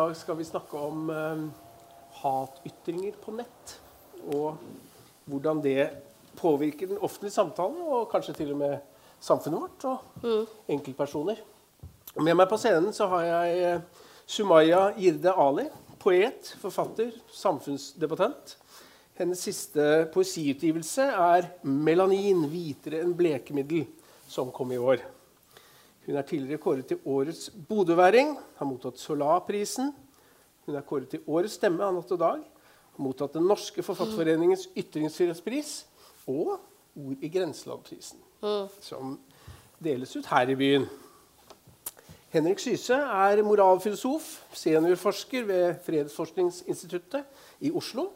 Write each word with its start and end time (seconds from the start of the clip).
Dag 0.00 0.16
skal 0.16 0.36
vi 0.36 0.44
snakke 0.48 0.78
om 0.80 1.10
eh, 1.12 1.40
hatytringer 2.22 3.18
på 3.20 3.34
nett. 3.36 3.72
Og 4.32 4.56
hvordan 5.28 5.60
det 5.60 5.90
påvirker 6.38 6.88
den 6.88 7.02
offentlige 7.04 7.34
samtalen, 7.34 7.82
og 7.84 8.06
kanskje 8.08 8.32
til 8.38 8.54
og 8.54 8.62
med 8.62 8.78
samfunnet 9.20 9.60
vårt 9.60 9.84
og 9.90 10.70
enkeltpersoner. 10.72 11.42
Med 12.16 12.38
meg 12.38 12.48
på 12.48 12.56
scenen 12.62 12.96
så 12.96 13.10
har 13.12 13.26
jeg 13.26 13.60
eh, 13.66 14.08
Sumaya 14.24 14.86
Jirde 14.96 15.36
Ali. 15.36 15.68
Poet, 16.00 16.54
forfatter, 16.62 17.12
samfunnsdebattant. 17.36 18.56
Hennes 19.20 19.44
siste 19.50 20.06
poesiutgivelse 20.14 21.10
er 21.12 21.52
'Melanin 21.60 22.46
hvitere 22.48 23.04
enn 23.04 23.12
blekemiddel', 23.12 23.90
som 24.24 24.48
kom 24.48 24.72
i 24.72 24.80
år. 24.80 25.04
Hun 26.10 26.18
er 26.18 26.26
tidligere 26.26 26.58
kåret 26.58 26.88
til 26.90 26.98
årets 27.06 27.52
bodøværing, 27.68 28.32
har 28.58 28.66
mottatt 28.66 28.98
Solarprisen. 28.98 29.92
Hun 30.66 30.74
er 30.74 30.82
kåret 30.82 31.12
til 31.12 31.20
årets 31.22 31.54
stemme 31.54 31.84
av 31.86 31.92
Natt 31.94 32.10
og 32.10 32.18
Dag, 32.18 32.40
har 32.96 33.04
mottatt 33.04 33.36
Den 33.36 33.46
norske 33.46 33.84
forfatterforeningens 33.86 34.64
ytringsfrihetspris 34.74 35.70
og 36.26 36.56
Ord 36.98 37.22
i 37.22 37.30
grenselandprisen, 37.30 38.18
som 38.82 39.14
deles 39.78 40.16
ut 40.18 40.26
her 40.32 40.50
i 40.50 40.58
byen. 40.58 40.88
Henrik 42.34 42.58
Syse 42.58 42.98
er 42.98 43.44
moralfilosof, 43.46 44.32
seniorforsker 44.50 45.46
ved 45.46 45.78
Fredsforskningsinstituttet 45.86 47.22
i 47.62 47.70
Oslo, 47.70 48.08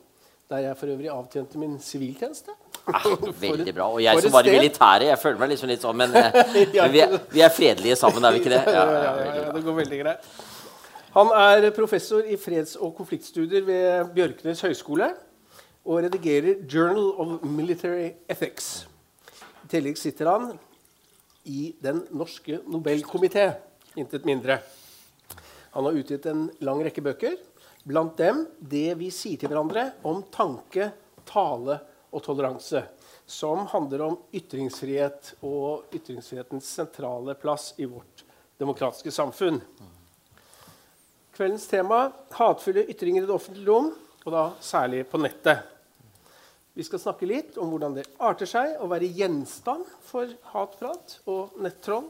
der 0.50 0.66
jeg 0.66 0.82
for 0.82 0.90
øvrig 0.96 1.14
avtjente 1.14 1.62
min 1.62 1.78
siviltjeneste. 1.78 2.58
Ah, 2.86 3.04
veldig 3.44 3.74
bra. 3.74 3.86
Og 3.88 4.02
jeg 4.04 4.24
som 4.26 4.34
var 4.34 4.48
i 4.48 4.56
militæret, 4.58 5.06
jeg 5.08 5.20
føler 5.22 5.40
meg 5.40 5.52
liksom 5.54 5.70
litt 5.70 5.84
sånn, 5.84 5.96
men, 5.96 6.16
eh, 6.20 6.40
men 6.52 6.92
vi, 6.92 7.00
er, 7.04 7.14
vi 7.32 7.44
er 7.44 7.52
fredelige 7.54 7.96
sammen, 8.00 8.24
er 8.24 8.34
vi 8.36 8.42
ikke 8.42 8.52
det? 8.52 8.62
Ja, 8.74 8.84
Ja, 8.84 9.14
ja, 9.24 9.46
det 9.54 9.62
går 9.64 9.78
veldig 9.80 10.00
greit. 10.02 10.28
Han 11.14 11.30
er 11.38 11.68
professor 11.76 12.26
i 12.26 12.34
freds- 12.40 12.74
og 12.74 12.96
konfliktstudier 12.98 13.62
ved 13.64 14.10
Bjørknes 14.16 14.64
høgskole 14.66 15.12
og 15.84 16.00
redigerer 16.02 16.64
'Journal 16.66 17.12
of 17.20 17.44
Military 17.46 18.10
Ethics'. 18.28 18.86
I 19.64 19.68
tillegg 19.76 19.96
sitter 20.00 20.30
han 20.32 20.58
i 21.44 21.74
Den 21.82 22.02
norske 22.10 22.58
Nobelkomité, 22.66 23.52
intet 23.96 24.24
mindre. 24.26 24.58
Han 25.74 25.84
har 25.84 25.92
utgitt 25.92 26.26
en 26.26 26.48
lang 26.60 26.82
rekke 26.82 27.02
bøker, 27.04 27.36
blant 27.86 28.18
dem 28.18 28.46
'Det 28.58 28.98
vi 28.98 29.10
sier 29.10 29.38
til 29.38 29.48
hverandre 29.48 29.92
om 30.04 30.24
tanke, 30.32 30.92
tale 31.24 31.80
og 32.14 32.22
toleranse', 32.22 32.86
som 33.26 33.66
handler 33.66 34.06
om 34.06 34.16
ytringsfrihet 34.32 35.34
og 35.42 35.90
ytringsfrihetens 35.94 36.68
sentrale 36.78 37.34
plass 37.34 37.72
i 37.78 37.88
vårt 37.88 38.24
demokratiske 38.60 39.10
samfunn. 39.10 39.60
Kveldens 41.34 41.66
tema 41.66 42.12
hatefulle 42.30 42.86
ytringer 42.86 43.24
i 43.24 43.26
det 43.26 43.34
offentlige 43.34 43.66
rom, 43.66 43.90
og 44.24 44.32
da 44.32 44.44
særlig 44.62 45.02
på 45.10 45.18
nettet. 45.18 45.64
Vi 46.74 46.82
skal 46.86 46.98
snakke 47.02 47.26
litt 47.26 47.58
om 47.58 47.70
hvordan 47.70 47.94
det 47.94 48.06
arter 48.22 48.48
seg 48.50 48.80
å 48.82 48.88
være 48.90 49.10
gjenstand 49.14 49.86
for 50.02 50.30
hatprat 50.52 51.18
og 51.30 51.54
nettroll. 51.62 52.08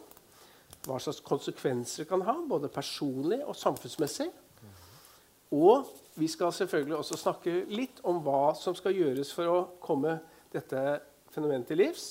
Hva 0.84 0.96
slags 1.00 1.20
konsekvenser 1.24 2.04
det 2.04 2.10
kan 2.10 2.24
ha, 2.24 2.36
både 2.48 2.70
personlig 2.72 3.40
og 3.44 3.56
samfunnsmessig. 3.56 4.28
Og 5.56 5.88
vi 6.14 6.28
skal 6.30 6.52
selvfølgelig 6.54 6.96
også 6.96 7.18
snakke 7.18 7.54
litt 7.74 7.98
om 8.06 8.20
hva 8.22 8.52
som 8.58 8.76
skal 8.78 8.94
gjøres 8.94 9.32
for 9.34 9.50
å 9.50 9.62
komme 9.82 10.18
dette 10.54 10.82
fenomenet 11.34 11.66
til 11.70 11.82
livs. 11.82 12.04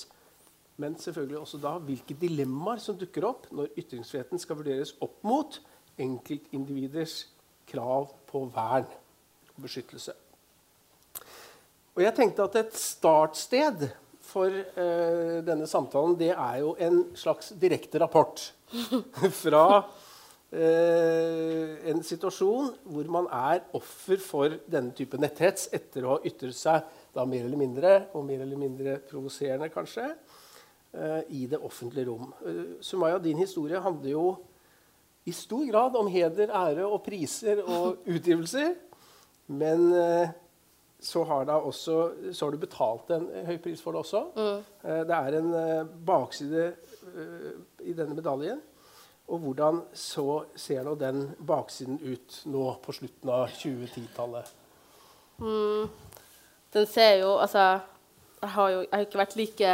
Men 0.82 0.98
selvfølgelig 1.00 1.40
også 1.40 1.60
da 1.62 1.78
hvilke 1.86 2.18
dilemmaer 2.20 2.82
som 2.84 2.98
dukker 3.00 3.28
opp 3.30 3.48
når 3.54 3.72
ytringsfriheten 3.80 4.42
skal 4.42 4.60
vurderes 4.60 4.96
opp 5.06 5.22
mot 5.28 5.60
enkeltindividers 6.02 7.28
krav 7.70 8.10
på 8.28 8.44
vern 8.54 8.90
og 9.54 9.64
beskyttelse. 9.64 10.16
Og 11.94 12.02
jeg 12.02 12.16
tenkte 12.18 12.48
at 12.48 12.58
et 12.58 12.78
startsted 12.78 13.86
for 14.26 14.50
eh, 14.50 15.40
denne 15.46 15.68
samtalen 15.70 16.16
det 16.18 16.32
er 16.34 16.58
jo 16.64 16.74
en 16.82 17.04
slags 17.16 17.52
direkte 17.62 18.02
rapport 18.02 18.42
fra 19.44 19.66
en 20.54 22.04
situasjon 22.06 22.68
hvor 22.86 23.08
man 23.10 23.26
er 23.34 23.64
offer 23.74 24.20
for 24.22 24.54
denne 24.70 24.94
type 24.94 25.18
netthets 25.18 25.72
etter 25.74 26.06
å 26.06 26.12
ha 26.12 26.20
ytret 26.30 26.54
seg 26.54 26.84
da 27.14 27.26
mer 27.30 27.46
eller 27.46 27.60
mindre, 27.60 27.92
og 28.14 28.26
mer 28.26 28.42
eller 28.42 28.60
mindre 28.60 28.98
provoserende 29.10 29.70
kanskje, 29.74 30.08
eh, 30.94 31.22
i 31.30 31.46
det 31.50 31.60
offentlige 31.62 32.10
rom. 32.10 32.34
Eh, 32.46 32.64
Sumaya, 32.82 33.20
din 33.20 33.38
historie 33.38 33.80
handler 33.80 34.10
jo 34.10 34.38
i 35.26 35.32
stor 35.32 35.66
grad 35.70 35.96
om 35.96 36.08
heder, 36.08 36.50
ære 36.50 36.86
og 36.86 37.04
priser 37.04 37.62
og 37.64 37.98
utgivelser. 38.16 38.74
Men 39.48 39.94
eh, 39.94 40.30
så 41.04 41.24
har, 41.24 41.46
også, 41.46 42.12
så 42.32 42.46
har 42.46 42.52
du 42.52 42.58
betalt 42.58 43.12
en 43.12 43.28
høy 43.46 43.58
pris 43.62 43.82
for 43.82 43.92
det 43.92 44.04
også. 44.04 44.22
Eh, 44.84 45.02
det 45.08 45.18
er 45.18 45.40
en 45.40 45.54
eh, 45.60 45.90
bakside 46.06 46.70
eh, 47.14 47.50
i 47.84 47.94
denne 47.94 48.16
medaljen. 48.16 48.62
Og 49.32 49.40
hvordan 49.40 49.80
så 49.96 50.44
ser 50.60 50.84
nå 50.84 50.98
den 51.00 51.26
baksiden 51.40 52.00
ut 52.04 52.42
nå 52.52 52.66
på 52.84 52.96
slutten 52.96 53.32
av 53.32 53.48
2010-tallet? 53.56 54.52
Den 56.74 56.88
ser 56.90 57.22
jo 57.24 57.38
Altså, 57.38 57.80
jeg 58.42 58.50
har 58.56 58.70
jo 58.70 58.80
jeg 58.82 58.94
har 58.94 59.06
ikke 59.08 59.22
vært 59.24 59.36
like 59.40 59.74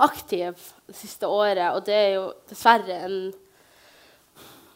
aktiv 0.00 0.66
det 0.86 0.96
siste 0.96 1.28
året, 1.28 1.74
og 1.74 1.84
det 1.86 1.94
er 1.94 2.12
jo 2.14 2.26
dessverre 2.48 3.02
en 3.04 3.16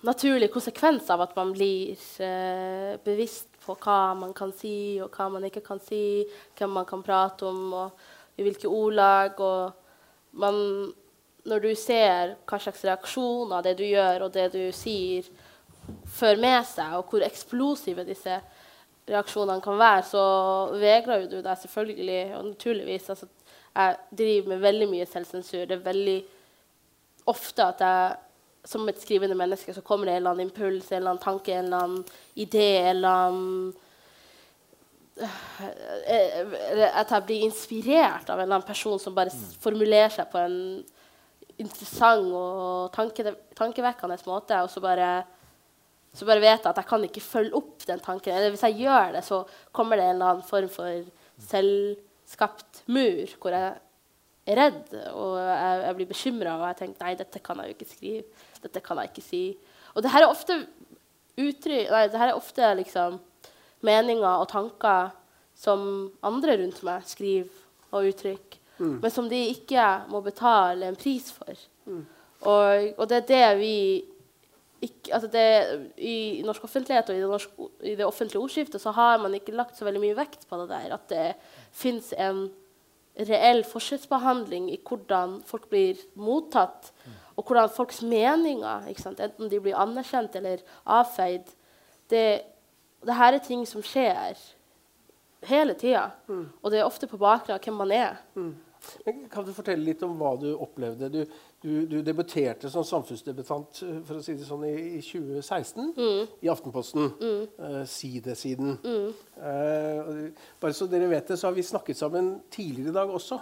naturlig 0.04 0.50
konsekvens 0.52 1.08
av 1.12 1.22
at 1.24 1.36
man 1.36 1.54
blir 1.54 1.96
eh, 2.20 2.96
bevisst 3.04 3.54
på 3.64 3.76
hva 3.80 4.14
man 4.18 4.34
kan 4.36 4.52
si, 4.56 5.00
og 5.00 5.14
hva 5.16 5.30
man 5.32 5.46
ikke 5.48 5.64
kan 5.64 5.80
si, 5.80 6.24
hvem 6.58 6.74
man 6.76 6.88
kan 6.88 7.02
prate 7.04 7.48
om, 7.48 7.72
og 7.72 8.36
i 8.36 8.44
hvilke 8.44 8.68
ordlag. 8.68 9.40
Og 9.40 9.72
man, 10.42 10.92
når 11.44 11.64
du 11.64 11.70
ser 11.76 12.34
hva 12.48 12.58
slags 12.60 12.84
reaksjoner 12.86 13.64
det 13.66 13.76
du 13.78 13.84
gjør, 13.84 14.26
og 14.26 14.34
det 14.34 14.48
du 14.54 14.62
sier, 14.72 15.26
fører 16.08 16.40
med 16.40 16.60
seg, 16.68 16.96
og 16.96 17.10
hvor 17.10 17.24
eksplosive 17.26 18.06
disse 18.08 18.38
reaksjonene 19.08 19.60
kan 19.64 19.76
være, 19.78 20.04
så 20.08 20.24
vegrer 20.80 21.26
du 21.28 21.40
deg 21.44 21.58
selvfølgelig, 21.60 22.20
og 22.38 22.46
naturligvis. 22.52 23.10
Altså, 23.12 23.28
jeg 23.74 23.96
driver 24.18 24.48
med 24.48 24.62
veldig 24.62 24.88
mye 24.88 25.06
selvsensur. 25.10 25.66
Det 25.68 25.76
er 25.76 25.88
veldig 25.88 26.20
ofte 27.28 27.66
at 27.66 27.82
jeg 27.84 28.14
som 28.64 28.88
et 28.88 29.00
skrivende 29.00 29.36
menneske 29.36 29.74
så 29.76 29.82
kommer 29.84 30.08
det 30.08 30.14
en 30.14 30.22
eller 30.22 30.30
annen 30.30 30.48
impuls, 30.48 30.88
en 30.88 30.96
eller 30.96 31.10
annen 31.12 31.22
tanke, 31.22 31.52
en 31.52 31.66
eller 31.66 31.82
annen 31.84 32.04
idé, 32.40 32.68
en 32.80 32.96
eller 32.96 33.08
annen 33.08 33.74
eh, 36.08 36.88
At 36.88 37.12
jeg 37.12 37.26
blir 37.26 37.44
inspirert 37.44 38.30
av 38.30 38.38
en 38.38 38.46
eller 38.46 38.56
annen 38.56 38.68
person 38.68 38.98
som 39.00 39.14
bare 39.16 39.34
formulerer 39.60 40.14
seg 40.16 40.30
på 40.32 40.40
en 40.40 40.56
interessant 41.62 42.30
og 42.34 42.92
tanke, 42.94 43.34
tankevekkende 43.56 44.18
måte, 44.26 44.58
og 44.62 44.70
så 44.72 44.82
bare 44.84 45.10
så 46.14 46.26
bare 46.28 46.42
vet 46.42 46.62
jeg 46.62 46.70
at 46.70 46.78
jeg 46.78 46.86
kan 46.86 47.04
ikke 47.08 47.22
følge 47.24 47.58
opp 47.58 47.86
den 47.88 48.02
tanken. 48.02 48.30
Eller 48.30 48.52
hvis 48.54 48.62
jeg 48.62 48.84
gjør 48.84 49.16
det, 49.16 49.24
så 49.26 49.40
kommer 49.74 49.98
det 49.98 50.04
en 50.06 50.14
eller 50.14 50.28
annen 50.30 50.46
form 50.46 50.68
for 50.70 51.08
selvskapt 51.42 52.84
mur 52.94 53.32
hvor 53.42 53.56
jeg 53.56 53.72
er 54.44 54.60
redd 54.60 54.92
og 55.10 55.34
jeg, 55.40 55.80
jeg 55.82 55.96
blir 55.98 56.10
bekymra 56.12 56.54
og 56.58 56.66
jeg 56.68 56.78
tenker 56.82 57.06
nei, 57.06 57.16
dette 57.18 57.42
kan 57.42 57.58
jeg 57.58 57.72
jo 57.72 57.76
ikke 57.76 57.90
skrive. 57.90 58.46
Dette 58.62 58.82
kan 58.84 59.00
jeg 59.02 59.10
ikke 59.10 59.26
si. 59.26 59.42
Og 59.94 60.06
det 60.06 60.14
her 60.14 60.22
er 60.22 60.30
ofte 60.30 60.60
uttrykk 61.34 61.90
Nei, 61.90 62.06
det 62.12 62.20
her 62.20 62.30
er 62.30 62.38
ofte 62.38 62.70
liksom 62.78 63.18
meninger 63.84 64.38
og 64.38 64.46
tanker 64.52 65.10
som 65.58 66.12
andre 66.22 66.58
rundt 66.60 66.78
meg 66.86 67.06
skriver 67.10 67.50
og 67.94 68.06
uttrykker, 68.10 68.60
men 68.78 69.10
som 69.10 69.28
de 69.30 69.38
ikke 69.52 69.84
må 70.10 70.20
betale 70.24 70.88
en 70.88 70.98
pris 70.98 71.30
for. 71.32 71.54
Og, 72.44 72.88
og 72.98 73.08
det 73.08 73.20
er 73.20 73.28
det 73.28 73.58
vi 73.60 73.76
ikke, 74.84 75.14
altså 75.16 75.28
det, 75.32 75.46
I 75.96 76.42
norsk 76.44 76.64
offentlighet 76.66 77.08
og 77.08 77.16
i 77.16 77.22
det, 77.22 77.28
norsk, 77.30 77.62
i 77.82 77.94
det 77.96 78.04
offentlige 78.06 78.42
ordskiftet 78.42 78.82
så 78.82 78.92
har 78.92 79.22
man 79.22 79.34
ikke 79.34 79.54
lagt 79.56 79.78
så 79.78 79.86
veldig 79.86 80.02
mye 80.02 80.18
vekt 80.18 80.44
på 80.50 80.58
det 80.60 80.68
der. 80.72 80.94
At 80.98 81.06
det 81.12 81.26
fins 81.72 82.12
en 82.18 82.48
reell 83.14 83.62
forskjellsbehandling 83.68 84.70
i 84.74 84.80
hvordan 84.82 85.38
folk 85.46 85.68
blir 85.70 86.00
mottatt, 86.18 86.90
og 87.34 87.46
hvordan 87.46 87.70
folks 87.70 88.02
meninger, 88.02 88.88
enten 88.90 89.50
de 89.50 89.60
blir 89.62 89.78
anerkjent 89.78 90.36
eller 90.38 90.62
avfeid 90.84 91.48
det, 92.10 92.26
det 93.04 93.16
her 93.16 93.36
er 93.36 93.42
ting 93.42 93.64
som 93.66 93.82
skjer 93.82 94.36
hele 95.48 95.74
tida. 95.78 96.08
Og 96.28 96.72
det 96.72 96.80
er 96.80 96.86
ofte 96.88 97.08
på 97.10 97.20
bakgrunn 97.20 97.58
av 97.58 97.64
hvem 97.64 97.82
man 97.82 97.94
er. 97.94 98.22
Mm. 98.38 98.54
Kan 99.32 99.44
du 99.46 99.52
fortelle 99.54 99.84
litt 99.84 100.02
om 100.04 100.14
hva 100.18 100.34
du 100.40 100.50
opplevde? 100.52 101.08
Du, 101.12 101.20
du, 101.62 101.70
du 101.88 101.96
debuterte 102.04 102.70
som 102.72 102.84
samfunnsdebutant 102.86 103.80
eh, 103.86 104.00
for 104.06 104.20
å 104.20 104.24
si 104.24 104.36
det 104.36 104.46
sånn, 104.48 104.66
i, 104.68 104.98
i 104.98 105.02
2016 105.04 105.92
i 106.44 106.50
Aftenposten. 106.52 107.10
Eh, 107.20 107.82
sidesiden. 107.90 108.78
Eh, 108.84 109.22
Uh, 109.44 110.30
bare 110.62 110.74
så 110.76 110.86
dere 110.88 111.08
vet 111.10 111.28
det, 111.28 111.36
så 111.36 111.48
har 111.48 111.54
vi 111.56 111.62
snakket 111.66 111.98
sammen 111.98 112.28
tidligere 112.52 112.92
i 112.92 112.94
dag 112.94 113.10
også. 113.12 113.36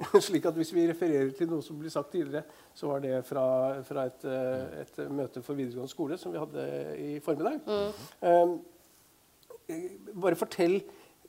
slik 0.26 0.46
at 0.48 0.56
hvis 0.56 0.72
vi 0.74 0.86
refererer 0.88 1.30
til 1.36 1.48
noe 1.50 1.64
som 1.64 1.78
ble 1.80 1.90
sagt 1.92 2.12
tidligere, 2.14 2.42
så 2.76 2.90
var 2.90 3.02
det 3.04 3.20
fra, 3.28 3.44
fra 3.86 4.04
et, 4.10 4.26
et, 4.82 5.00
møte 5.12 5.42
for 5.44 5.58
videregående 5.58 5.92
skole 5.92 6.18
som 6.20 6.34
vi 6.34 6.40
hadde 6.42 6.66
i 7.00 7.10
formiddag. 7.24 7.60
Um, 8.20 8.58
bare 10.20 10.38
fortell 10.40 10.80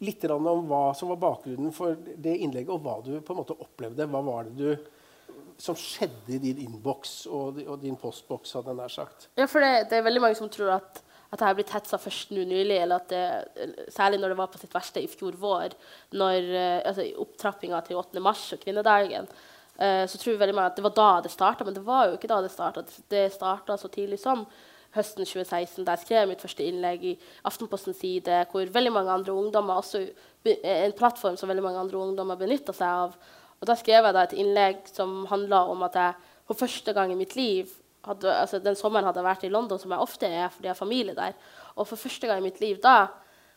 litt 0.01 0.25
om 0.33 0.49
hva 0.69 0.81
som 0.97 1.11
var 1.13 1.19
bakgrunnen 1.21 1.73
for 1.75 1.93
det 1.95 2.33
innlegget, 2.41 2.73
og 2.73 2.81
hva 2.85 2.97
du 3.05 3.13
på 3.21 3.35
en 3.35 3.41
måte 3.43 3.57
opplevde. 3.61 4.09
Hva 4.09 4.23
var 4.25 4.49
det 4.49 4.55
du 4.57 5.61
som 5.61 5.77
skjedde 5.77 6.35
i 6.35 6.41
din 6.41 6.63
innboks 6.65 7.27
og, 7.29 7.61
din 7.83 7.97
postboks? 7.99 8.55
hadde 8.57 8.75
nær 8.77 8.91
sagt? 8.91 9.29
Ja, 9.37 9.45
for 9.49 9.63
det, 9.63 9.89
det, 9.91 9.99
er 9.99 10.07
veldig 10.07 10.23
mange 10.23 10.39
som 10.39 10.49
tror 10.51 10.73
at, 10.79 11.03
at 11.29 11.37
jeg 11.37 11.45
har 11.45 11.59
blitt 11.59 11.75
hetsa 11.75 12.01
først 12.01 12.33
nå 12.33 12.47
nylig. 12.49 12.79
eller 12.81 12.97
at 12.97 13.13
det, 13.13 13.85
Særlig 13.93 14.21
når 14.21 14.33
det 14.33 14.39
var 14.41 14.51
på 14.53 14.61
sitt 14.63 14.73
verste 14.73 15.05
i 15.05 15.11
fjor 15.11 15.37
vår, 15.41 15.77
når 16.17 16.49
uh, 16.49 16.89
altså, 16.89 17.07
opptrappinga 17.21 17.85
til 17.85 18.01
8. 18.01 18.25
mars 18.25 18.47
og 18.57 18.65
kvinnedagen. 18.65 19.29
Uh, 19.77 20.03
så 20.09 20.17
tror 20.17 20.41
veldig 20.41 20.57
mange 20.57 20.73
at 20.73 20.81
det 20.81 20.87
var 20.89 20.97
da 20.97 21.11
det 21.25 21.33
starta, 21.33 21.67
men 21.67 21.77
det 21.77 21.85
var 21.85 22.09
jo 22.09 22.17
ikke 22.17 22.31
da 22.31 22.41
det 22.41 22.53
starta. 22.53 22.85
Det 23.13 23.27
starta 23.37 23.77
så 23.77 23.93
tidlig 23.93 24.21
som 24.23 24.47
høsten 24.95 25.25
2016, 25.25 25.85
da 25.85 25.95
jeg 25.95 26.05
skrev 26.05 26.31
mitt 26.31 26.41
første 26.43 26.65
innlegg 26.67 27.05
i 27.07 27.17
Aftenpostens 27.47 28.01
side, 28.01 28.41
hvor 28.51 28.73
veldig 28.73 28.91
mange 28.91 29.13
andre 29.13 29.35
ungdommer 29.35 29.79
også 29.79 30.03
en 30.45 30.97
plattform 30.97 31.37
som 31.39 31.51
veldig 31.51 31.63
mange 31.63 31.79
andre 31.79 32.01
ungdommer 32.01 32.39
benytta 32.39 32.75
seg 32.75 33.05
av. 33.05 33.15
Og 33.61 33.69
da 33.69 33.77
skrev 33.77 34.07
jeg 34.07 34.17
da 34.17 34.25
et 34.25 34.35
innlegg 34.41 34.89
som 34.89 35.23
handla 35.29 35.63
om 35.71 35.85
at 35.87 35.97
jeg 35.99 36.29
for 36.49 36.65
første 36.65 36.93
gang 36.97 37.13
i 37.13 37.19
mitt 37.19 37.35
liv 37.37 37.69
hadde, 38.05 38.31
altså 38.33 38.59
Den 38.59 38.75
sommeren 38.75 39.05
hadde 39.05 39.21
jeg 39.21 39.29
vært 39.29 39.43
i 39.45 39.51
London, 39.53 39.79
som 39.79 39.91
jeg 39.93 40.03
ofte 40.03 40.27
er 40.27 40.49
fordi 40.49 40.67
jeg 40.67 40.73
har 40.73 40.79
familie 40.79 41.15
der. 41.15 41.35
Og 41.75 41.87
for 41.87 42.01
første 42.01 42.27
gang 42.27 42.41
i 42.41 42.47
mitt 42.49 42.59
liv 42.59 42.79
da, 42.83 43.07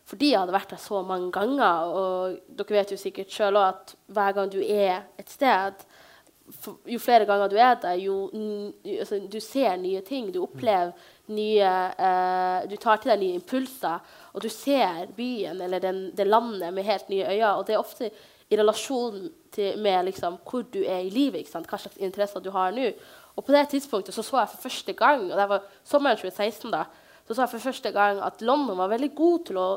fordi 0.05 0.35
jeg 0.35 0.41
hadde 0.43 0.53
vært 0.53 0.75
der 0.75 0.81
så 0.83 1.01
mange 1.01 1.31
ganger 1.33 1.93
Og 1.97 2.35
dere 2.59 2.77
vet 2.77 2.91
jo 2.93 2.99
sikkert 3.01 3.33
sjøl 3.33 3.57
òg 3.57 3.71
at 3.71 3.95
hver 4.13 4.35
gang 4.37 4.51
du 4.53 4.59
er 4.61 5.07
et 5.17 5.31
sted 5.33 5.81
Jo 6.93 6.99
flere 7.01 7.25
ganger 7.25 7.49
du 7.49 7.57
er 7.57 7.79
der, 7.81 7.97
jo 8.05 8.29
altså, 8.85 9.23
du 9.33 9.39
ser 9.41 9.79
nye 9.81 10.03
ting. 10.05 10.29
Du 10.29 10.43
opplever 10.45 10.93
nye 11.33 11.73
eh, 12.09 12.69
Du 12.71 12.77
tar 12.77 13.01
til 13.01 13.13
deg 13.13 13.23
nye 13.23 13.41
impulser. 13.41 14.01
Og 14.35 14.45
du 14.45 14.51
ser 14.53 15.09
byen 15.17 15.61
eller 15.65 15.81
den, 15.81 16.07
det 16.17 16.27
landet 16.27 16.75
med 16.75 16.85
helt 16.85 17.09
nye 17.13 17.27
øyne. 17.31 17.55
Og 17.55 17.67
det 17.67 17.77
er 17.77 17.83
ofte 17.83 18.11
i 18.51 18.59
relasjon 18.59 19.31
til, 19.55 19.79
med 19.79 20.11
liksom, 20.11 20.39
hvor 20.45 20.67
du 20.73 20.83
er 20.83 21.05
i 21.05 21.13
livet, 21.13 21.49
hva 21.49 21.79
slags 21.79 21.97
interesser 21.97 22.43
du 22.45 22.51
har 22.55 22.75
nå. 22.75 22.91
Og 23.35 23.45
på 23.45 23.55
det 23.55 23.69
tidspunktet 23.73 24.15
så, 24.15 24.23
så 24.23 24.43
jeg 24.43 24.53
for 24.53 24.69
første 24.69 24.93
gang 24.93 25.25
og 25.31 25.39
det 25.39 25.49
var 25.51 25.65
sommeren 25.87 26.19
2016 26.21 26.71
da, 26.71 26.85
så 27.25 27.35
så 27.35 27.43
jeg 27.43 27.55
for 27.55 27.65
første 27.71 27.91
gang 27.91 28.21
at 28.23 28.43
London 28.45 28.79
var 28.79 28.93
veldig 28.93 29.11
god 29.17 29.47
til 29.49 29.59
å 29.59 29.69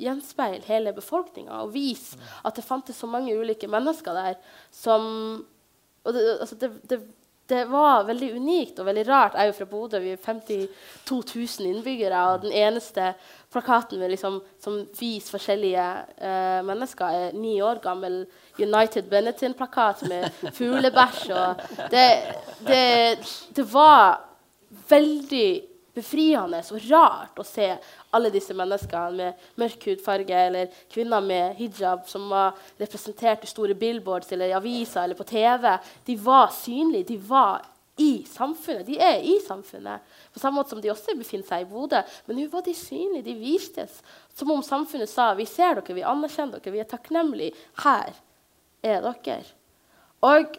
gjenspeile 0.00 0.62
hele 0.68 0.94
befolkninga 0.94 1.64
og 1.64 1.74
vise 1.74 2.16
at 2.46 2.54
det 2.56 2.64
fantes 2.64 3.00
så 3.02 3.10
mange 3.10 3.34
ulike 3.34 3.68
mennesker 3.68 4.14
der 4.14 4.38
som 4.70 5.42
og 6.04 6.12
det, 6.12 6.22
altså 6.40 6.56
det, 6.60 6.70
det, 6.90 7.00
det 7.48 7.64
var 7.68 8.06
veldig 8.08 8.30
unikt 8.38 8.78
og 8.80 8.86
veldig 8.88 9.04
rart. 9.08 9.34
Jeg 9.36 9.42
er 9.42 9.50
jo 9.50 9.56
fra 9.58 9.66
Bodø. 9.68 9.98
Vi 10.00 10.14
er 10.14 10.20
52 10.22 11.58
000 11.60 11.68
innbyggere. 11.68 12.22
Og 12.32 12.46
den 12.46 12.54
eneste 12.56 13.10
plakaten 13.52 14.00
liksom, 14.08 14.38
som 14.62 14.78
viser 14.98 15.36
forskjellige 15.36 15.84
uh, 16.24 16.62
mennesker, 16.64 17.04
er 17.04 17.36
ni 17.36 17.58
år 17.62 17.82
gammel 17.84 18.22
United 18.58 19.10
Benetton-plakat 19.12 20.06
med 20.08 20.28
fuglebæsj. 20.56 21.28
Det, 21.92 22.08
det, 22.66 22.82
det, 23.56 23.66
var 23.74 24.24
veldig 24.88 25.48
befriende 25.94 26.60
og 26.74 26.88
rart 26.90 27.38
å 27.38 27.46
se 27.46 27.68
alle 28.14 28.32
disse 28.34 28.54
menneskene 28.56 29.18
med 29.18 29.44
mørk 29.60 29.86
hudfarge 29.88 30.40
eller 30.48 30.80
kvinner 30.92 31.22
med 31.24 31.54
hijab 31.58 32.08
som 32.10 32.26
var 32.32 32.58
representert 32.80 33.44
i 33.44 33.50
store 33.50 33.76
billboards 33.78 34.32
eller 34.34 34.50
i 34.50 34.56
aviser 34.56 35.04
eller 35.04 35.18
på 35.18 35.28
TV. 35.28 35.70
De 36.06 36.18
var 36.18 36.50
synlige. 36.54 37.12
De 37.12 37.20
var 37.28 37.62
i 37.96 38.24
samfunnet. 38.26 38.86
De 38.86 38.98
er 38.98 39.22
i 39.22 39.38
samfunnet. 39.46 40.02
På 40.34 40.42
samme 40.42 40.58
måte 40.58 40.74
som 40.74 40.82
de 40.82 40.90
også 40.90 41.14
befinner 41.18 41.46
seg 41.46 41.62
i 41.62 41.70
Bodø. 41.70 42.00
Men 42.26 42.40
nå 42.40 42.48
var 42.50 42.64
de 42.66 42.74
synlige. 42.74 43.28
De 43.28 43.36
vistes. 43.38 44.00
Som 44.34 44.50
om 44.54 44.64
samfunnet 44.66 45.10
sa 45.10 45.30
vi 45.38 45.46
ser 45.46 45.78
dere, 45.78 45.94
vi 45.94 46.06
anerkjenner 46.06 46.58
dere, 46.58 46.74
vi 46.74 46.82
er 46.82 46.90
takknemlige. 46.90 47.54
Her 47.84 48.10
er 48.82 49.06
dere. 49.06 49.42
Og 50.24 50.58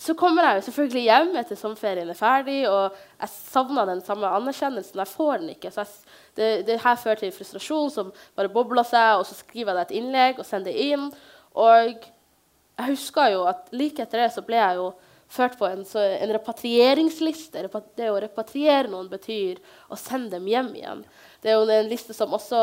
så 0.00 0.14
kommer 0.16 0.46
jeg 0.46 0.60
jo 0.60 0.64
selvfølgelig 0.70 1.02
hjem 1.04 1.34
etter 1.42 1.58
sommerferien 1.60 2.08
er 2.08 2.16
ferdig, 2.16 2.60
og 2.70 2.94
jeg 3.20 3.32
savner 3.34 3.90
den 3.90 4.00
samme 4.04 4.30
anerkjennelsen. 4.38 5.02
Jeg 5.02 5.12
får 5.12 5.42
den 5.42 5.52
ikke. 5.52 5.72
Så 5.74 5.84
jeg, 5.84 6.16
det, 6.38 6.48
det, 6.70 6.78
her 6.80 6.96
fører 7.02 7.20
til 7.20 7.34
frustrasjon 7.36 7.92
som 7.92 8.14
bare 8.38 8.52
bobler 8.52 8.86
seg, 8.88 9.18
og 9.20 9.26
så 9.28 9.36
skriver 9.36 9.74
jeg 9.74 9.76
det 9.76 9.84
et 9.84 9.94
innlegg 10.00 10.40
og 10.40 10.48
sender 10.48 10.72
det 10.72 10.88
inn. 10.88 11.06
Og 11.52 11.92
jeg 11.92 12.88
husker 12.94 13.34
jo 13.34 13.44
at 13.50 13.68
like 13.76 14.06
etter 14.06 14.24
det 14.24 14.30
så 14.32 14.44
ble 14.46 14.56
jeg 14.56 14.80
jo 14.80 14.88
ført 15.30 15.58
på 15.58 15.68
en, 15.68 15.84
så, 15.86 16.00
en 16.00 16.32
repatrieringsliste. 16.34 17.68
Det 17.96 18.08
å 18.10 18.18
repatriere 18.24 18.88
noen 18.90 19.12
betyr 19.12 19.60
å 19.92 19.98
sende 20.00 20.38
dem 20.38 20.48
hjem 20.50 20.72
igjen. 20.80 21.04
Det 21.40 21.52
er 21.52 21.60
jo 21.60 21.68
en 21.68 21.92
liste 21.92 22.16
som 22.16 22.32
også 22.36 22.62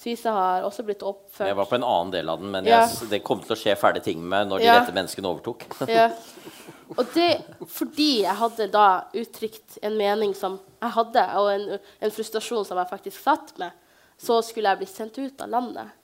Syse 0.00 0.32
har 0.32 0.64
også 0.64 0.80
blitt 0.88 1.02
oppført. 1.04 1.50
Jeg 1.50 1.56
var 1.58 1.66
på 1.68 1.76
en 1.76 1.84
annen 1.84 2.12
del 2.14 2.30
av 2.32 2.40
den, 2.40 2.48
men 2.54 2.64
jeg, 2.64 2.88
det 3.10 3.18
kom 3.20 3.42
til 3.44 3.52
å 3.52 3.58
skje 3.60 3.74
fæle 3.76 4.00
ting 4.00 4.22
med 4.24 4.48
når 4.48 4.62
de 4.62 4.64
ja. 4.64 4.78
rette 4.78 4.94
menneskene 4.96 5.28
overtok. 5.28 5.66
ja. 5.92 6.06
Og 6.96 7.04
det 7.14 7.28
fordi 7.70 8.22
jeg 8.24 8.34
hadde 8.40 8.66
da 8.72 8.86
uttrykt 9.14 9.78
en 9.86 9.94
mening 9.98 10.34
som 10.34 10.58
jeg 10.80 10.94
hadde, 10.96 11.24
og 11.38 11.52
en, 11.52 11.66
en, 11.78 12.12
frustrasjon 12.14 12.66
som 12.66 12.80
jeg 12.80 12.90
faktisk 12.90 13.22
satt 13.22 13.54
med, 13.62 13.74
så 14.20 14.40
skulle 14.44 14.72
jeg 14.72 14.82
bli 14.82 14.88
sendt 14.90 15.18
ut 15.20 15.44
av 15.44 15.52
landet 15.52 15.96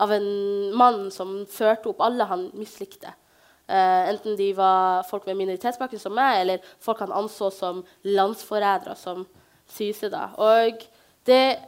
av 0.00 0.12
en 0.12 0.28
mann 0.76 1.10
som 1.12 1.42
førte 1.50 1.90
opp 1.90 2.00
alle 2.04 2.24
han 2.28 2.46
mislikte. 2.56 3.12
Uh, 3.70 4.08
enten 4.10 4.34
de 4.38 4.48
var 4.56 5.04
folk 5.06 5.28
med 5.28 5.38
minoritetsbakgrunn 5.42 6.02
som 6.02 6.16
meg, 6.16 6.40
eller 6.40 6.70
folk 6.82 7.02
han 7.04 7.12
anså 7.14 7.50
som 7.54 7.84
landsforrædere, 8.08 8.96
som 8.98 9.26
Syse. 9.70 10.08
da. 10.10 10.32
Og 10.42 10.80
det 11.28 11.60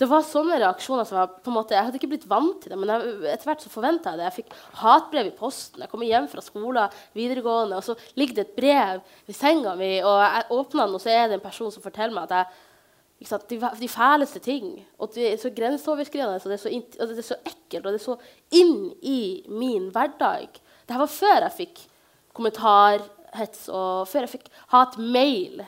det 0.00 0.08
var 0.08 0.24
sånne 0.26 0.56
reaksjoner 0.58 1.06
som 1.06 1.18
var, 1.20 1.34
på 1.44 1.50
en 1.52 1.56
måte, 1.58 1.76
Jeg 1.76 1.84
hadde 1.86 1.98
ikke 2.00 2.10
blitt 2.14 2.28
vant 2.30 2.62
til 2.62 2.72
det, 2.72 2.78
men 2.80 2.90
etter 3.28 3.46
hvert 3.46 3.62
så 3.62 3.70
forventa 3.70 4.12
jeg 4.12 4.18
det. 4.18 4.28
Jeg 4.30 4.36
fikk 4.40 4.56
hatbrev 4.80 5.28
i 5.28 5.36
posten. 5.36 5.84
Jeg 5.84 5.92
kom 5.92 6.02
hjem 6.06 6.26
fra 6.32 6.42
skolen, 6.42 6.96
videregående, 7.14 7.78
og 7.78 7.86
så 7.86 7.96
ligger 8.18 8.40
det 8.40 8.46
et 8.48 8.56
brev 8.56 9.02
ved 9.28 9.36
senga 9.36 9.76
mi, 9.78 9.92
og 10.00 10.16
jeg 10.24 10.48
åpner 10.56 10.86
den, 10.86 10.96
og 10.96 11.04
så 11.04 11.12
er 11.12 11.28
det 11.28 11.38
en 11.38 11.44
person 11.44 11.70
som 11.74 11.84
forteller 11.84 12.16
meg 12.16 12.30
at 12.30 12.36
jeg 13.22 13.28
sant, 13.28 13.46
de, 13.50 13.58
de, 13.78 13.88
fæleste 13.90 14.42
ting. 14.42 14.74
Og 14.98 15.12
det 15.14 15.28
er 15.28 15.38
så 15.40 15.52
grenseoverskridende, 15.54 16.40
og 16.40 16.50
det 16.50 16.58
er 16.58 16.64
så, 16.64 16.72
og 16.72 17.12
det 17.12 17.22
er 17.22 17.28
så 17.28 17.38
ekkelt, 17.46 17.84
og 17.86 17.92
det 17.92 18.00
er 18.00 18.06
så 18.06 18.16
inn 18.58 18.76
i 19.06 19.20
min 19.52 19.90
hverdag. 19.94 20.48
Dette 20.82 21.02
var 21.04 21.10
før 21.10 21.46
jeg 21.46 21.58
fikk 21.60 21.84
kommentarhets, 22.34 23.68
og 23.68 24.08
før 24.10 24.26
jeg 24.26 24.34
fikk 24.38 24.50
hatmail. 24.72 25.62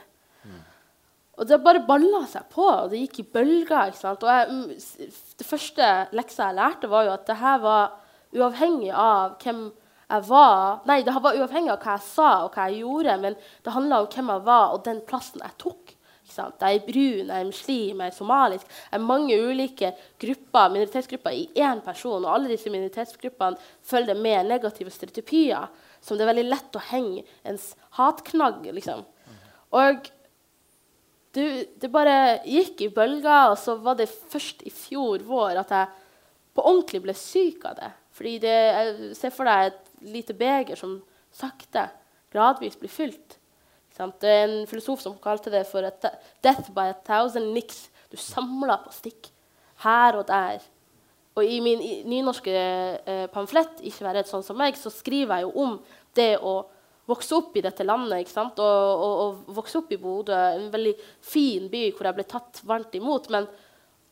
Og 1.35 1.49
det 1.49 1.59
bare 1.64 1.83
balla 1.87 2.23
seg 2.31 2.47
på, 2.53 2.64
og 2.64 2.91
det 2.93 3.00
gikk 3.05 3.21
i 3.21 3.31
bølger. 3.37 3.91
ikke 3.91 4.00
sant? 4.00 4.23
Og 4.23 4.31
jeg, 4.31 4.50
mm, 4.50 5.14
det 5.41 5.47
første 5.47 5.88
leksa 6.14 6.50
jeg 6.50 6.59
lærte, 6.61 6.91
var 6.91 7.09
jo 7.09 7.14
at 7.17 7.26
det 7.26 7.41
her 7.41 7.59
var 7.64 7.97
uavhengig 8.35 8.93
av 8.93 9.35
hvem 9.43 9.67
jeg 10.05 10.26
var 10.29 10.85
Nei, 10.87 11.00
det 11.03 11.14
var 11.17 11.37
uavhengig 11.38 11.73
av 11.73 11.83
hva 11.83 11.97
jeg 11.97 12.07
sa 12.07 12.31
og 12.45 12.55
hva 12.55 12.69
jeg 12.69 12.83
gjorde, 12.85 13.19
men 13.23 13.37
det 13.64 13.75
handla 13.75 14.03
om 14.03 14.09
hvem 14.12 14.33
jeg 14.35 14.47
var, 14.47 14.75
og 14.75 14.85
den 14.87 15.00
plassen 15.09 15.43
jeg 15.43 15.57
tok. 15.59 15.95
ikke 16.23 16.35
sant? 16.37 16.61
Jeg 16.61 16.81
er 16.81 16.87
brun, 16.87 17.33
jeg 17.33 17.41
er 17.41 17.49
muslim, 17.49 18.03
jeg 18.05 18.12
er 18.12 18.19
somalisk. 18.19 18.69
Jeg 18.91 18.99
er 19.00 19.09
mange 19.09 19.38
ulike 19.41 19.91
grupper, 20.21 20.75
minoritetsgrupper 20.76 21.35
i 21.35 21.49
én 21.57 21.83
person. 21.85 22.21
Og 22.21 22.31
alle 22.31 22.53
disse 22.53 22.71
minoritetsgruppene 22.71 23.59
følger 23.83 24.21
med 24.21 24.53
negative 24.53 24.93
stereotypier 24.93 25.67
som 26.05 26.19
det 26.19 26.26
er 26.26 26.33
veldig 26.35 26.50
lett 26.50 26.76
å 26.76 26.85
henge 26.93 27.25
ens 27.49 27.73
hatknagg. 27.99 28.69
liksom. 28.76 29.05
Og 29.75 30.12
det, 31.35 31.47
det, 31.81 31.91
bare 31.93 32.41
gikk 32.47 32.85
i 32.87 32.93
bølger, 32.95 33.53
og 33.53 33.59
så 33.59 33.76
var 33.83 33.99
det 33.99 34.09
først 34.09 34.62
i 34.67 34.73
fjor 34.73 35.25
vår 35.26 35.61
at 35.64 35.73
jeg 35.75 35.93
på 36.55 36.62
ordentlig 36.62 37.03
ble 37.03 37.14
syk 37.19 37.64
av 37.69 37.79
det. 37.81 37.91
Fordi 38.14 38.35
det, 38.45 38.55
jeg 38.55 39.17
ser 39.19 39.35
for 39.35 39.50
deg 39.50 39.73
et 39.73 40.11
lite 40.14 40.37
beger 40.38 40.79
som 40.79 41.00
sakte, 41.35 41.88
gradvis 42.35 42.79
blir 42.79 42.93
fylt. 42.93 43.38
Det 43.95 44.26
er 44.26 44.45
en 44.49 44.67
filosof 44.67 45.03
som 45.03 45.19
kalte 45.23 45.53
det 45.55 45.64
for 45.71 45.87
et 45.87 46.07
'death 46.43 46.71
by 46.75 46.91
a 46.91 46.97
thousand 47.07 47.55
nicks'. 47.55 47.88
Du 48.11 48.17
samler 48.17 48.83
på 48.83 48.93
stikk 48.93 49.31
her 49.85 50.17
og 50.19 50.26
der. 50.26 50.62
Og 51.35 51.45
i 51.45 51.61
min 51.61 51.79
nynorske 52.07 52.50
eh, 53.07 53.26
pamflett 53.26 53.83
'Ikke 53.83 54.07
vær 54.07 54.14
redd 54.14 54.31
sånn 54.31 54.43
som 54.43 54.59
meg' 54.59 54.79
så 54.79 54.91
skriver 54.91 55.37
jeg 55.37 55.43
jo 55.43 55.53
om 55.62 55.81
det 56.14 56.38
å 56.38 56.67
vokse 57.07 57.35
opp 57.37 57.57
i 57.57 57.63
dette 57.65 57.85
landet 57.85 58.31
og, 58.39 58.61
og, 58.65 59.15
og, 59.25 59.55
vokse 59.57 59.79
opp 59.81 59.93
i 59.93 60.01
Bodø, 60.01 60.35
en 60.35 60.71
veldig 60.73 60.95
fin 61.21 61.69
by 61.73 61.87
hvor 61.93 62.09
jeg 62.09 62.19
ble 62.19 62.27
tatt 62.29 62.63
varmt 62.65 62.95
imot. 62.97 63.29
Men, 63.35 63.49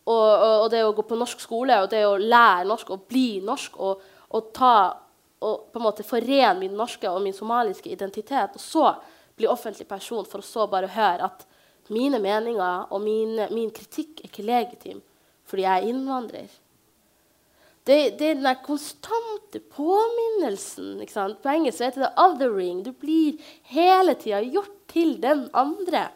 og, 0.02 0.26
og, 0.64 0.66
det 0.72 0.82
å 0.84 0.92
gå 0.96 1.04
på 1.08 1.18
norsk 1.18 1.40
skole 1.44 1.78
og 1.82 1.90
det 1.92 2.02
å 2.06 2.18
lære 2.20 2.68
norsk 2.68 2.92
og 2.92 3.06
bli 3.08 3.40
norsk 3.44 3.78
og, 3.80 4.10
ta 4.56 4.74
på 5.42 5.78
en 5.80 5.82
måte 5.82 6.04
forene 6.06 6.60
min 6.60 6.76
norske 6.78 7.08
og 7.10 7.22
min 7.24 7.34
somaliske 7.34 7.90
identitet, 7.90 8.54
og 8.54 8.62
så 8.62 8.84
bli 9.34 9.48
offentlig 9.50 9.88
person, 9.88 10.26
for 10.28 10.38
å 10.38 10.46
så 10.46 10.68
bare 10.70 10.90
høre 10.92 11.26
at 11.26 11.42
mine 11.90 12.20
meninger 12.22 12.92
og 12.94 13.02
mine, 13.02 13.48
min 13.50 13.72
kritikk 13.74 14.20
er 14.20 14.30
ikke 14.30 14.46
legitim 14.46 15.00
fordi 15.48 15.64
jeg 15.66 15.82
er 15.82 15.88
innvandrer. 15.90 16.52
Det, 17.86 18.18
det 18.18 18.26
er 18.28 18.34
den 18.34 18.44
der 18.46 18.60
konstante 18.62 19.58
påminnelsen. 19.74 21.00
Ikke 21.02 21.12
sant? 21.16 21.40
På 21.42 21.50
engelsk 21.50 21.82
heter 21.82 22.04
det 22.04 22.12
'othering'. 22.16 22.84
Du 22.84 22.92
blir 22.92 23.40
hele 23.62 24.14
tida 24.14 24.40
gjort 24.40 24.70
til 24.88 25.16
den 25.22 25.48
andre. 25.54 26.08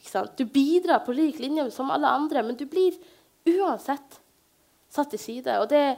Ikke 0.00 0.10
sant? 0.10 0.38
Du 0.38 0.44
bidrar 0.44 1.04
på 1.04 1.12
lik 1.12 1.38
linje 1.38 1.70
som 1.70 1.90
alle 1.90 2.08
andre, 2.08 2.42
men 2.42 2.56
du 2.56 2.64
blir 2.66 2.96
uansett 3.46 4.20
satt 4.90 5.10
til 5.10 5.18
side. 5.18 5.60
Og 5.60 5.68
det, 5.70 5.96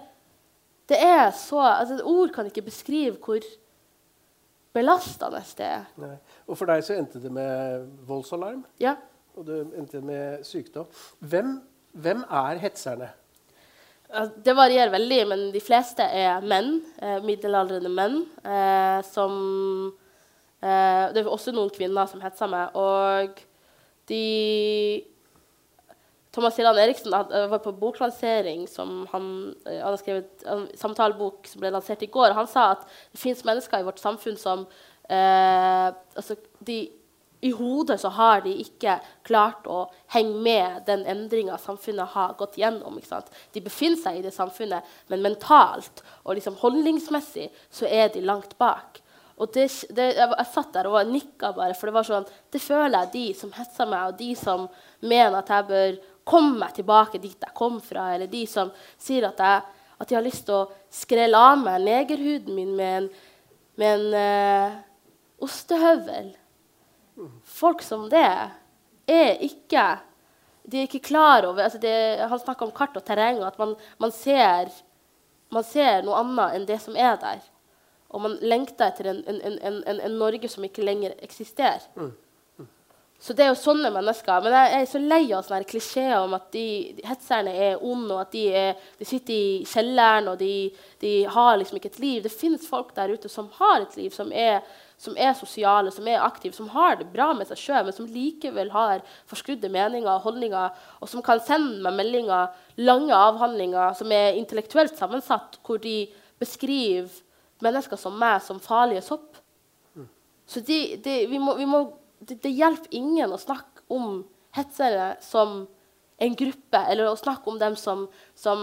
det 0.89 0.99
er 1.01 1.31
så 1.31 1.61
altså, 1.61 2.03
Ord 2.05 2.33
kan 2.35 2.47
ikke 2.47 2.63
beskrive 2.67 3.17
hvor 3.23 3.41
belastende 4.73 5.43
det 5.59 5.67
er. 5.67 5.85
Nei. 5.97 6.17
Og 6.49 6.59
for 6.59 6.67
deg 6.67 6.85
så 6.85 6.97
endte 6.97 7.23
det 7.23 7.33
med 7.33 7.89
voldsalarm, 8.09 8.65
Ja. 8.81 8.97
og 9.37 9.47
det 9.47 9.61
endte 9.79 10.01
med 10.01 10.45
sykdom. 10.45 10.87
Hvem, 11.21 11.61
hvem 11.93 12.25
er 12.31 12.59
hetserne? 12.59 13.11
Ja, 14.13 14.27
Det 14.45 14.53
varierer 14.57 14.93
veldig, 14.93 15.21
men 15.31 15.47
de 15.55 15.61
fleste 15.65 16.05
er 16.05 16.45
menn. 16.45 16.83
Eh, 17.01 17.21
middelaldrende 17.25 17.93
menn. 17.93 18.19
Eh, 18.45 18.99
som 19.09 19.39
eh, 20.63 21.07
Det 21.15 21.23
er 21.23 21.31
også 21.33 21.55
noen 21.57 21.73
kvinner 21.73 22.11
som 22.11 22.21
hetser 22.21 22.51
meg. 22.53 22.77
Og 22.77 23.41
de 24.11 24.25
Thomas 26.33 26.57
Hilland 26.57 26.81
Eriksen 26.81 27.13
eh, 27.13 27.49
var 27.53 27.61
på 27.65 27.73
boklansering 27.77 28.67
som 28.69 29.03
han, 29.13 29.27
eh, 29.67 29.81
han 29.81 29.93
har 29.93 30.01
skrevet 30.01 30.45
en 30.49 30.67
samtalebok 30.81 31.49
som 31.49 31.61
ble 31.65 31.73
lansert 31.75 32.05
i 32.05 32.09
går. 32.13 32.33
Han 32.37 32.49
sa 32.49 32.71
at 32.77 32.87
det 33.13 33.21
fins 33.21 33.45
mennesker 33.49 33.81
i 33.81 33.89
vårt 33.89 34.01
samfunn 34.01 34.39
som 34.41 34.67
eh, 35.09 35.89
altså 36.17 36.37
de, 36.65 36.79
I 37.43 37.51
hodet 37.51 37.99
så 38.01 38.09
har 38.15 38.45
de 38.45 38.53
ikke 38.63 39.01
klart 39.27 39.67
å 39.67 39.89
henge 40.15 40.39
med 40.45 40.85
den 40.87 41.03
endringa 41.11 41.57
samfunnet 41.59 42.15
har 42.15 42.37
gått 42.39 42.59
gjennom. 42.61 43.01
De 43.53 43.63
befinner 43.65 43.99
seg 43.99 44.19
i 44.21 44.23
det 44.23 44.31
samfunnet, 44.35 44.87
men 45.11 45.25
mentalt 45.25 46.05
og 46.23 46.37
liksom 46.39 46.61
holdningsmessig 46.61 47.49
så 47.67 47.89
er 47.91 48.13
de 48.15 48.23
langt 48.23 48.55
bak. 48.63 49.01
Og 49.43 49.51
det, 49.57 49.65
det, 49.91 50.13
jeg, 50.15 50.29
jeg 50.29 50.51
satt 50.53 50.71
der 50.77 50.87
og 50.87 51.09
nikka 51.11 51.51
bare, 51.57 51.75
for 51.75 51.89
det 51.89 51.97
var 51.97 52.07
sånn 52.07 52.27
Det 52.53 52.61
føler 52.63 52.99
jeg 52.99 53.13
de 53.15 53.25
som 53.35 53.51
hetser 53.57 53.89
meg, 53.91 54.13
og 54.13 54.19
de 54.21 54.31
som 54.39 54.69
mener 55.01 55.39
at 55.41 55.51
jeg 55.51 55.69
bør 55.71 55.99
komme 56.29 56.61
meg 56.61 56.77
tilbake 56.77 57.19
dit 57.19 57.35
jeg 57.49 57.57
kom 57.59 57.81
fra, 57.83 58.13
eller 58.15 58.31
de 58.31 58.45
som 58.47 58.71
sier 59.01 59.27
at, 59.27 59.43
jeg, 59.43 59.83
at 59.99 60.09
de 60.13 60.19
har 60.19 60.23
lyst 60.27 60.47
til 60.47 60.61
å 60.61 60.69
skrelle 60.95 61.43
av 61.43 61.59
meg 61.65 61.83
negerhuden 61.89 62.55
min 62.55 62.77
med 62.79 63.01
en, 63.01 63.11
med 63.83 63.97
en 63.97 64.21
eh, 64.21 64.79
ostehøvel. 65.43 66.31
Folk 67.45 67.83
som 67.85 68.09
det 68.13 68.25
er 69.11 69.43
ikke 69.45 69.85
De 70.63 70.79
er 70.79 70.87
ikke 70.87 71.03
klar 71.03 71.47
over 71.49 71.65
altså 71.65 71.79
det, 71.83 71.95
Han 72.31 72.39
snakker 72.39 72.67
om 72.67 72.75
kart 72.75 72.97
og 72.97 73.05
terreng, 73.05 73.41
og 73.43 73.49
at 73.49 73.59
man, 73.59 73.75
man, 73.99 74.13
ser, 74.15 74.71
man 75.51 75.65
ser 75.67 76.05
noe 76.07 76.21
annet 76.21 76.57
enn 76.57 76.67
det 76.69 76.79
som 76.85 76.97
er 76.97 77.17
der. 77.21 77.41
Og 78.13 78.21
man 78.23 78.37
lengter 78.45 78.93
etter 78.93 79.09
en, 79.11 79.25
en, 79.27 79.41
en, 79.43 79.81
en, 79.89 80.01
en 80.07 80.19
Norge 80.21 80.49
som 80.53 80.65
ikke 80.65 80.85
lenger 80.85 81.17
eksisterer. 81.25 81.89
Så 83.23 83.37
det 83.39 83.45
er 83.45 83.53
jo 83.53 83.59
sånne 83.61 83.91
mennesker. 83.95 84.43
Men 84.43 84.55
jeg 84.57 84.79
er 84.81 84.87
så 84.91 84.99
lei 84.99 85.21
av 85.31 85.45
sånne 85.47 85.67
klisjeer 85.71 86.17
om 86.25 86.33
at 86.35 86.49
de, 86.55 86.67
de 86.97 87.05
hetserne 87.07 87.53
er 87.55 87.85
onde, 87.87 88.11
og 88.17 88.25
at 88.25 88.33
de, 88.35 88.43
er, 88.51 88.81
de 88.99 89.07
sitter 89.07 89.35
i 89.37 89.67
kjelleren 89.71 90.33
og 90.33 90.41
de, 90.41 90.55
de 91.05 91.13
har 91.31 91.61
liksom 91.61 91.79
ikke 91.79 91.93
et 91.93 92.01
liv. 92.03 92.17
Det 92.25 92.33
finnes 92.35 92.67
folk 92.67 92.91
der 92.97 93.15
ute 93.15 93.31
som 93.31 93.47
har 93.61 93.85
et 93.85 93.95
liv, 94.01 94.11
som 94.11 94.35
er, 94.35 94.59
som 95.03 95.17
er 95.19 95.33
sosiale, 95.35 95.91
som 95.91 96.07
er 96.07 96.23
aktive, 96.23 96.55
som 96.55 96.69
har 96.71 97.01
det 97.01 97.09
bra 97.11 97.33
med 97.35 97.49
seg 97.49 97.59
sjøl, 97.59 97.87
men 97.89 97.97
som 97.97 98.07
likevel 98.07 98.71
har 98.71 99.03
forskrudde 99.31 99.71
meninger 99.73 100.11
og 100.13 100.29
holdninger, 100.29 100.77
og 101.03 101.11
som 101.11 101.25
kan 101.27 101.43
sende 101.43 101.83
meg 101.83 101.97
meldinger, 101.99 102.53
lange 102.79 103.17
avhandlinger 103.17 103.97
som 103.99 104.15
er 104.15 104.39
intellektuelt 104.39 104.95
sammensatt, 104.99 105.59
hvor 105.67 105.83
de 105.83 106.05
beskriver 106.43 107.11
mennesker 107.63 107.99
som 107.99 108.15
meg 108.19 108.43
som 108.47 108.63
farlige 108.63 109.03
sopp. 109.07 109.41
Så 110.47 110.63
de, 110.67 110.79
de, 111.03 111.17
vi 111.31 111.39
må, 111.41 111.57
vi 111.59 111.67
må 111.67 111.85
det, 112.23 112.39
det, 112.43 112.55
hjelper 112.55 112.95
ingen 112.95 113.35
å 113.35 113.41
snakke 113.41 113.83
om 113.93 114.23
hetsere 114.55 115.17
som 115.25 115.65
en 116.23 116.37
gruppe, 116.39 116.81
eller 116.93 117.09
å 117.11 117.19
snakke 117.19 117.51
om 117.51 117.59
dem 117.59 117.75
som, 117.79 118.05
som 118.39 118.61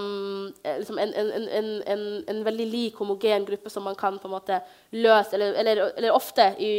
liksom 0.63 1.00
en, 1.01 1.12
en, 1.12 1.48
en, 1.51 2.06
en, 2.32 2.39
veldig 2.46 2.68
lik, 2.70 3.01
homogen 3.01 3.48
gruppe 3.48 3.72
som 3.74 3.84
man 3.84 3.98
kan 4.00 4.20
på 4.20 4.30
en 4.30 4.36
måte 4.38 4.62
løse. 4.96 5.36
Eller, 5.36 5.58
eller, 5.60 5.84
eller 5.98 6.16
ofte 6.16 6.46
i 6.63 6.72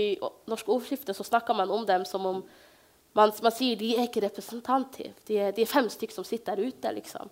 norsk 0.49 0.72
ordskifte 0.72 1.16
så 1.16 1.26
snakker 1.26 1.58
man 1.58 1.72
om 1.75 1.84
dem 1.88 2.06
som 2.08 2.26
om 2.30 2.42
man, 3.12 3.32
man 3.42 3.54
sier 3.54 3.78
de 3.78 3.92
er 3.96 4.06
ikke 4.06 4.22
representative. 4.25 5.12
De 5.28 5.38
er, 5.42 5.54
de 5.54 5.64
er 5.64 5.70
fem 5.70 5.88
stykker 5.90 6.16
som 6.16 6.26
sitter 6.26 6.56
der 6.56 6.70
ute. 6.70 6.92
liksom. 6.96 7.30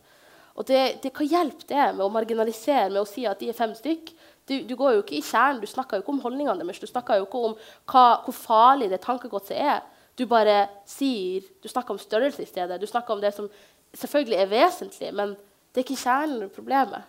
Og 0.59 0.67
det, 0.67 0.99
det, 1.05 1.13
Hva 1.15 1.27
hjelper 1.27 1.69
det 1.71 1.85
med 1.95 2.03
å 2.05 2.13
marginalisere, 2.13 2.91
med 2.91 3.05
å 3.05 3.09
si 3.09 3.25
at 3.31 3.39
de 3.41 3.53
er 3.53 3.57
fem 3.57 3.75
stykk? 3.79 4.11
Du, 4.49 4.57
du, 4.67 4.75
går 4.81 4.97
jo 4.97 5.05
ikke 5.05 5.19
i 5.19 5.23
kjernen, 5.23 5.61
du 5.63 5.71
snakker 5.71 5.99
jo 5.99 6.05
ikke 6.05 6.15
om 6.17 6.25
holdningene 6.25 6.65
deres. 6.65 6.81
Du 6.83 6.89
snakker 6.91 7.21
jo 7.21 7.29
ikke 7.29 7.45
om 7.51 7.55
hva, 7.93 8.07
hvor 8.25 8.35
farlig 8.35 8.91
det 8.91 9.01
tankegodset 9.05 9.57
er. 9.61 9.85
Du 10.19 10.25
bare 10.27 10.65
sier, 10.83 11.45
du 11.63 11.69
snakker 11.71 11.95
om 11.95 11.99
størrelse 12.03 12.43
i 12.43 12.49
stedet. 12.49 12.81
Du 12.83 12.87
snakker 12.91 13.15
om 13.15 13.21
det 13.23 13.31
som 13.37 13.47
selvfølgelig 13.95 14.39
er 14.43 14.51
vesentlig, 14.51 15.13
men 15.15 15.37
det 15.71 15.79
er 15.79 15.85
ikke 15.85 16.01
kjernen 16.01 16.43
i 16.43 16.51
problemet. 16.51 17.07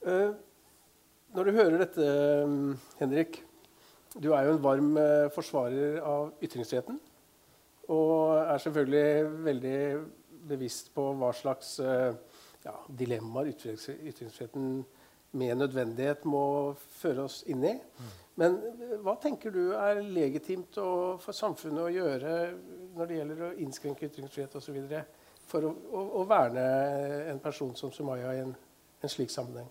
Uh, 0.00 0.32
når 1.36 1.46
du 1.46 1.52
hører 1.54 1.78
dette, 1.84 2.06
um, 2.42 2.72
Henrik 2.98 3.44
Du 4.16 4.32
er 4.32 4.48
jo 4.48 4.56
en 4.56 4.62
varm 4.64 4.96
uh, 4.96 5.28
forsvarer 5.30 6.00
av 6.02 6.32
ytringsfriheten. 6.42 6.98
Og 7.86 8.34
er 8.40 8.58
selvfølgelig 8.58 9.44
veldig 9.44 9.78
bevisst 10.50 10.90
på 10.96 11.12
hva 11.20 11.30
slags 11.36 11.76
uh, 11.78 12.16
ja, 12.64 12.74
dilemmaer 12.88 13.52
ytringsfriheten 13.52 14.82
med 15.38 15.60
nødvendighet 15.60 16.24
må 16.28 16.74
føre 16.98 17.24
oss 17.28 17.40
inn 17.50 17.62
i. 17.66 17.74
Men 18.40 18.56
hva 19.04 19.14
tenker 19.20 19.52
du 19.54 19.72
er 19.78 20.00
legitimt 20.02 20.78
å, 20.80 21.18
for 21.22 21.36
samfunnet 21.36 21.82
å 21.84 21.92
gjøre 21.92 22.36
når 22.96 23.10
det 23.10 23.18
gjelder 23.18 23.42
å 23.46 23.50
innskrenke 23.62 24.08
ytringsfrihet 24.08 24.56
osv. 24.58 24.78
for 25.50 25.66
å, 25.66 25.70
å, 25.70 26.04
å, 26.20 26.24
verne 26.30 26.64
en 27.30 27.42
person 27.42 27.74
som 27.78 27.92
Sumaya 27.94 28.34
i 28.34 28.42
en, 28.44 28.54
en 29.02 29.12
slik 29.12 29.30
sammenheng? 29.34 29.68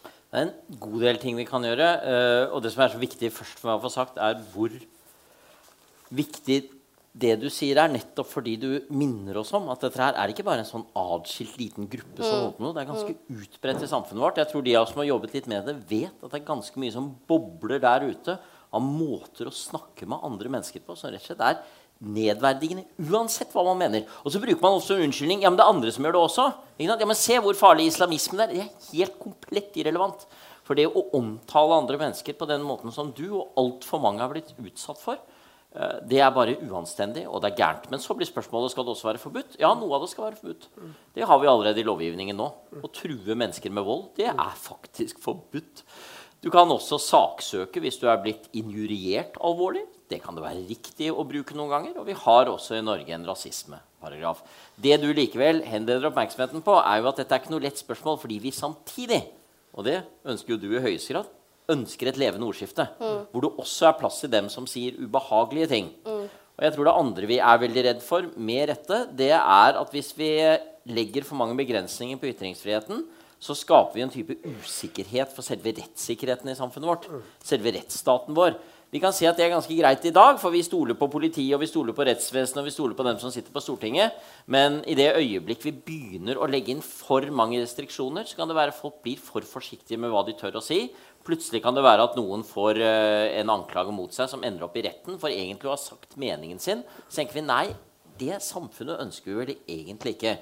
Det 0.00 0.38
er 0.38 0.46
en 0.46 0.78
god 0.78 1.00
del 1.02 1.18
ting 1.18 1.38
vi 1.38 1.48
kan 1.48 1.64
gjøre. 1.66 1.88
og 2.54 2.62
det 2.62 2.70
som 2.70 2.84
er 2.84 2.92
så 2.92 3.00
viktig 3.02 3.32
først 3.34 3.58
for 3.58 3.70
meg 3.70 3.80
å 3.80 3.84
få 3.88 3.90
sagt, 3.90 4.20
er 4.22 4.38
hvor 4.52 4.74
viktig 6.14 6.60
det 7.10 7.32
du 7.42 7.48
sier, 7.50 7.80
er 7.82 7.90
nettopp 7.90 8.28
fordi 8.30 8.54
du 8.62 8.68
minner 8.94 9.40
oss 9.40 9.50
om 9.56 9.66
at 9.72 9.82
dette 9.82 9.98
her 9.98 10.14
er 10.14 10.30
ikke 10.30 10.44
bare 10.46 10.62
en 10.62 10.68
sånn 10.68 10.86
adskilt 10.94 11.56
liten 11.58 11.88
gruppe. 11.90 12.22
som 12.22 12.52
mm. 12.52 12.62
noe. 12.62 12.74
Det 12.76 12.84
er 12.84 12.90
ganske 12.92 13.16
mm. 13.16 13.40
utbredt 13.42 13.82
i 13.82 13.90
samfunnet 13.90 14.22
vårt. 14.22 14.38
Jeg 14.38 14.50
tror 14.52 14.64
de 14.66 14.76
av 14.78 14.84
oss 14.84 14.94
som 14.94 15.02
har 15.02 15.10
jobbet 15.10 15.34
litt 15.34 15.50
med 15.50 15.66
det, 15.66 15.76
vet 15.90 16.22
at 16.22 16.30
det 16.30 16.38
er 16.38 16.46
ganske 16.52 16.82
mye 16.82 16.94
som 16.94 17.10
bobler 17.30 17.82
der 17.82 18.06
ute 18.12 18.38
av 18.70 18.84
måter 18.86 19.50
å 19.50 19.54
snakke 19.54 20.06
med 20.06 20.22
andre 20.26 20.52
mennesker 20.54 20.84
på 20.86 20.94
som 20.94 21.10
rett 21.10 21.24
og 21.24 21.32
slett 21.32 21.42
er 21.48 21.62
nedverdigende 22.00 22.86
uansett 23.10 23.50
hva 23.52 23.64
man 23.66 23.80
mener. 23.80 24.06
Og 24.24 24.32
så 24.32 24.40
bruker 24.40 24.62
man 24.62 24.78
også 24.78 25.00
unnskyldning. 25.02 25.42
Ja, 25.44 25.50
men 25.50 25.58
det 25.58 25.66
er 25.66 25.74
andre 25.74 25.92
som 25.92 26.06
gjør 26.06 26.16
det 26.16 26.22
også. 26.22 26.46
Ja, 26.80 26.96
men 27.02 27.18
Se 27.18 27.40
hvor 27.42 27.58
farlig 27.58 27.90
islamismen 27.90 28.44
er. 28.44 28.54
Det 28.54 28.62
er 28.62 28.70
helt 28.94 29.18
komplett 29.20 29.76
irrelevant. 29.82 30.24
For 30.64 30.78
det 30.78 30.86
å 30.86 31.08
omtale 31.18 31.76
andre 31.82 31.98
mennesker 31.98 32.38
på 32.38 32.46
den 32.48 32.62
måten 32.64 32.94
som 32.94 33.10
du 33.12 33.26
og 33.32 33.58
altfor 33.58 34.00
mange 34.02 34.22
har 34.22 34.32
blitt 34.32 34.54
utsatt 34.62 35.02
for, 35.02 35.18
det 35.70 36.18
er 36.18 36.32
bare 36.34 36.56
uanstendig, 36.66 37.28
og 37.30 37.44
det 37.44 37.52
er 37.52 37.58
gærent. 37.60 37.84
Men 37.92 38.02
så 38.02 38.16
blir 38.18 38.26
spørsmålet 38.26 38.72
skal 38.72 38.86
det 38.86 38.90
også 38.90 39.06
være 39.06 39.22
forbudt. 39.22 39.58
Ja, 39.62 39.70
noe 39.78 39.94
av 39.94 40.02
det 40.02 40.10
skal 40.10 40.26
være 40.26 40.40
forbudt. 40.40 40.66
Det 41.14 41.28
har 41.30 41.38
vi 41.38 41.50
allerede 41.50 41.78
i 41.78 41.86
lovgivningen 41.86 42.40
nå. 42.40 42.48
Å 42.80 42.90
true 42.90 43.36
mennesker 43.38 43.70
med 43.74 43.86
vold, 43.86 44.08
det 44.18 44.26
er 44.32 44.56
faktisk 44.58 45.22
forbudt. 45.22 45.84
Du 46.40 46.48
kan 46.50 46.70
også 46.72 46.96
saksøke 47.04 47.82
hvis 47.84 48.00
du 48.00 48.08
er 48.08 48.20
blitt 48.22 48.48
injuriert 48.56 49.36
alvorlig. 49.44 49.84
Det 50.10 50.18
kan 50.24 50.34
det 50.34 50.42
være 50.42 50.66
riktig 50.66 51.10
å 51.12 51.22
bruke 51.28 51.54
noen 51.54 51.70
ganger. 51.70 51.98
Og 52.00 52.08
vi 52.08 52.16
har 52.18 52.50
også 52.50 52.78
i 52.78 52.84
Norge 52.84 53.14
en 53.14 53.28
rasismeparagraf. 53.28 54.40
Det 54.80 54.96
du 55.02 55.10
likevel 55.14 55.62
henleder 55.68 56.08
oppmerksomheten 56.08 56.64
på, 56.66 56.78
er 56.80 57.02
jo 57.02 57.10
at 57.12 57.20
dette 57.20 57.36
er 57.36 57.44
ikke 57.44 57.54
noe 57.54 57.66
lett 57.66 57.78
spørsmål, 57.78 58.18
fordi 58.22 58.40
vi 58.42 58.54
samtidig, 58.56 59.20
og 59.76 59.86
det 59.86 60.00
ønsker 60.26 60.56
jo 60.56 60.62
du 60.64 60.72
i 60.72 60.82
høyeste 60.82 61.14
grad, 61.14 61.30
ønsker 61.72 62.10
et 62.10 62.18
levende 62.20 62.48
ordskifte. 62.48 62.86
Mm. 63.00 63.22
Hvor 63.32 63.44
det 63.44 63.52
også 63.62 63.88
er 63.88 63.98
plass 64.00 64.20
til 64.22 64.32
dem 64.32 64.50
som 64.52 64.68
sier 64.70 64.98
ubehagelige 65.00 65.70
ting. 65.70 65.90
Mm. 66.06 66.26
Og 66.60 66.66
jeg 66.66 66.74
tror 66.74 66.90
det 66.90 66.98
andre 67.02 67.30
vi 67.30 67.38
er 67.40 67.62
veldig 67.62 67.86
redd 67.86 68.02
for, 68.04 68.26
med 68.36 68.68
rette, 68.68 69.04
det 69.16 69.32
er 69.32 69.78
at 69.80 69.94
hvis 69.94 70.12
vi 70.18 70.34
legger 70.90 71.24
for 71.24 71.38
mange 71.40 71.56
begrensninger 71.56 72.20
på 72.20 72.28
ytringsfriheten, 72.34 73.06
så 73.40 73.56
skaper 73.56 73.96
vi 73.96 74.02
en 74.04 74.12
type 74.12 74.36
usikkerhet 74.44 75.32
for 75.32 75.46
selve 75.46 75.72
rettssikkerheten 75.78 76.52
i 76.52 76.58
samfunnet 76.58 76.90
vårt. 76.90 77.06
Selve 77.40 77.72
rettsstaten 77.78 78.36
vår. 78.36 78.58
Vi 78.90 78.98
kan 78.98 79.12
si 79.14 79.22
at 79.28 79.36
det 79.38 79.44
er 79.44 79.52
ganske 79.52 79.74
greit 79.78 80.02
i 80.08 80.10
dag, 80.10 80.34
for 80.42 80.50
vi 80.50 80.64
stoler 80.66 80.96
på 80.98 81.06
politiet 81.12 81.54
og 81.54 81.60
vi 81.62 81.68
stoler 81.70 81.94
på 81.94 82.02
rettsvesenet 82.08 82.58
og 82.58 82.66
vi 82.66 82.72
stoler 82.74 82.96
på 82.98 83.04
dem 83.06 83.20
som 83.22 83.30
sitter 83.30 83.54
på 83.54 83.62
Stortinget. 83.62 84.16
Men 84.50 84.80
i 84.82 84.96
det 84.98 85.12
øyeblikk 85.14 85.62
vi 85.68 85.72
begynner 85.86 86.40
å 86.40 86.48
legge 86.50 86.74
inn 86.74 86.82
for 86.82 87.22
mange 87.30 87.60
restriksjoner, 87.62 88.26
så 88.26 88.40
kan 88.40 88.50
det 88.50 88.56
være 88.58 88.74
at 88.74 88.80
folk 88.80 88.98
blir 89.04 89.20
for 89.22 89.46
forsiktige 89.46 90.00
med 90.02 90.10
hva 90.10 90.24
de 90.26 90.34
tør 90.34 90.58
å 90.58 90.64
si. 90.64 90.88
Plutselig 91.22 91.62
kan 91.62 91.78
det 91.78 91.86
være 91.86 92.08
at 92.08 92.18
noen 92.18 92.42
får 92.42 92.82
uh, 92.82 93.30
en 93.38 93.54
anklage 93.54 93.94
mot 93.94 94.10
seg 94.10 94.26
som 94.32 94.42
ender 94.42 94.66
opp 94.66 94.74
i 94.74 94.82
retten 94.88 95.22
for 95.22 95.30
egentlig 95.30 95.70
å 95.70 95.76
ha 95.76 95.78
sagt 95.78 96.18
meningen 96.18 96.58
sin. 96.58 96.82
Så 97.06 97.20
tenker 97.20 97.38
vi 97.38 97.46
nei, 97.46 97.68
det 98.18 98.42
samfunnet 98.42 99.04
ønsker 99.06 99.30
vi 99.30 99.38
vel 99.44 99.54
egentlig 99.70 100.16
ikke. 100.18 100.34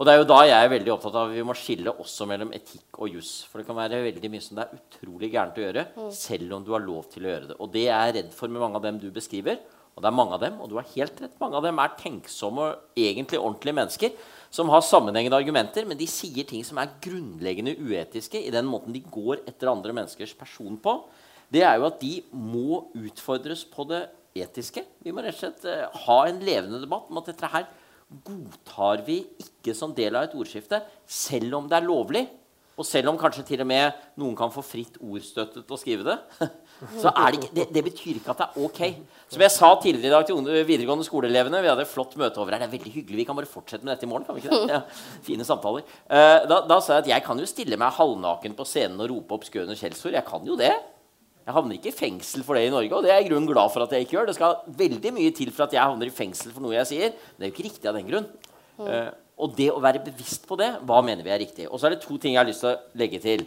Og 0.00 0.06
det 0.08 0.14
er 0.14 0.22
jo 0.22 0.28
da 0.30 0.38
jeg 0.48 0.56
er 0.56 0.70
veldig 0.72 0.92
opptatt 0.94 1.16
av 1.20 1.26
at 1.28 1.36
vi 1.36 1.42
må 1.44 1.52
skille 1.60 1.92
også 1.92 2.24
mellom 2.24 2.54
etikk 2.56 3.02
og 3.04 3.18
juss. 3.18 3.42
For 3.50 3.60
det 3.60 3.66
kan 3.68 3.76
være 3.76 3.98
veldig 4.06 4.30
mye 4.32 4.40
som 4.40 4.56
det 4.56 4.64
er 4.64 4.78
utrolig 4.78 5.28
gærent 5.34 5.58
å 5.60 5.64
gjøre, 5.66 5.82
mm. 5.92 6.06
selv 6.16 6.54
om 6.56 6.62
du 6.64 6.70
har 6.72 6.80
lov 6.80 7.10
til 7.12 7.26
å 7.26 7.28
gjøre 7.34 7.50
det. 7.50 7.56
Og 7.60 7.74
det 7.74 7.82
er 7.84 8.06
jeg 8.06 8.14
redd 8.16 8.30
for 8.32 8.48
med 8.48 8.64
mange 8.64 8.80
av 8.80 8.86
dem 8.86 9.00
du 9.02 9.10
beskriver. 9.12 9.60
Og 9.92 10.00
det 10.00 10.08
er 10.08 10.16
mange 10.16 10.32
av 10.38 10.40
dem, 10.40 10.54
og 10.56 10.70
du 10.70 10.78
har 10.78 10.88
helt 10.94 11.20
rett. 11.20 11.34
Mange 11.42 11.58
av 11.58 11.66
dem 11.66 11.82
er 11.82 11.92
tenksomme 12.00 12.64
og 12.64 13.02
egentlig 13.02 13.42
ordentlige 13.42 13.76
mennesker 13.76 14.14
som 14.48 14.72
har 14.72 14.86
sammenhengende 14.86 15.36
argumenter, 15.36 15.84
men 15.84 16.00
de 16.00 16.08
sier 16.08 16.48
ting 16.48 16.64
som 16.64 16.80
er 16.80 16.94
grunnleggende 17.04 17.76
uetiske 17.76 18.40
i 18.40 18.54
den 18.54 18.70
måten 18.70 18.96
de 18.96 19.02
går 19.04 19.44
etter 19.50 19.68
andre 19.68 19.92
menneskers 20.00 20.32
person 20.38 20.80
på. 20.80 20.96
Det 21.52 21.60
er 21.66 21.76
jo 21.76 21.90
at 21.90 22.00
de 22.00 22.14
må 22.32 22.86
utfordres 22.96 23.66
på 23.68 23.84
det 23.90 24.06
etiske. 24.40 24.86
Vi 25.04 25.12
må 25.12 25.20
rett 25.26 25.36
og 25.36 25.42
slett 25.42 25.68
uh, 25.68 26.02
ha 26.06 26.18
en 26.24 26.40
levende 26.40 26.80
debatt 26.80 27.12
om 27.12 27.20
at 27.20 27.28
dette 27.34 27.52
her 27.52 27.68
godtar 28.10 29.04
vi 29.06 29.22
ikke 29.42 29.74
som 29.76 29.94
del 29.94 30.18
av 30.18 30.28
et 30.28 30.36
ordskifte, 30.36 30.82
selv 31.06 31.60
om 31.60 31.70
det 31.70 31.78
er 31.78 31.86
lovlig. 31.86 32.26
Og 32.80 32.86
selv 32.88 33.10
om 33.10 33.18
kanskje 33.20 33.42
til 33.44 33.60
og 33.60 33.68
med 33.68 33.96
noen 34.18 34.32
kan 34.38 34.52
få 34.52 34.62
fritt 34.64 34.94
ordstøtte 35.04 35.60
til 35.60 35.76
å 35.76 35.78
skrive 35.78 36.06
det, 36.06 36.14
så 37.02 37.10
er 37.10 37.34
det, 37.34 37.40
ikke, 37.40 37.50
det, 37.58 37.66
det, 37.76 37.82
betyr 37.84 38.20
ikke 38.20 38.32
at 38.32 38.40
det 38.40 38.46
er 38.46 38.62
ok. 38.64 38.80
Som 39.34 39.44
jeg 39.44 39.52
sa 39.52 39.68
tidligere 39.82 40.08
i 40.08 40.14
dag 40.14 40.24
til 40.30 40.48
videregående 40.64 41.04
skoleelevene 41.04 41.60
Vi 41.60 41.68
hadde 41.68 41.84
et 41.84 41.90
flott 41.90 42.16
møte 42.20 42.40
over 42.40 42.56
her. 42.56 42.62
Det 42.62 42.70
er 42.70 42.76
veldig 42.78 42.94
hyggelig. 42.94 43.18
Vi 43.20 43.26
kan 43.28 43.36
bare 43.36 43.50
fortsette 43.50 43.84
med 43.84 43.92
dette 43.92 44.08
i 44.08 44.10
morgen. 44.10 44.24
kan 44.24 44.38
vi 44.38 44.46
ikke 44.46 44.62
det? 44.62 44.78
Ja, 44.78 44.80
fine 45.26 45.44
samtaler. 45.44 45.84
Uh, 46.08 46.38
da, 46.48 46.62
da, 46.70 46.80
sa 46.80 46.96
jeg 46.96 47.04
at 47.04 47.12
jeg 47.12 47.26
kan 47.26 47.42
jo 47.42 47.50
stille 47.50 47.80
meg 47.80 47.92
halvnaken 47.98 48.56
på 48.56 48.68
scenen 48.68 49.04
og 49.04 49.12
rope 49.12 49.36
opp 49.36 49.44
Skøen 49.50 49.68
og 49.68 49.76
skjellsord. 49.76 50.16
Jeg 50.16 50.28
kan 50.30 50.48
jo 50.48 50.56
det. 50.60 50.72
Jeg 51.46 51.56
havner 51.56 51.78
ikke 51.78 51.90
i 51.90 51.96
fengsel 51.96 52.44
for 52.44 52.58
det 52.58 52.66
i 52.68 52.72
Norge, 52.72 52.92
og 52.92 53.02
det 53.04 53.10
er 53.10 53.20
jeg 53.20 53.26
i 53.26 53.30
grunnen 53.30 53.48
glad 53.48 53.72
for 53.72 53.82
at 53.82 53.94
jeg 53.96 54.04
ikke 54.04 54.18
gjør. 54.18 54.28
Det 54.28 54.36
skal 54.36 54.58
veldig 54.80 55.12
mye 55.16 55.32
til 55.34 55.50
for 55.54 55.64
at 55.64 55.74
jeg 55.74 55.82
havner 55.82 56.10
i 56.10 56.14
fengsel 56.14 56.52
for 56.54 56.64
noe 56.64 56.76
jeg 56.76 56.90
sier. 56.90 57.14
Men 57.16 57.40
det 57.40 57.46
er 57.46 57.50
jo 57.50 57.54
ikke 57.56 57.66
riktig 57.66 57.90
av 57.90 57.96
den 57.96 58.10
grunn. 58.10 58.28
Mm. 58.76 58.84
Uh, 58.84 59.08
og 59.40 59.56
det 59.56 59.70
å 59.72 59.80
være 59.80 60.02
bevisst 60.04 60.44
på 60.48 60.58
det, 60.60 60.68
hva 60.86 61.00
mener 61.04 61.24
vi 61.24 61.32
er 61.32 61.40
riktig? 61.40 61.66
Og 61.70 61.80
så 61.80 61.88
er 61.88 61.96
det 61.96 62.04
to 62.04 62.18
ting 62.20 62.36
jeg 62.36 62.42
har 62.42 62.48
lyst 62.48 62.62
til 62.64 62.74
å 62.74 63.00
legge 63.00 63.22
til. 63.24 63.46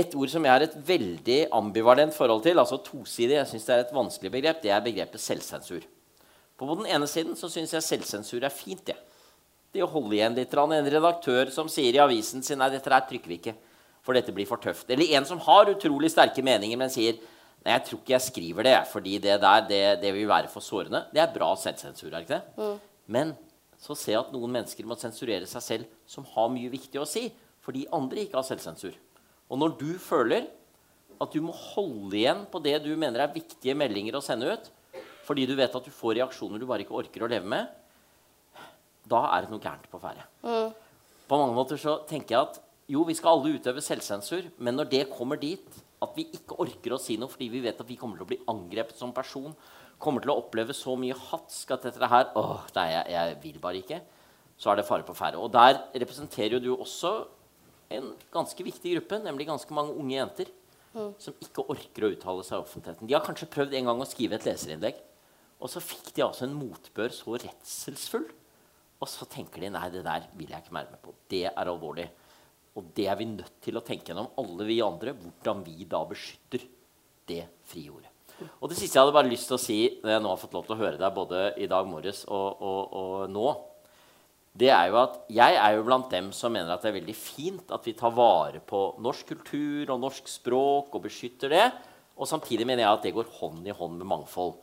Et 0.00 0.18
ord 0.18 0.30
som 0.30 0.44
jeg 0.46 0.54
har 0.54 0.66
et 0.66 0.76
veldig 0.90 1.38
ambivalent 1.56 2.14
forhold 2.14 2.42
til, 2.44 2.58
altså 2.62 2.80
tosidig, 2.82 3.38
jeg 3.38 3.52
synes 3.52 3.66
det 3.66 3.74
er 3.76 3.84
et 3.84 3.94
vanskelig 3.94 4.34
begrep, 4.34 4.60
det 4.62 4.74
er 4.74 4.84
begrepet 4.84 5.22
selvsensur. 5.22 5.86
På 6.58 6.68
den 6.74 6.90
ene 6.90 7.08
siden 7.10 7.38
så 7.38 7.48
syns 7.50 7.72
jeg 7.74 7.86
selvsensur 7.86 8.44
er 8.44 8.52
fint. 8.54 8.82
Det. 8.90 8.98
det 9.72 9.86
å 9.86 9.90
holde 9.90 10.18
igjen 10.18 10.36
litt. 10.36 10.52
En 10.52 10.92
redaktør 10.98 11.54
som 11.54 11.70
sier 11.70 11.96
i 11.96 12.02
avisen 12.02 12.42
sin 12.44 12.60
nei, 12.60 12.68
dette 12.74 12.92
her 12.92 13.06
trykker 13.08 13.30
vi 13.30 13.40
ikke 13.40 13.56
for 14.10 14.18
dette 14.18 14.34
blir 14.34 14.48
for 14.48 14.62
tøft. 14.62 14.88
Eller 14.90 15.14
en 15.14 15.26
som 15.28 15.38
har 15.46 15.70
utrolig 15.70 16.10
sterke 16.10 16.42
meninger, 16.42 16.78
men 16.80 16.90
sier 16.90 17.20
nei, 17.62 17.76
jeg 17.76 17.84
tror 17.86 18.00
ikke 18.00 18.16
jeg 18.16 18.26
skriver 18.26 18.66
det, 18.66 18.78
fordi 18.90 19.18
det 19.22 19.36
der 19.42 19.66
det, 19.68 19.84
det 20.02 20.10
vil 20.16 20.28
være 20.30 20.50
for 20.50 20.64
sårende. 20.64 21.04
Det 21.14 21.22
er 21.22 21.34
bra 21.34 21.52
selvsensur. 21.60 22.10
er 22.10 22.24
ikke 22.24 22.40
det? 22.40 22.42
Mm. 22.58 22.80
Men 23.14 23.34
så 23.80 23.94
ser 23.96 24.16
jeg 24.16 24.24
at 24.24 24.32
noen 24.34 24.52
mennesker 24.58 24.88
må 24.88 24.98
sensurere 24.98 25.46
seg 25.48 25.64
selv 25.64 26.00
som 26.10 26.26
har 26.34 26.50
mye 26.52 26.72
viktig 26.72 27.00
å 27.00 27.08
si, 27.08 27.28
fordi 27.64 27.86
andre 27.94 28.24
ikke 28.24 28.40
har 28.40 28.48
selvsensur. 28.48 28.96
Og 29.50 29.60
når 29.60 29.76
du 29.78 29.92
føler 30.02 30.48
at 31.20 31.34
du 31.34 31.42
må 31.44 31.52
holde 31.52 32.16
igjen 32.16 32.46
på 32.50 32.60
det 32.64 32.78
du 32.84 32.90
mener 32.96 33.22
er 33.22 33.34
viktige 33.34 33.76
meldinger 33.76 34.16
å 34.18 34.24
sende 34.24 34.50
ut, 34.50 34.70
fordi 35.26 35.44
du 35.46 35.54
vet 35.58 35.74
at 35.76 35.86
du 35.86 35.92
får 35.94 36.16
reaksjoner 36.18 36.58
du 36.58 36.66
bare 36.66 36.82
ikke 36.82 36.96
orker 36.96 37.22
å 37.22 37.30
leve 37.30 37.46
med, 37.46 37.68
da 39.10 39.24
er 39.34 39.44
det 39.44 39.52
noe 39.52 39.62
gærent 39.62 39.86
på 39.90 40.00
ferde. 40.02 40.24
Mm. 40.42 40.72
På 41.30 41.38
mange 41.38 41.54
måter 41.54 41.78
så 41.80 42.00
tenker 42.08 42.34
jeg 42.34 42.48
at 42.48 42.60
jo, 42.90 43.04
vi 43.06 43.14
skal 43.14 43.36
alle 43.36 43.54
utøve 43.56 43.82
selvsensur, 43.84 44.48
men 44.58 44.76
når 44.78 44.90
det 44.90 45.04
kommer 45.12 45.38
dit 45.40 45.80
at 46.00 46.16
vi 46.16 46.26
ikke 46.34 46.56
orker 46.62 46.96
å 46.96 47.00
si 47.00 47.18
noe 47.20 47.30
fordi 47.30 47.50
vi 47.52 47.62
vet 47.62 47.80
at 47.80 47.88
vi 47.88 47.98
kommer 48.00 48.18
til 48.18 48.26
å 48.26 48.30
bli 48.30 48.40
angrepet 48.50 48.98
som 48.98 49.12
person, 49.14 49.52
kommer 50.00 50.24
til 50.24 50.32
å 50.32 50.38
oppleve 50.40 50.74
så 50.76 50.94
mye 50.98 51.16
hatsk 51.28 51.74
at 51.76 51.84
dette 51.90 52.08
her 52.08 52.30
åh, 52.40 52.64
nei, 52.78 52.86
jeg, 52.94 53.12
jeg 53.14 53.36
vil 53.42 53.58
bare 53.62 53.82
ikke, 53.82 54.00
så 54.60 54.72
er 54.72 54.80
det 54.80 54.86
fare 54.88 55.04
på 55.06 55.16
ferde. 55.16 55.40
Og 55.40 55.52
der 55.52 55.76
representerer 55.92 56.56
jo 56.56 56.62
du 56.64 56.70
også 56.76 57.12
en 57.92 58.12
ganske 58.32 58.64
viktig 58.64 58.96
gruppe, 58.96 59.20
nemlig 59.24 59.48
ganske 59.48 59.76
mange 59.76 59.94
unge 59.98 60.16
jenter 60.16 60.50
mm. 60.94 61.12
som 61.20 61.36
ikke 61.42 61.66
orker 61.74 62.06
å 62.06 62.12
uttale 62.14 62.44
seg 62.46 62.58
i 62.58 62.64
offentligheten. 62.64 63.08
De 63.08 63.16
har 63.16 63.24
kanskje 63.26 63.50
prøvd 63.52 63.76
en 63.76 63.90
gang 63.90 64.02
å 64.02 64.08
skrive 64.08 64.38
et 64.38 64.48
leserinnlegg, 64.48 65.00
og 65.60 65.72
så 65.72 65.82
fikk 65.84 66.14
de 66.16 66.24
altså 66.24 66.46
en 66.46 66.56
motbør 66.56 67.12
så 67.12 67.36
redselsfull. 67.36 68.28
Og 69.00 69.08
så 69.08 69.24
tenker 69.32 69.64
de 69.64 69.70
nei, 69.72 69.86
det 69.92 70.02
der 70.04 70.26
vil 70.36 70.50
jeg 70.52 70.64
ikke 70.64 70.76
være 70.76 70.92
med 70.92 71.00
på. 71.04 71.12
Det 71.32 71.46
er 71.48 71.68
alvorlig. 71.72 72.06
Og 72.78 72.92
det 72.94 73.08
er 73.10 73.18
vi 73.18 73.26
nødt 73.32 73.58
til 73.64 73.78
å 73.78 73.84
tenke 73.84 74.12
gjennom, 74.12 74.30
alle 74.38 74.66
vi 74.68 74.78
andre, 74.84 75.14
hvordan 75.16 75.64
vi 75.66 75.88
da 75.90 76.04
beskytter 76.06 76.62
det 77.30 77.42
frie 77.66 77.90
ordet. 77.90 78.12
Og 78.60 78.70
det 78.70 78.78
siste 78.78 78.96
jeg 78.96 79.02
hadde 79.02 79.16
bare 79.16 79.28
lyst 79.28 79.50
til 79.50 79.56
å 79.58 79.60
si 79.60 79.80
når 80.00 80.14
jeg 80.14 80.22
nå 80.24 80.30
har 80.30 80.40
fått 80.40 80.54
lov 80.56 80.68
til 80.68 80.76
å 80.76 80.80
høre 80.80 81.00
deg 81.00 81.16
både 81.16 81.42
i 81.60 81.68
dag 81.68 81.88
morges 81.88 82.22
og, 82.24 82.62
og, 82.64 82.94
og 82.96 83.34
nå, 83.34 83.50
det 84.60 84.70
er 84.74 84.88
jo 84.90 84.96
at 84.98 85.18
jeg 85.30 85.58
er 85.60 85.76
jo 85.76 85.84
blant 85.86 86.08
dem 86.10 86.30
som 86.34 86.52
mener 86.52 86.72
at 86.74 86.82
det 86.82 86.90
er 86.90 86.96
veldig 86.98 87.14
fint 87.14 87.70
at 87.74 87.84
vi 87.86 87.94
tar 87.98 88.14
vare 88.16 88.62
på 88.64 88.80
norsk 89.02 89.28
kultur 89.34 89.92
og 89.92 90.00
norsk 90.02 90.30
språk 90.30 90.96
og 90.96 91.04
beskytter 91.04 91.54
det. 91.54 91.66
Og 92.18 92.28
samtidig 92.28 92.66
mener 92.66 92.84
jeg 92.84 92.96
at 92.96 93.06
det 93.06 93.14
går 93.14 93.30
hånd 93.38 93.68
i 93.68 93.76
hånd 93.76 94.00
med 94.00 94.10
mangfold. 94.10 94.56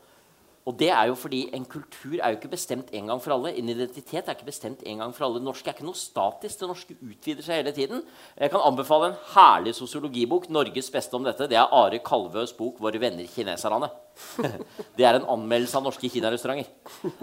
Og 0.68 0.76
det 0.76 0.90
er 0.92 1.06
jo 1.08 1.16
fordi 1.16 1.46
en 1.56 1.66
kultur 1.66 2.18
er 2.18 2.34
jo 2.34 2.38
ikke 2.42 2.52
bestemt 2.52 2.90
en 2.92 3.08
gang 3.08 3.22
for 3.24 3.32
alle. 3.38 3.54
En 3.56 3.70
identitet 3.72 4.28
er 4.28 4.36
ikke 4.36 4.50
bestemt 4.50 4.82
en 4.84 5.00
gang 5.00 5.14
for 5.16 5.26
alle. 5.26 5.40
Det 5.40 5.48
norske 5.48 5.70
er 5.72 5.78
ikke 5.78 5.88
noe 5.88 5.96
statisk. 5.96 6.60
Det 6.60 6.68
norske 6.68 6.98
utvider 6.98 7.46
seg 7.46 7.62
hele 7.62 7.74
tiden. 7.76 8.04
Jeg 8.36 8.52
kan 8.52 8.66
anbefale 8.68 9.14
en 9.14 9.16
herlig 9.32 9.78
sosiologibok. 9.78 10.50
Norges 10.52 10.92
beste 10.92 11.16
om 11.16 11.24
dette. 11.24 11.48
Det 11.48 11.56
er 11.56 11.72
Are 11.72 12.02
Kalvøs 12.04 12.52
bok 12.58 12.82
'Våre 12.84 13.00
venner 13.00 13.24
kineserne'. 13.24 13.90
Det 14.98 15.06
er 15.06 15.22
en 15.22 15.30
anmeldelse 15.30 15.78
av 15.78 15.88
norske 15.88 16.10
kinarestauranter. 16.10 16.68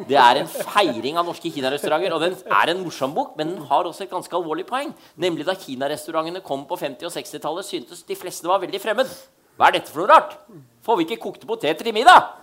Det 0.08 0.16
er 0.16 0.40
en 0.40 0.48
feiring 0.48 1.18
av 1.18 1.26
norske 1.26 1.50
kinarestauranter. 1.52 2.14
Og 2.14 2.20
den 2.24 2.36
er 2.48 2.70
en 2.70 2.82
morsom 2.82 3.12
bok, 3.12 3.36
men 3.36 3.48
den 3.48 3.64
har 3.68 3.84
også 3.84 4.04
et 4.04 4.10
ganske 4.10 4.36
alvorlig 4.36 4.64
poeng. 4.66 4.94
Nemlig 5.16 5.44
da 5.44 5.54
kinarestaurantene 5.58 6.40
kom 6.40 6.64
på 6.64 6.78
50- 6.80 7.04
og 7.04 7.12
60-tallet, 7.12 7.64
syntes 7.64 8.06
de 8.08 8.16
fleste 8.16 8.48
var 8.48 8.62
veldig 8.64 8.80
fremmed. 8.80 9.10
Hva 9.58 9.68
er 9.68 9.82
dette 9.82 9.92
for 9.92 10.00
noe 10.00 10.14
rart? 10.14 10.38
Får 10.82 10.96
vi 10.96 11.04
ikke 11.04 11.24
kokte 11.28 11.46
poteter 11.46 11.86
i 11.86 11.92
middag? 11.92 12.40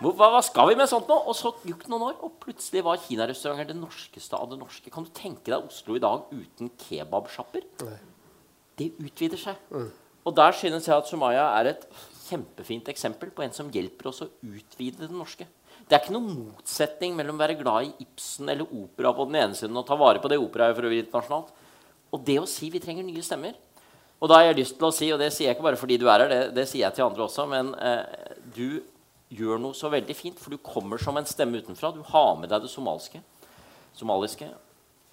Hva, 0.00 0.28
hva, 0.32 0.40
skal 0.42 0.72
vi 0.72 0.78
med 0.78 0.90
sånt 0.90 1.10
nå? 1.10 1.16
Og 1.30 1.36
så 1.38 1.52
gikk 1.62 1.84
det 1.84 1.92
noen 1.92 2.08
år, 2.08 2.16
og 2.26 2.38
plutselig 2.42 2.82
var 2.86 3.02
kinarestauranter 3.04 3.70
det 3.70 3.78
norskeste 3.78 4.38
av 4.38 4.48
det 4.50 4.58
norske. 4.58 4.90
Kan 4.92 5.06
du 5.06 5.12
tenke 5.14 5.52
deg 5.52 5.68
Oslo 5.68 5.94
i 5.94 6.02
dag 6.02 6.26
uten 6.34 6.72
kebabsjapper? 6.82 7.68
Det 8.74 8.90
utvider 8.98 9.38
seg. 9.38 9.60
Mm. 9.70 9.92
Og 10.24 10.34
der 10.34 10.56
synes 10.56 10.88
jeg 10.88 10.96
at 10.96 11.10
Sumaya 11.10 11.46
er 11.60 11.74
et 11.74 11.84
kjempefint 12.24 12.88
eksempel 12.90 13.30
på 13.34 13.44
en 13.44 13.54
som 13.54 13.70
hjelper 13.72 14.10
oss 14.10 14.24
å 14.24 14.30
utvide 14.48 15.04
det 15.04 15.12
norske. 15.14 15.46
Det 15.84 15.92
er 15.94 16.00
ikke 16.00 16.14
noen 16.16 16.32
motsetning 16.32 17.12
mellom 17.18 17.36
å 17.36 17.42
være 17.42 17.58
glad 17.58 17.86
i 17.90 18.06
Ibsen 18.06 18.48
eller 18.48 18.70
opera 18.72 19.12
på 19.14 19.26
den 19.28 19.36
ene 19.42 19.58
siden 19.58 19.76
og 19.76 19.84
ta 19.86 19.98
vare 20.00 20.22
på 20.22 20.30
det 20.32 20.40
operaet 20.40 20.76
for 20.78 20.86
å 20.86 20.92
bli 20.92 21.02
internasjonalt, 21.02 21.50
og 22.14 22.24
det 22.24 22.38
å 22.40 22.48
si 22.48 22.70
vi 22.72 22.80
trenger 22.80 23.04
nye 23.04 23.24
stemmer. 23.26 23.58
Og 24.22 24.30
da 24.30 24.38
har 24.38 24.48
jeg 24.48 24.62
lyst 24.62 24.78
til 24.78 24.88
å 24.88 24.94
si, 24.94 25.10
og 25.12 25.20
det 25.20 25.28
sier 25.34 25.50
jeg 25.50 25.58
ikke 25.58 25.66
bare 25.66 25.78
fordi 25.80 25.98
du 26.00 26.06
er 26.08 26.24
her, 26.24 26.30
det, 26.30 26.40
det 26.56 26.64
sier 26.70 26.86
jeg 26.86 26.96
til 26.96 27.04
andre 27.04 27.26
også, 27.26 27.44
men 27.50 27.74
eh, 27.76 28.32
du 28.56 28.80
gjør 29.32 29.60
noe 29.62 29.76
så 29.76 29.90
veldig 29.92 30.16
fint, 30.16 30.38
for 30.40 30.52
du 30.52 30.60
kommer 30.62 31.00
som 31.00 31.16
en 31.16 31.28
stemme 31.28 31.60
utenfra. 31.62 31.92
Du 31.94 32.02
har 32.10 32.34
med 32.38 32.52
deg 32.52 32.64
det 32.64 32.72
somaliske, 32.72 33.22
somaliske 33.96 34.50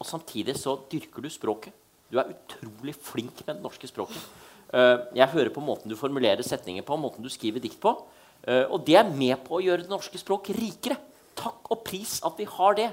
og 0.02 0.08
samtidig 0.10 0.56
så 0.58 0.76
dyrker 0.90 1.22
du 1.22 1.30
språket. 1.30 1.76
Du 2.12 2.18
er 2.20 2.34
utrolig 2.34 2.96
flink 2.98 3.44
med 3.46 3.56
det 3.56 3.64
norske 3.64 3.88
språket. 3.88 4.24
Uh, 4.72 5.04
jeg 5.16 5.30
hører 5.36 5.52
på 5.54 5.64
måten 5.64 5.92
du 5.92 5.98
formulerer 6.00 6.44
setninger 6.46 6.84
på, 6.88 6.98
måten 6.98 7.24
du 7.24 7.30
skriver 7.32 7.62
dikt 7.64 7.80
på. 7.84 7.94
Uh, 8.42 8.66
og 8.74 8.82
det 8.88 8.98
er 8.98 9.14
med 9.14 9.44
på 9.46 9.60
å 9.60 9.64
gjøre 9.64 9.86
det 9.86 9.92
norske 9.92 10.20
språk 10.20 10.50
rikere. 10.58 10.98
Takk 11.38 11.70
og 11.72 11.84
pris 11.86 12.18
at 12.26 12.40
vi 12.40 12.48
har 12.50 12.78
det. 12.80 12.90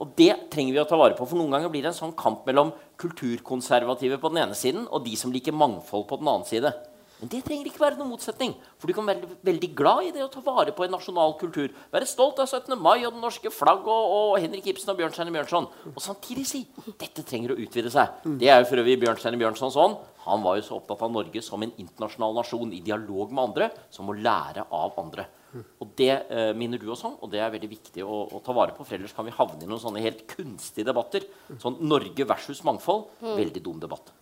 Og 0.00 0.12
det 0.16 0.32
trenger 0.52 0.74
vi 0.74 0.80
å 0.82 0.88
ta 0.88 0.96
vare 0.96 1.14
på, 1.16 1.26
for 1.28 1.38
noen 1.38 1.52
ganger 1.54 1.72
blir 1.72 1.84
det 1.84 1.92
en 1.92 2.00
sånn 2.00 2.16
kamp 2.18 2.46
mellom 2.48 2.72
kulturkonservative 3.00 4.16
på 4.20 4.30
den 4.32 4.42
ene 4.46 4.56
siden 4.56 4.86
og 4.88 5.04
de 5.04 5.12
som 5.20 5.32
liker 5.32 5.56
mangfold 5.56 6.06
på 6.08 6.18
den 6.20 6.30
annen 6.32 6.48
side. 6.48 6.72
Men 7.20 7.30
det 7.32 7.42
trenger 7.44 7.68
ikke 7.68 7.82
være 7.82 7.98
noen 7.98 8.12
motsetning. 8.14 8.54
For 8.80 8.88
du 8.88 8.96
kan 8.96 9.08
være 9.08 9.28
veldig 9.46 9.70
glad 9.76 10.08
i 10.08 10.12
det 10.14 10.22
å 10.24 10.30
ta 10.32 10.42
vare 10.44 10.72
på 10.76 10.86
en 10.86 10.94
nasjonal 10.96 11.34
kultur. 11.40 11.68
Være 11.92 12.08
stolt 12.08 12.40
av 12.40 12.48
17. 12.48 12.76
mai 12.80 13.04
og 13.04 13.12
det 13.16 13.22
norske 13.22 13.52
flagg 13.52 13.84
og, 13.84 14.14
og 14.16 14.38
Henrik 14.40 14.70
Ibsen 14.72 14.92
og 14.92 15.00
Bjørnstjerne 15.00 15.34
Bjørnson. 15.34 15.68
Og 15.92 16.00
samtidig 16.04 16.46
si 16.48 16.62
dette 17.00 17.24
trenger 17.26 17.54
å 17.54 17.58
utvide 17.60 17.92
seg. 17.92 18.22
Det 18.40 18.48
er 18.48 18.62
jo 18.62 18.70
for 18.70 18.82
øvrig 18.82 18.96
Bjørnstjerne 19.04 19.40
Bjørnson 19.40 19.74
sånn. 19.74 19.98
Han 20.26 20.44
var 20.44 20.58
jo 20.58 20.64
så 20.66 20.78
opptatt 20.78 21.04
av 21.04 21.12
Norge 21.12 21.42
som 21.44 21.62
en 21.64 21.72
internasjonal 21.80 22.34
nasjon 22.36 22.72
i 22.76 22.82
dialog 22.84 23.32
med 23.32 23.44
andre, 23.48 23.70
som 23.92 24.10
å 24.10 24.16
lære 24.16 24.66
av 24.76 24.98
andre. 25.00 25.26
Og 25.82 25.92
Det 25.98 26.10
eh, 26.12 26.52
minner 26.54 26.78
du 26.78 26.86
oss 26.92 27.02
om, 27.08 27.16
og 27.20 27.32
det 27.32 27.40
er 27.42 27.50
veldig 27.52 27.70
viktig 27.72 28.04
å, 28.06 28.22
å, 28.30 28.40
ta 28.44 28.54
vare 28.56 28.76
på. 28.76 28.86
For 28.86 28.98
ellers 28.98 29.14
kan 29.16 29.26
vi 29.26 29.34
havne 29.34 29.64
i 29.64 29.68
noen 29.70 29.82
sånne 29.82 30.04
helt 30.04 30.22
kunstige 30.30 30.86
debatter. 30.86 31.26
Sånn 31.60 31.80
Norge 31.82 32.26
versus 32.28 32.62
mangfold. 32.66 33.08
Veldig 33.24 33.64
dum 33.64 33.82
debatt. 33.82 34.12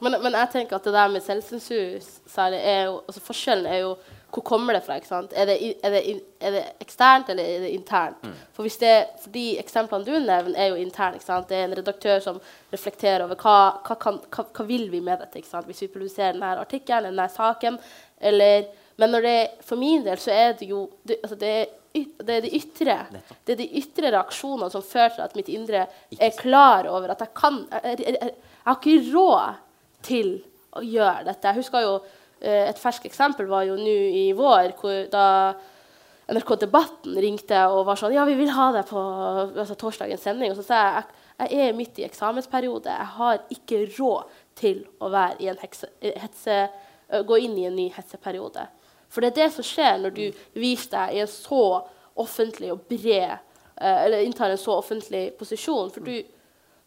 Men, 0.00 0.18
men, 0.22 0.34
jeg 0.36 0.52
tenker 0.52 0.76
at 0.76 0.84
det 0.84 0.92
der 0.92 1.08
med 1.08 1.24
selvsensur 1.24 1.96
særlig 2.28 2.60
er 2.60 2.82
jo 2.90 3.00
altså 3.06 3.22
Forskjellen 3.24 3.66
er 3.70 3.82
jo 3.84 3.96
hvor 4.36 4.42
kommer 4.44 4.74
det 4.74 4.82
fra? 4.84 4.96
ikke 4.98 5.08
sant? 5.08 5.32
Er 5.32 5.46
det, 5.48 5.54
er 5.86 5.92
det, 5.94 6.00
er 6.40 6.52
det 6.52 6.62
eksternt, 6.82 7.30
eller 7.32 7.46
er 7.46 7.62
det 7.62 7.70
internt? 7.72 8.26
For, 8.52 8.66
hvis 8.66 8.76
det, 8.82 8.92
for 9.22 9.32
de 9.32 9.44
eksemplene 9.62 10.04
du 10.04 10.12
nevner, 10.12 10.50
er 10.58 10.72
jo 10.72 10.80
interne. 10.80 11.16
ikke 11.16 11.24
sant? 11.24 11.48
Det 11.48 11.56
er 11.56 11.68
en 11.68 11.76
redaktør 11.78 12.20
som 12.20 12.40
reflekterer 12.72 13.24
over 13.24 13.38
hva, 13.40 13.56
hva, 13.86 13.96
kan, 14.02 14.18
hva, 14.34 14.44
hva 14.58 14.66
vil 14.68 14.90
vi 14.92 15.00
med 15.00 15.22
dette 15.22 15.40
ikke 15.40 15.52
sant? 15.52 15.70
hvis 15.70 15.86
vi 15.86 15.92
produserer 15.94 16.36
denne 16.36 16.52
artikkelen, 16.60 17.14
denne 17.14 17.28
saken. 17.32 17.78
Eller, 18.20 18.68
men 19.00 19.16
for 19.64 19.80
min 19.80 20.04
del 20.04 20.20
så 20.20 20.34
er 20.34 20.56
det 20.58 20.68
jo 20.68 20.84
det, 21.06 21.20
altså 21.22 21.40
det, 21.40 21.54
er 21.56 21.74
det 21.96 22.34
er 22.34 22.42
de 22.44 22.50
ytre 22.58 22.94
det 23.46 23.54
er 23.54 23.60
de 23.62 23.70
ytre 23.80 24.10
reaksjonene 24.12 24.68
som 24.68 24.82
fører 24.84 25.14
til 25.14 25.24
at 25.24 25.36
mitt 25.38 25.48
indre 25.48 25.86
er 26.12 26.34
klar 26.36 26.88
over 26.90 27.14
at 27.14 27.22
jeg 27.24 27.32
kan 27.32 27.62
Jeg, 27.72 28.02
jeg, 28.02 28.18
jeg, 28.20 28.34
jeg 28.34 28.66
har 28.66 28.76
ikke 28.82 29.14
råd 29.14 29.62
til 30.06 30.36
å 30.76 30.84
gjøre 30.84 31.26
dette. 31.26 31.50
Jeg 31.50 31.62
husker 31.62 31.84
jo 31.84 31.94
eh, 32.40 32.68
Et 32.68 32.78
ferskt 32.78 33.08
eksempel 33.08 33.48
var 33.50 33.66
jo 33.68 33.78
nå 33.80 33.96
i 34.22 34.28
vår, 34.36 34.74
da 35.12 35.26
NRK 36.26 36.56
Debatten 36.64 37.18
ringte 37.22 37.58
og 37.70 37.84
var 37.86 37.98
sånn 38.00 38.14
Ja, 38.16 38.24
vi 38.26 38.34
vil 38.38 38.50
ha 38.54 38.72
deg 38.74 38.88
på 38.88 38.98
altså, 38.98 39.76
torsdagens 39.78 40.24
sending. 40.26 40.52
Og 40.52 40.58
så 40.58 40.66
sa 40.66 40.82
jeg 40.82 41.06
jeg, 41.36 41.68
er 41.68 41.76
midt 41.76 41.98
i 42.00 42.06
eksamensperiode. 42.06 42.88
Jeg 42.88 43.12
har 43.18 43.42
ikke 43.52 43.82
råd 43.98 44.36
til 44.56 44.78
å 45.04 45.10
hekse, 45.12 45.90
hetse, 46.00 46.56
gå 47.28 47.38
inn 47.44 47.58
i 47.60 47.66
en 47.68 47.76
ny 47.76 47.90
hetseperiode. 47.92 48.64
For 49.12 49.22
det 49.22 49.34
er 49.34 49.42
det 49.42 49.50
som 49.54 49.66
skjer 49.66 50.00
når 50.02 50.14
du 50.16 50.24
viser 50.56 50.94
deg 50.94 51.16
i 51.16 51.20
en 51.22 51.30
så 51.30 51.62
offentlig 52.16 52.72
og 52.72 52.86
bred 52.88 53.36
eh, 53.36 53.98
Eller 54.06 54.24
inntar 54.24 54.50
en 54.50 54.60
så 54.60 54.78
offentlig 54.80 55.28
posisjon. 55.38 55.92
For 55.94 56.04
du, 56.04 56.16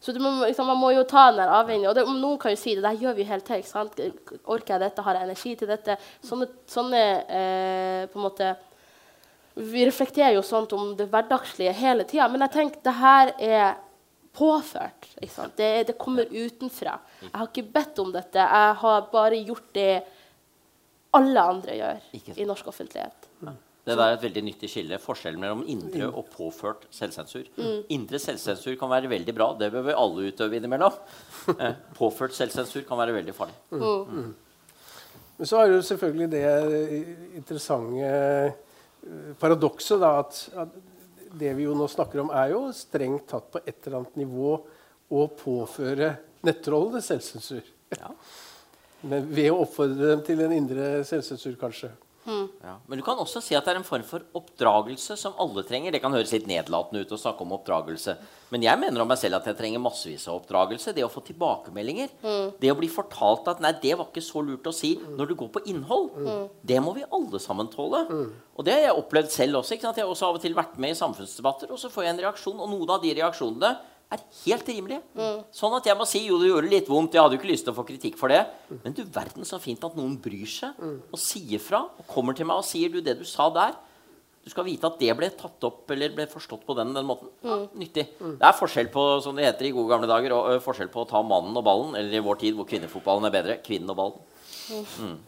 så 0.00 0.12
du 0.12 0.20
må, 0.22 0.30
liksom, 0.46 0.66
man 0.66 0.80
må 0.80 0.94
jo 0.94 1.02
ta 1.04 1.26
den 1.28 1.42
der 1.42 1.50
avveiningen. 1.52 1.90
Og 1.90 1.96
det, 1.98 2.06
noen 2.08 2.38
kan 2.40 2.54
jo 2.54 2.58
si 2.58 2.72
det 2.76 2.84
der 2.86 2.96
gjør 2.96 3.18
vi 3.18 3.26
hele 3.28 3.44
helt 3.44 3.50
ikke 3.58 3.68
sant? 3.68 4.00
Orker 4.48 4.74
jeg 4.74 4.82
dette? 4.86 5.04
Har 5.04 5.18
jeg 5.18 5.28
energi 5.28 5.52
til 5.60 5.68
dette? 5.68 5.96
Sånne, 6.24 6.48
sånne 6.72 7.02
eh, 7.28 8.06
på 8.08 8.16
en 8.16 8.24
måte 8.24 8.54
Vi 9.60 9.84
reflekterer 9.84 10.38
jo 10.38 10.44
sånt 10.46 10.72
om 10.72 10.94
det 10.96 11.10
hverdagslige 11.12 11.74
hele 11.76 12.06
tida. 12.08 12.30
Men 12.32 12.46
jeg 12.46 12.54
tenker 12.54 12.84
det 12.86 12.96
her 12.96 13.34
er 13.36 13.66
påført. 14.32 15.10
Ikke 15.18 15.34
sant? 15.34 15.58
Det, 15.60 15.70
det 15.90 15.98
kommer 16.00 16.32
utenfra. 16.32 16.96
Jeg 17.20 17.34
har 17.36 17.50
ikke 17.50 17.68
bedt 17.74 18.00
om 18.00 18.14
dette. 18.14 18.40
Jeg 18.40 18.78
har 18.80 19.10
bare 19.12 19.42
gjort 19.42 19.68
det 19.76 19.90
alle 21.18 21.42
andre 21.42 21.76
gjør 21.76 22.06
i 22.40 22.48
norsk 22.48 22.72
offentlighet. 22.72 23.28
Det 23.90 23.96
der 23.98 24.12
er 24.12 24.18
et 24.18 24.24
veldig 24.24 24.42
nyttig 24.46 24.70
skille. 24.70 24.98
Forskjellen 25.02 25.42
mellom 25.42 25.64
indre 25.70 26.08
og 26.10 26.28
påført 26.30 26.86
selvsensur. 26.94 27.48
Indre 27.90 28.20
selvsensur 28.22 28.76
kan 28.78 28.92
være 28.92 29.10
veldig 29.10 29.34
bra. 29.34 29.50
Det 29.58 29.72
bør 29.74 29.88
vi 29.88 29.96
alle 30.04 30.30
utøve 30.30 30.60
innimellom. 30.60 31.00
Eh, 31.50 31.74
påført 31.96 32.34
selvsensur 32.36 32.84
kan 32.86 32.98
være 33.00 33.14
veldig 33.16 33.32
farlig. 33.34 33.54
Men 35.40 35.48
så 35.48 35.58
er 35.58 35.72
jo 35.72 35.80
selvfølgelig 35.82 36.28
det 36.30 36.42
interessante 37.40 38.10
eh, 38.12 39.32
paradokset 39.40 40.00
da, 40.02 40.10
at, 40.20 40.40
at 40.62 40.76
det 41.40 41.54
vi 41.56 41.64
jo 41.64 41.74
nå 41.74 41.88
snakker 41.90 42.22
om, 42.22 42.30
er 42.30 42.52
jo 42.52 42.66
strengt 42.76 43.26
tatt 43.32 43.48
på 43.50 43.62
et 43.64 43.78
eller 43.86 44.02
annet 44.02 44.20
nivå 44.20 44.52
å 45.10 45.24
påføre 45.40 46.12
nettrollene 46.46 47.02
selvsensur. 47.04 47.64
Ja. 47.96 48.12
Men 49.10 49.26
ved 49.32 49.48
å 49.48 49.62
oppfordre 49.64 50.12
dem 50.12 50.22
til 50.26 50.44
en 50.44 50.54
indre 50.54 50.92
selvsensur, 51.08 51.56
kanskje. 51.60 51.88
Ja. 52.26 52.74
Men 52.86 53.00
du 53.00 53.04
kan 53.04 53.18
også 53.18 53.40
si 53.42 53.54
at 53.56 53.64
det 53.64 53.72
er 53.72 53.78
en 53.80 53.86
form 53.86 54.04
for 54.06 54.24
oppdragelse 54.36 55.16
som 55.18 55.38
alle 55.40 55.64
trenger. 55.66 55.94
Det 55.94 56.02
kan 56.02 56.12
høres 56.12 56.32
litt 56.34 56.46
nedlatende 56.46 57.02
ut 57.02 57.14
å 57.14 57.18
snakke 57.18 57.42
om 57.46 57.54
oppdragelse. 57.56 58.16
Men 58.52 58.62
jeg 58.66 58.78
mener 58.78 59.02
om 59.02 59.08
meg 59.08 59.18
selv 59.18 59.38
at 59.38 59.46
jeg 59.48 59.56
trenger 59.56 59.82
massevis 59.82 60.26
av 60.28 60.40
oppdragelse. 60.40 60.92
Det 60.94 61.04
å 61.06 61.10
få 61.10 61.22
tilbakemeldinger. 61.26 62.08
Det 62.60 62.70
å 62.72 62.78
bli 62.78 62.88
fortalt 62.88 63.48
at 63.48 63.60
'nei, 63.60 63.72
det 63.80 63.96
var 63.96 64.06
ikke 64.10 64.22
så 64.22 64.42
lurt 64.44 64.66
å 64.68 64.74
si' 64.74 64.98
når 65.16 65.28
du 65.28 65.34
går 65.34 65.48
på 65.48 65.64
innhold. 65.66 66.10
Det 66.64 66.80
må 66.82 66.94
vi 66.94 67.04
alle 67.10 67.38
sammen 67.40 67.68
tåle. 67.68 68.04
Og 68.56 68.64
det 68.64 68.72
har 68.74 68.80
jeg 68.80 68.98
opplevd 68.98 69.30
selv 69.30 69.56
også. 69.62 69.74
Ikke 69.74 69.88
sant? 69.88 69.96
Jeg 69.96 70.04
har 70.04 70.12
også 70.12 70.28
av 70.28 70.34
og 70.34 70.42
til 70.42 70.54
vært 70.54 70.78
med 70.78 70.90
i 70.90 71.00
samfunnsdebatter, 71.00 71.70
og 71.70 71.78
så 71.78 71.88
får 71.88 72.04
jeg 72.04 72.10
en 72.14 72.24
reaksjon, 72.26 72.60
og 72.60 72.68
noen 72.68 72.90
av 72.90 73.00
de 73.02 73.14
reaksjonene 73.14 73.78
er 74.10 74.22
helt 74.44 74.66
rimelige. 74.68 75.00
Sånn 75.54 75.74
at 75.76 75.86
jeg 75.86 75.96
må 75.98 76.06
si 76.08 76.24
jo, 76.26 76.38
det 76.42 76.48
gjorde 76.50 76.70
litt 76.72 76.88
vondt, 76.90 77.14
jeg 77.14 77.22
hadde 77.22 77.36
jo 77.36 77.40
ikke 77.42 77.50
lyst 77.52 77.64
til 77.68 77.72
å 77.74 77.76
få 77.76 77.84
kritikk 77.86 78.16
for 78.18 78.32
det. 78.32 78.40
Men 78.82 78.96
du 78.96 79.04
verden 79.04 79.46
så 79.46 79.60
fint 79.62 79.84
at 79.86 79.94
noen 79.98 80.16
bryr 80.22 80.48
seg 80.50 80.80
og 80.82 81.18
sier 81.20 81.62
fra 81.62 81.84
og 81.86 82.06
kommer 82.10 82.34
til 82.34 82.48
meg 82.50 82.58
og 82.62 82.66
sier 82.66 82.90
du, 82.90 83.00
det 83.06 83.18
du 83.20 83.24
sa 83.28 83.46
der 83.54 83.76
Du 84.40 84.48
skal 84.48 84.64
vite 84.64 84.88
at 84.88 84.96
det 84.98 85.12
ble 85.18 85.28
tatt 85.36 85.62
opp 85.68 85.90
eller 85.92 86.14
ble 86.16 86.24
forstått 86.26 86.62
på 86.64 86.72
den, 86.78 86.94
den 86.96 87.04
måten. 87.04 87.28
Ja, 87.44 87.58
nyttig. 87.76 88.06
Det 88.18 88.46
er 88.48 88.54
forskjell 88.56 88.88
på 88.90 89.02
som 89.22 89.36
det 89.36 89.44
heter 89.44 89.66
i 89.68 89.72
gode 89.76 89.90
gamle 89.92 90.08
dager, 90.08 90.32
og, 90.32 90.46
ø, 90.54 90.62
forskjell 90.64 90.88
på 90.90 91.02
å 91.04 91.08
ta 91.10 91.20
mannen 91.22 91.54
og 91.60 91.64
ballen, 91.66 91.92
eller 92.00 92.16
i 92.16 92.22
vår 92.24 92.38
tid 92.40 92.56
hvor 92.56 92.64
kvinnefotballen 92.70 93.28
er 93.28 93.34
bedre, 93.34 93.58
kvinnen 93.66 93.92
og 93.92 93.98
ballen. 94.00 95.18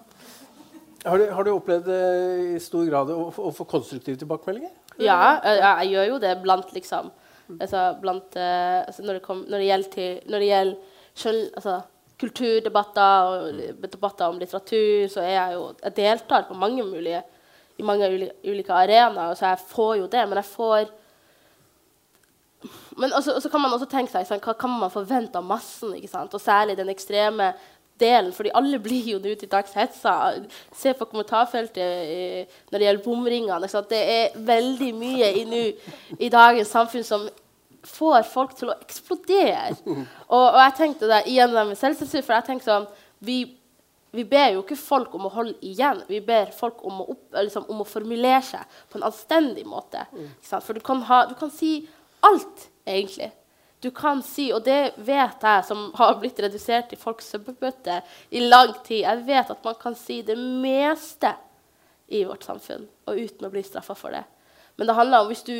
Har 1.04 1.18
du, 1.18 1.24
har 1.34 1.44
du 1.44 1.50
opplevd 1.50 1.88
i 2.54 2.58
stor 2.62 2.86
grad 2.86 3.10
å, 3.10 3.24
få- 3.34 3.48
å 3.50 3.52
få 3.56 3.64
konstruktive 3.68 4.16
tilbakemeldinger? 4.20 4.70
Ja, 5.02 5.16
jeg, 5.42 5.58
jeg 5.60 5.90
gjør 5.96 6.08
jo 6.12 6.18
det 6.22 6.32
blant 6.44 6.72
liksom 6.76 7.08
altså, 7.60 7.96
blant, 8.00 8.36
eh, 8.36 8.80
altså, 8.86 9.02
når, 9.02 9.18
det 9.18 9.22
kom, 9.22 9.44
når 9.48 9.58
det 9.58 9.66
gjelder, 9.68 9.90
til, 9.90 10.20
når 10.30 10.38
det 10.38 10.48
gjelder 10.48 10.76
selv, 11.14 11.42
altså, 11.54 11.80
kulturdebatter 12.22 13.28
og 13.28 13.62
debatter 13.90 14.30
om 14.30 14.38
litteratur, 14.38 15.08
så 15.10 15.24
er 15.24 15.32
jeg 15.34 15.54
jo 15.56 15.62
Jeg 15.82 15.96
deltar 15.96 16.48
på 16.48 16.54
mange 16.54 16.84
mulige 16.86 17.22
i 17.78 17.82
mange 17.82 18.08
uli, 18.08 18.28
ulike 18.44 18.72
arenaer, 18.72 19.34
så 19.34 19.52
jeg 19.52 19.64
får 19.68 19.94
jo 19.96 20.06
det. 20.06 20.28
Men 20.28 20.36
jeg 20.36 20.44
får 20.44 20.90
Men 22.96 23.12
også, 23.12 23.32
også, 23.34 23.48
kan 23.48 23.60
man 23.60 23.72
også 23.72 23.88
tenke 23.90 24.12
seg 24.12 24.26
sant, 24.26 24.44
hva 24.44 24.52
kan 24.54 24.70
man 24.70 24.90
forvente 24.90 25.38
av 25.38 25.44
massen, 25.44 25.96
og 25.96 26.40
særlig 26.40 26.76
den 26.78 26.92
ekstreme 26.92 27.48
delen, 27.98 28.32
fordi 28.32 28.52
alle 28.54 28.78
blir 28.86 29.08
jo 29.14 29.18
nå 29.18 29.34
til 29.34 29.50
dags 29.50 29.74
hetsa. 29.74 30.14
Se 30.74 30.92
på 30.94 31.08
kommentarfeltet 31.10 32.52
når 32.70 32.78
det 32.78 32.86
gjelder 32.86 33.04
bomringene. 33.04 33.70
Det 33.90 34.02
er 34.16 34.36
veldig 34.36 34.92
mye 34.94 35.32
i, 35.40 35.44
nu, 35.44 35.62
i 36.18 36.28
dagens 36.28 36.70
samfunn 36.70 37.06
som 37.06 37.26
får 37.86 38.22
folk 38.30 38.54
til 38.58 38.70
å 38.70 38.76
eksplodere. 38.80 39.72
Og, 39.86 40.44
og 40.44 40.60
jeg 40.60 40.76
tenkte 40.78 41.10
det 41.10 41.24
igjen 41.30 41.54
med 41.56 41.78
selvsensur, 41.78 42.22
for 42.22 42.36
jeg 42.36 42.48
tenkte 42.48 42.70
sånn 42.70 42.88
vi, 43.22 43.42
vi 44.14 44.24
ber 44.28 44.52
jo 44.54 44.62
ikke 44.64 44.78
folk 44.78 45.14
om 45.18 45.28
å 45.28 45.34
holde 45.34 45.54
igjen. 45.66 46.02
Vi 46.08 46.20
ber 46.24 46.50
folk 46.56 46.82
om 46.86 47.02
å, 47.02 47.10
opp, 47.14 47.26
liksom, 47.38 47.68
om 47.72 47.82
å 47.84 47.88
formulere 47.88 48.42
seg 48.46 48.80
på 48.90 48.98
en 48.98 49.06
anstendig 49.08 49.66
måte. 49.68 50.04
For 50.52 50.74
du 50.76 50.82
kan, 50.84 51.04
ha, 51.08 51.24
du 51.30 51.36
kan 51.38 51.52
si 51.54 51.78
alt, 52.26 52.68
egentlig. 52.86 53.30
Du 53.82 53.90
kan 53.90 54.20
si, 54.22 54.52
og 54.54 54.62
det 54.62 54.92
vet 55.02 55.42
jeg 55.42 55.64
som 55.66 55.88
har 55.98 56.14
blitt 56.20 56.38
redusert 56.44 56.92
i 56.94 56.98
folks 57.00 57.32
søppelbøtte 57.32 57.96
i 58.30 58.44
lang 58.44 58.76
tid, 58.86 59.00
jeg 59.02 59.24
vet 59.26 59.50
at 59.50 59.64
man 59.66 59.78
kan 59.80 59.96
si 59.98 60.20
det 60.22 60.36
meste 60.38 61.32
i 62.12 62.22
vårt 62.28 62.46
samfunn, 62.46 62.84
og 63.08 63.18
uten 63.18 63.48
å 63.48 63.50
bli 63.50 63.64
straffa 63.66 63.96
for 63.98 64.14
det. 64.14 64.22
Men 64.82 64.86
det 64.86 64.94
handler 64.98 65.20
om 65.22 65.28
hvis 65.30 65.44
du, 65.46 65.52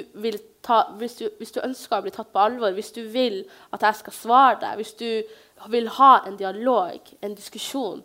ta, 0.66 0.80
hvis, 0.98 1.12
du, 1.14 1.28
hvis 1.38 1.52
du 1.54 1.60
ønsker 1.62 2.00
å 2.00 2.02
bli 2.02 2.10
tatt 2.10 2.32
på 2.34 2.40
alvor, 2.42 2.72
hvis 2.74 2.88
du 2.90 3.04
vil 3.06 3.44
at 3.70 3.84
jeg 3.86 4.00
skal 4.00 4.16
svare 4.16 4.56
deg, 4.64 4.80
hvis 4.80 4.96
du 4.98 5.68
vil 5.70 5.86
ha 5.94 6.08
en 6.26 6.34
dialog, 6.40 7.12
en 7.22 7.36
diskusjon, 7.38 8.00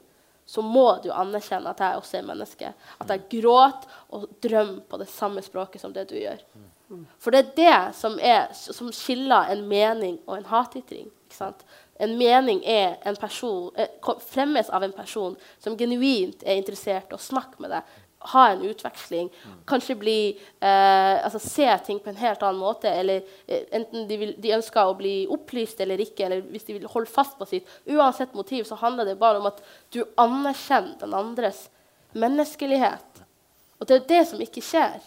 så 0.46 0.62
må 0.62 0.86
du 1.02 1.10
anerkjenne 1.10 1.74
at 1.74 1.82
jeg 1.82 1.98
også 1.98 2.20
er 2.20 2.30
menneske. 2.30 2.70
At 3.02 3.16
jeg 3.16 3.26
gråter 3.32 3.98
og 4.14 4.30
drømmer 4.46 4.86
på 4.86 5.02
det 5.02 5.10
samme 5.10 5.42
språket 5.42 5.82
som 5.82 5.98
det 5.98 6.06
du 6.14 6.20
gjør. 6.20 6.46
For 7.18 7.34
det 7.34 7.42
er 7.42 7.54
det 7.58 7.80
som, 7.98 8.22
er, 8.22 8.54
som 8.54 8.94
skiller 8.94 9.50
en 9.56 9.66
mening 9.66 10.20
og 10.28 10.38
en 10.38 10.50
hatytring. 10.54 11.10
En 11.98 12.14
mening 12.22 12.62
er 12.62 13.00
en 13.10 13.18
person, 13.18 13.72
eh, 13.74 13.90
fremmes 14.30 14.70
av 14.70 14.86
en 14.86 14.94
person 14.94 15.34
som 15.58 15.74
genuint 15.82 16.46
er 16.46 16.62
interessert 16.62 17.10
i 17.10 17.18
å 17.18 17.26
snakke 17.26 17.58
med 17.66 17.74
deg. 17.74 17.98
Ha 18.34 18.44
en 18.52 18.64
utveksling. 18.68 19.30
Kanskje 19.70 19.96
bli, 20.00 20.18
eh, 20.60 21.24
altså 21.24 21.40
se 21.40 21.68
ting 21.86 22.00
på 22.04 22.12
en 22.12 22.20
helt 22.20 22.44
annen 22.44 22.60
måte. 22.62 22.92
Eller 22.92 23.24
eh, 23.48 23.66
enten 23.72 24.08
de, 24.10 24.18
vil, 24.22 24.34
de 24.38 24.56
ønsker 24.58 24.84
å 24.84 24.96
bli 25.00 25.16
opplyst 25.32 25.82
eller 25.84 26.02
ikke, 26.04 26.26
eller 26.28 26.42
hvis 26.52 26.68
de 26.68 26.78
vil 26.80 26.88
holde 26.92 27.12
fast 27.12 27.38
på 27.40 27.48
sitt. 27.50 27.68
Uansett 27.88 28.36
motiv 28.36 28.68
så 28.68 28.80
handler 28.82 29.08
det 29.08 29.20
bare 29.22 29.40
om 29.42 29.48
at 29.52 29.62
du 29.96 30.02
anerkjenner 30.20 30.98
den 31.02 31.16
andres 31.18 31.68
menneskelighet. 32.18 33.24
Og 33.78 33.88
det 33.88 34.02
er 34.02 34.10
det 34.10 34.24
som 34.32 34.42
ikke 34.42 34.64
skjer. 34.66 34.98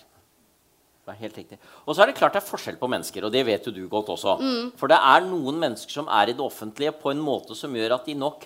Det 1.00 1.16
er 1.16 1.22
helt 1.24 1.38
riktig. 1.40 1.56
Og 1.88 1.96
så 1.96 2.04
er 2.04 2.10
det 2.10 2.18
klart 2.20 2.36
det 2.36 2.42
er 2.42 2.46
forskjell 2.46 2.76
på 2.78 2.88
mennesker, 2.92 3.24
og 3.26 3.32
det 3.34 3.40
vet 3.48 3.64
jo 3.66 3.72
du 3.74 3.82
godt 3.90 4.12
også. 4.14 4.36
For 4.78 4.92
det 4.92 4.98
er 5.00 5.24
noen 5.26 5.56
mennesker 5.58 5.90
som 5.96 6.10
er 6.12 6.30
i 6.30 6.36
det 6.36 6.44
offentlige 6.44 6.92
på 7.00 7.10
en 7.10 7.22
måte 7.24 7.56
som 7.58 7.74
gjør 7.74 7.96
at 7.96 8.06
de 8.06 8.14
nok 8.14 8.44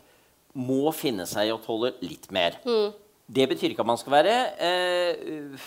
må 0.55 0.93
finne 0.95 1.27
seg 1.27 1.51
i 1.51 1.53
å 1.53 1.59
tåle 1.61 1.93
litt 2.07 2.31
mer. 2.33 2.57
Det 3.27 3.47
betyr 3.49 3.73
ikke 3.73 3.81
at 3.85 3.89
man 3.89 4.01
skal 4.01 4.13
være 4.19 4.37
eh, 4.61 5.59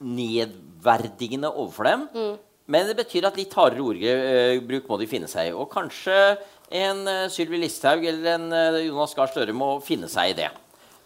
nedverdigende 0.00 1.50
overfor 1.52 1.84
dem. 1.90 2.06
Men 2.66 2.88
det 2.88 2.96
betyr 2.98 3.28
at 3.28 3.36
litt 3.38 3.52
hardere 3.54 3.84
ordbruk 3.84 4.88
må 4.90 4.98
de 4.98 5.06
finne 5.10 5.28
seg 5.30 5.52
i. 5.52 5.54
Og 5.54 5.68
kanskje 5.70 6.16
en 6.74 7.04
uh, 7.06 7.26
Sylvi 7.30 7.60
Listhaug 7.62 8.02
eller 8.10 8.32
en 8.40 8.48
eh, 8.50 8.80
Jonas 8.88 9.12
Gahr 9.14 9.30
Støre 9.30 9.54
må 9.54 9.76
finne 9.86 10.08
seg 10.10 10.32
i 10.32 10.38
det. 10.40 10.48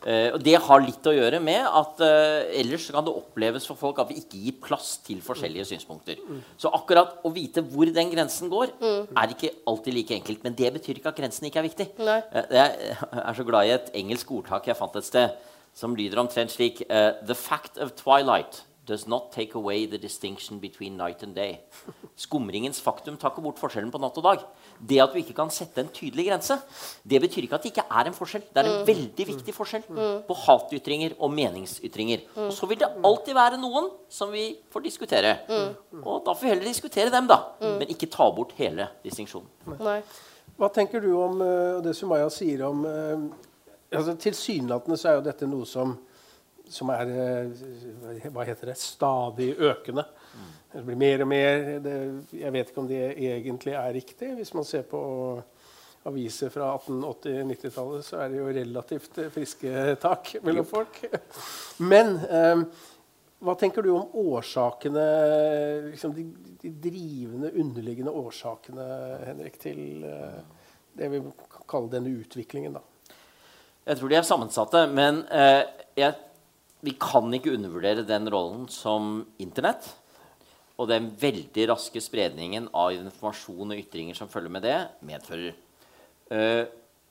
Eh, 0.09 0.31
og 0.33 0.40
Det 0.40 0.55
har 0.64 0.81
litt 0.81 1.05
å 1.05 1.12
gjøre 1.12 1.37
med 1.44 1.61
at 1.61 2.00
eh, 2.07 2.55
ellers 2.62 2.87
kan 2.88 3.05
det 3.05 3.12
oppleves 3.12 3.66
for 3.68 3.76
folk 3.76 4.00
at 4.00 4.09
vi 4.09 4.22
ikke 4.22 4.40
gir 4.40 4.57
plass 4.64 4.94
til 5.05 5.20
forskjellige 5.20 5.66
synspunkter. 5.74 6.22
Så 6.57 6.72
akkurat 6.72 7.18
å 7.29 7.35
vite 7.37 7.61
hvor 7.61 7.92
den 7.92 8.09
grensen 8.14 8.48
går, 8.48 8.72
er 8.81 9.35
ikke 9.37 9.53
alltid 9.68 9.98
like 9.98 10.16
enkelt. 10.16 10.40
Men 10.46 10.57
det 10.57 10.72
betyr 10.79 10.96
ikke 11.03 11.12
at 11.12 11.20
grensen 11.20 11.50
ikke 11.50 11.61
er 11.61 11.68
viktig. 11.68 11.90
Eh, 12.33 12.57
Jeg 12.57 12.96
er 13.20 13.37
så 13.37 13.44
glad 13.53 13.68
i 13.68 13.76
et 13.76 13.92
engelsk 14.00 14.33
ordtak 14.40 14.72
jeg 14.72 14.81
fant 14.81 14.96
et 14.96 15.05
sted, 15.12 15.37
som 15.74 15.94
lyder 15.96 16.20
omtrent 16.22 16.52
slik 16.52 16.83
eh, 16.88 17.12
The 17.26 17.37
fact 17.38 17.78
of 17.78 17.94
twilight 17.98 18.64
does 18.90 19.06
not 19.06 19.30
take 19.33 19.54
away 19.54 19.87
the 19.87 19.98
distinction 19.98 20.59
between 20.59 20.96
night 20.96 21.22
and 21.22 21.35
day. 21.35 21.61
Skumringens 22.18 22.80
faktum 22.83 23.16
tar 23.20 23.30
ikke 23.30 23.44
bort 23.44 23.61
forskjellen 23.61 23.92
på 23.92 24.00
natt 24.02 24.16
og 24.18 24.24
dag. 24.26 24.42
Det 24.80 24.98
at 25.02 25.12
du 25.14 25.20
ikke 25.20 25.37
kan 25.37 25.52
sette 25.54 25.83
en 25.83 25.90
tydelig 25.94 26.26
grense, 26.26 26.56
det 27.06 27.20
betyr 27.22 27.46
ikke 27.46 27.59
at 27.59 27.66
det 27.66 27.70
ikke 27.70 27.85
er 27.87 28.11
en 28.11 28.16
forskjell. 28.16 28.46
Det 28.50 28.62
er 28.62 28.70
en 28.70 28.87
veldig 28.88 29.26
viktig 29.28 29.54
forskjell 29.54 29.85
på 30.26 30.38
hatytringer 30.42 31.14
og 31.18 31.30
meningsytringer. 31.37 32.24
Og 32.48 32.50
så 32.56 32.68
vil 32.70 32.80
det 32.83 32.90
alltid 33.06 33.37
være 33.38 33.61
noen 33.62 33.92
som 34.11 34.33
vi 34.35 34.48
får 34.72 34.87
diskutere. 34.88 35.37
Og 36.00 36.24
da 36.26 36.35
får 36.35 36.46
vi 36.48 36.52
heller 36.54 36.66
diskutere 36.66 37.14
dem, 37.14 37.30
da. 37.30 37.38
Men 37.62 37.87
ikke 37.94 38.11
ta 38.11 38.26
bort 38.35 38.56
hele 38.59 38.90
distinksjonen. 39.06 39.46
Hva 40.61 40.68
tenker 40.74 41.00
du 41.00 41.14
om 41.16 41.38
eh, 41.40 41.78
det 41.80 41.94
Sumaya 41.96 42.26
sier 42.28 42.66
om 42.66 42.83
eh, 42.85 43.22
altså 43.98 44.14
Tilsynelatende 44.20 44.98
så 45.00 45.11
er 45.11 45.18
jo 45.18 45.26
dette 45.26 45.48
noe 45.50 45.66
som, 45.68 45.96
som 46.70 46.92
er 46.94 47.12
eh, 47.14 48.29
hva 48.31 48.46
heter 48.48 48.72
det, 48.72 48.79
stadig 48.81 49.53
økende. 49.59 50.07
Det 50.70 50.85
blir 50.87 50.98
mer 50.98 51.24
og 51.24 51.31
mer. 51.31 51.64
Det, 51.83 51.94
jeg 52.38 52.53
vet 52.55 52.70
ikke 52.70 52.85
om 52.85 52.90
det 52.90 53.03
egentlig 53.11 53.74
er 53.74 53.96
riktig. 53.96 54.35
Hvis 54.38 54.55
man 54.55 54.66
ser 54.68 54.87
på 54.87 55.00
aviser 56.09 56.53
fra 56.53 56.70
1880-90-tallet, 56.79 58.05
så 58.07 58.22
er 58.22 58.31
det 58.31 58.38
jo 58.38 58.53
relativt 58.55 59.18
eh, 59.20 59.33
friske 59.35 59.96
tak 60.00 60.37
mellom 60.46 60.68
folk. 60.68 61.03
Men 61.92 62.14
eh, 62.24 62.62
hva 63.40 63.57
tenker 63.57 63.85
du 63.85 63.90
om 63.94 64.14
årsakene, 64.20 65.05
liksom 65.90 66.14
de, 66.16 66.26
de 66.62 66.72
drivende, 66.88 67.53
underliggende 67.61 68.12
årsakene, 68.12 68.87
Henrik, 69.26 69.59
til 69.61 70.05
eh, 70.05 70.40
det 70.96 71.11
vi 71.12 71.22
kan 71.24 71.66
kalle 71.68 71.92
denne 71.92 72.14
utviklingen? 72.20 72.79
da? 72.79 72.85
Jeg 73.88 73.97
tror 73.97 74.12
de 74.12 74.19
er 74.19 74.27
sammensatte, 74.27 74.83
men 74.93 75.23
eh, 75.33 75.62
jeg, 75.99 76.16
vi 76.85 76.93
kan 77.01 77.33
ikke 77.33 77.55
undervurdere 77.57 78.05
den 78.09 78.29
rollen 78.33 78.66
som 78.73 79.23
Internett 79.40 79.88
og 80.81 80.88
den 80.88 81.11
veldig 81.21 81.66
raske 81.73 82.01
spredningen 82.01 82.71
av 82.77 82.95
informasjon 82.95 83.75
og 83.75 83.81
ytringer 83.83 84.16
som 84.16 84.31
følger 84.33 84.53
med 84.53 84.64
det, 84.64 84.77
medfører. 85.05 85.57
Eh, 86.33 86.62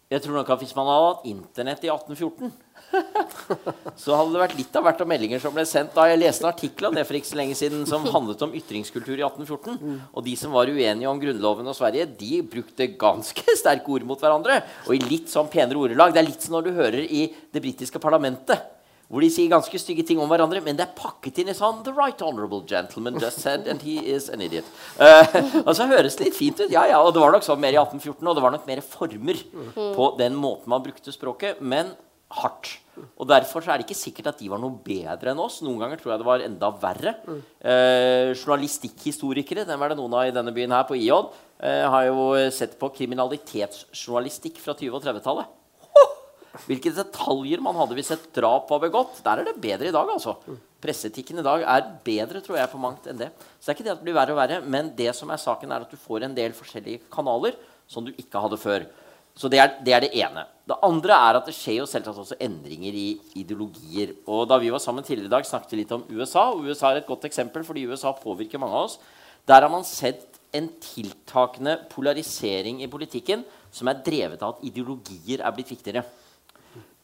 jeg 0.09 0.23
tror 0.23 0.39
nok 0.39 0.49
at 0.49 0.63
Hvis 0.63 0.73
man 0.77 0.87
hadde 0.89 1.09
hatt 1.09 1.25
Internett 1.29 1.83
i 1.85 1.91
1814, 1.93 2.49
så 4.01 4.15
hadde 4.17 4.33
det 4.33 4.41
vært 4.41 4.55
litt 4.57 4.77
av 4.79 4.85
hvert 4.87 5.03
av 5.03 5.09
meldinger 5.11 5.41
som 5.43 5.53
ble 5.53 5.65
sendt 5.69 5.93
da. 5.93 6.07
Jeg 6.09 6.21
leste 6.23 6.41
en 6.41 6.49
artikkel 6.49 6.87
om 6.89 6.95
det 6.97 7.03
for 7.05 7.19
ikke 7.19 7.29
så 7.29 7.37
lenge 7.37 7.57
siden 7.59 7.83
som 7.89 8.07
handlet 8.09 8.41
om 8.45 8.55
ytringskultur 8.57 9.13
i 9.13 9.25
1814. 9.27 9.77
Og 10.09 10.25
de 10.25 10.33
som 10.39 10.55
var 10.55 10.71
uenige 10.71 11.11
om 11.11 11.21
Grunnloven 11.21 11.69
og 11.69 11.77
Sverige, 11.77 12.07
de 12.17 12.41
brukte 12.41 12.89
ganske 12.99 13.57
sterke 13.61 13.93
ord 13.93 14.07
mot 14.09 14.21
hverandre. 14.23 14.63
Og 14.87 14.97
i 14.97 15.03
litt 15.05 15.29
sånn 15.29 15.51
penere 15.53 15.83
ordelag. 15.83 16.15
Det 16.15 16.23
er 16.23 16.29
litt 16.31 16.45
som 16.45 16.57
når 16.57 16.65
du 16.65 16.73
hører 16.79 17.05
i 17.05 17.27
det 17.53 17.61
britiske 17.61 18.01
parlamentet. 18.01 18.78
Hvor 19.09 19.25
de 19.25 19.29
sier 19.33 19.49
ganske 19.49 19.79
stygge 19.81 20.03
ting 20.05 20.19
om 20.21 20.29
hverandre, 20.29 20.61
men 20.61 20.77
det 20.77 20.85
er 20.85 20.91
pakket 20.97 21.39
inn 21.41 21.49
i 21.49 21.55
sånn 21.57 21.79
The 21.85 21.93
right 21.97 22.19
honorable 22.21 22.61
gentleman 22.69 23.17
just 23.17 23.41
said, 23.41 23.65
and 23.67 23.81
he 23.81 23.97
is 24.13 24.27
an 24.29 24.43
idiot. 24.45 24.67
Uh, 25.01 25.25
og 25.65 25.71
så 25.73 25.87
høres 25.89 26.19
det 26.19 26.27
litt 26.27 26.37
fint 26.37 26.61
ut. 26.61 26.69
Ja, 26.69 26.83
ja, 26.91 26.99
og 27.01 27.15
det 27.15 27.23
var 27.23 27.33
nok 27.33 27.47
sånn 27.47 27.61
mer 27.63 27.73
i 27.73 27.79
1814, 27.81 28.21
og 28.29 28.37
det 28.37 28.43
var 28.45 28.53
nok 28.53 28.69
mer 28.69 28.83
former 28.85 29.41
på 29.97 30.11
den 30.21 30.37
måten 30.37 30.69
man 30.69 30.85
brukte 30.85 31.15
språket. 31.15 31.57
Men 31.57 31.95
hardt. 32.37 32.75
Og 33.17 33.25
Derfor 33.29 33.63
er 33.65 33.79
det 33.79 33.87
ikke 33.87 33.97
sikkert 33.97 34.29
at 34.33 34.41
de 34.41 34.49
var 34.51 34.59
noe 34.61 34.77
bedre 34.85 35.31
enn 35.31 35.41
oss. 35.41 35.61
Noen 35.65 35.79
ganger 35.81 35.97
tror 36.01 36.13
jeg 36.13 36.21
det 36.21 36.27
var 36.27 36.43
enda 36.45 36.69
verre. 36.81 37.13
Eh, 37.63 38.33
journalistikkhistorikere 38.35 39.65
den 39.65 39.79
var 39.81 39.89
det 39.89 39.97
noen 39.99 40.13
av 40.19 40.27
i 40.29 40.35
denne 40.35 40.53
byen 40.53 40.75
her 40.75 40.85
på 40.85 40.97
IJ, 40.99 41.13
eh, 41.63 41.85
har 41.89 42.05
jo 42.11 42.27
sett 42.53 42.77
på 42.79 42.91
kriminalitetsjournalistikk 42.99 44.59
fra 44.61 44.75
20- 44.77 44.99
og 44.99 45.05
30-tallet. 45.07 45.55
Hvilke 46.65 46.91
detaljer 46.95 47.61
man 47.61 47.77
hadde 47.77 47.97
hvis 47.97 48.11
et 48.15 48.29
drap 48.35 48.69
var 48.71 48.81
begått. 48.81 49.19
Der 49.25 49.41
er 49.41 49.49
det 49.49 49.59
bedre 49.61 49.89
i 49.89 49.95
dag. 49.95 50.09
altså. 50.09 50.35
Presseetikken 50.81 51.41
i 51.41 51.45
dag 51.45 51.65
er 51.67 51.89
bedre 52.05 52.41
tror 52.41 52.57
jeg, 52.57 52.71
på 52.71 52.81
mangt 52.81 53.09
enn 53.09 53.19
det. 53.19 53.29
Så 53.59 53.69
det 53.69 53.73
er 53.73 53.77
ikke 53.77 53.87
det 53.87 53.93
at 53.93 54.01
det 54.01 54.07
blir 54.07 54.17
verre 54.17 54.33
og 54.33 54.39
verre, 54.39 54.61
men 54.63 54.93
det 54.97 55.11
som 55.17 55.29
er 55.29 55.41
saken 55.41 55.71
er 55.75 55.85
at 55.85 55.91
du 55.91 55.99
får 55.99 56.25
en 56.25 56.35
del 56.37 56.55
forskjellige 56.57 57.03
kanaler 57.11 57.57
som 57.89 58.05
du 58.05 58.13
ikke 58.15 58.41
hadde 58.41 58.59
før. 58.61 58.87
Så 59.39 59.47
det 59.51 59.59
er, 59.61 59.75
det 59.85 59.93
er, 59.93 60.03
det 60.03 60.11
ene. 60.19 60.43
Det 60.67 60.75
andre 60.83 61.15
er 61.15 61.37
at 61.39 61.45
det 61.47 61.55
skjer 61.55 61.79
jo 61.79 61.87
selvsagt 61.87 62.23
også 62.23 62.39
endringer 62.43 62.95
i 62.97 63.07
ideologier. 63.39 64.15
Og 64.27 64.47
Da 64.49 64.57
vi 64.59 64.71
var 64.73 64.81
sammen 64.83 65.05
tidligere 65.05 65.29
i 65.29 65.35
dag, 65.37 65.47
snakket 65.47 65.75
vi 65.75 65.83
litt 65.83 65.93
om 65.95 66.03
USA. 66.09 66.49
og 66.51 66.65
USA 66.65 66.91
er 66.91 67.03
et 67.03 67.07
godt 67.07 67.29
eksempel 67.29 67.63
fordi 67.63 67.85
USA 67.87 68.11
påvirker 68.11 68.59
mange 68.59 68.75
av 68.75 68.89
oss. 68.89 68.99
Der 69.47 69.61
har 69.61 69.71
man 69.71 69.87
sett 69.87 70.39
en 70.53 70.67
tiltakende 70.81 71.77
polarisering 71.91 72.81
i 72.83 72.89
politikken 72.89 73.45
som 73.71 73.87
er 73.87 74.01
drevet 74.05 74.41
av 74.41 74.57
at 74.57 74.65
ideologier 74.65 75.43
er 75.45 75.53
blitt 75.55 75.71
viktigere. 75.71 76.03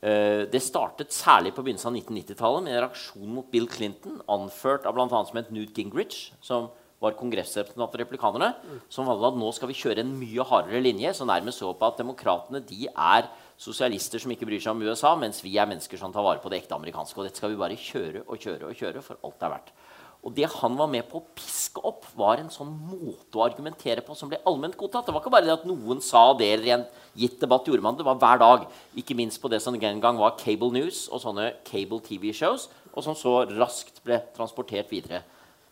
Uh, 0.05 0.45
det 0.51 0.61
startet 0.61 1.13
særlig 1.15 1.55
på 1.55 1.63
begynnelsen 1.65 1.89
av 1.89 1.97
1990-tallet 1.97 2.65
med 2.65 2.75
en 2.75 2.83
reaksjon 2.83 3.29
mot 3.39 3.47
Bill 3.49 3.65
Clinton, 3.71 4.19
anført 4.29 4.85
av 4.85 4.93
bl.a. 4.93 5.07
som 5.09 5.39
het 5.39 5.49
Newt 5.53 5.73
Gingrich, 5.73 6.27
som 6.45 6.69
var 7.01 7.15
kongressrepresentant 7.19 7.91
for 7.91 8.01
replikanerne, 8.01 8.51
som 8.89 9.07
valgte 9.09 9.33
at 9.33 9.39
nå 9.39 9.49
skal 9.55 9.69
vi 9.69 9.77
kjøre 9.77 10.03
en 10.05 10.13
mye 10.19 10.45
hardere 10.47 10.81
linje, 10.83 11.11
så 11.17 11.27
nærmest 11.27 11.61
så 11.61 11.73
på 11.75 11.89
at 11.89 11.99
demokratene 11.99 12.61
de 12.65 12.87
er 12.89 13.27
sosialister 13.61 14.21
som 14.21 14.31
ikke 14.31 14.47
bryr 14.47 14.63
seg 14.63 14.75
om 14.75 14.85
USA, 14.85 15.13
mens 15.19 15.41
vi 15.43 15.57
er 15.59 15.69
mennesker 15.69 15.99
som 15.99 16.13
tar 16.15 16.25
vare 16.25 16.41
på 16.43 16.51
det 16.51 16.61
ekte 16.61 16.77
amerikanske. 16.77 17.17
Og 17.19 17.27
dette 17.27 17.41
skal 17.41 17.51
vi 17.51 17.59
bare 17.59 17.79
kjøre 17.79 18.23
og 18.25 18.39
kjøre 18.41 18.69
og 18.69 18.79
kjøre 18.79 19.03
for 19.05 19.19
alt 19.25 19.37
det 19.39 19.47
er 19.47 19.55
verdt. 19.57 19.75
Og 20.25 20.33
det 20.33 20.47
han 20.49 20.77
var 20.79 20.89
med 20.89 21.05
på 21.05 21.19
å 21.19 21.27
piske 21.37 21.83
opp, 21.85 22.07
var 22.17 22.39
en 22.41 22.49
sånn 22.49 22.71
måte 22.73 23.37
å 23.37 23.43
argumentere 23.45 24.01
på 24.05 24.15
som 24.17 24.31
ble 24.31 24.39
allment 24.49 24.77
godtatt. 24.79 25.05
Det 25.05 25.13
var 25.13 25.21
ikke 25.21 25.33
bare 25.35 25.45
det 25.45 25.53
at 25.53 25.67
noen 25.69 26.01
sa 26.01 26.31
det 26.37 26.47
eller 26.55 26.71
gitt 27.15 27.39
debatt 27.41 27.67
gjorde 27.67 27.83
man 27.83 27.97
det. 27.97 28.05
var 28.05 28.19
hver 28.21 28.41
dag. 28.41 28.65
Ikke 28.95 29.15
minst 29.15 29.41
på 29.41 29.51
det 29.51 29.61
som 29.63 29.75
en 29.75 30.01
gang 30.01 30.17
var 30.17 30.37
cable 30.39 30.71
news 30.71 31.07
og 31.09 31.21
sånne 31.23 31.53
cable 31.65 32.01
TV-shows, 32.03 32.69
og 32.93 33.03
som 33.03 33.15
så 33.15 33.45
raskt 33.55 34.03
ble 34.03 34.21
transportert 34.35 34.91
videre 34.91 35.23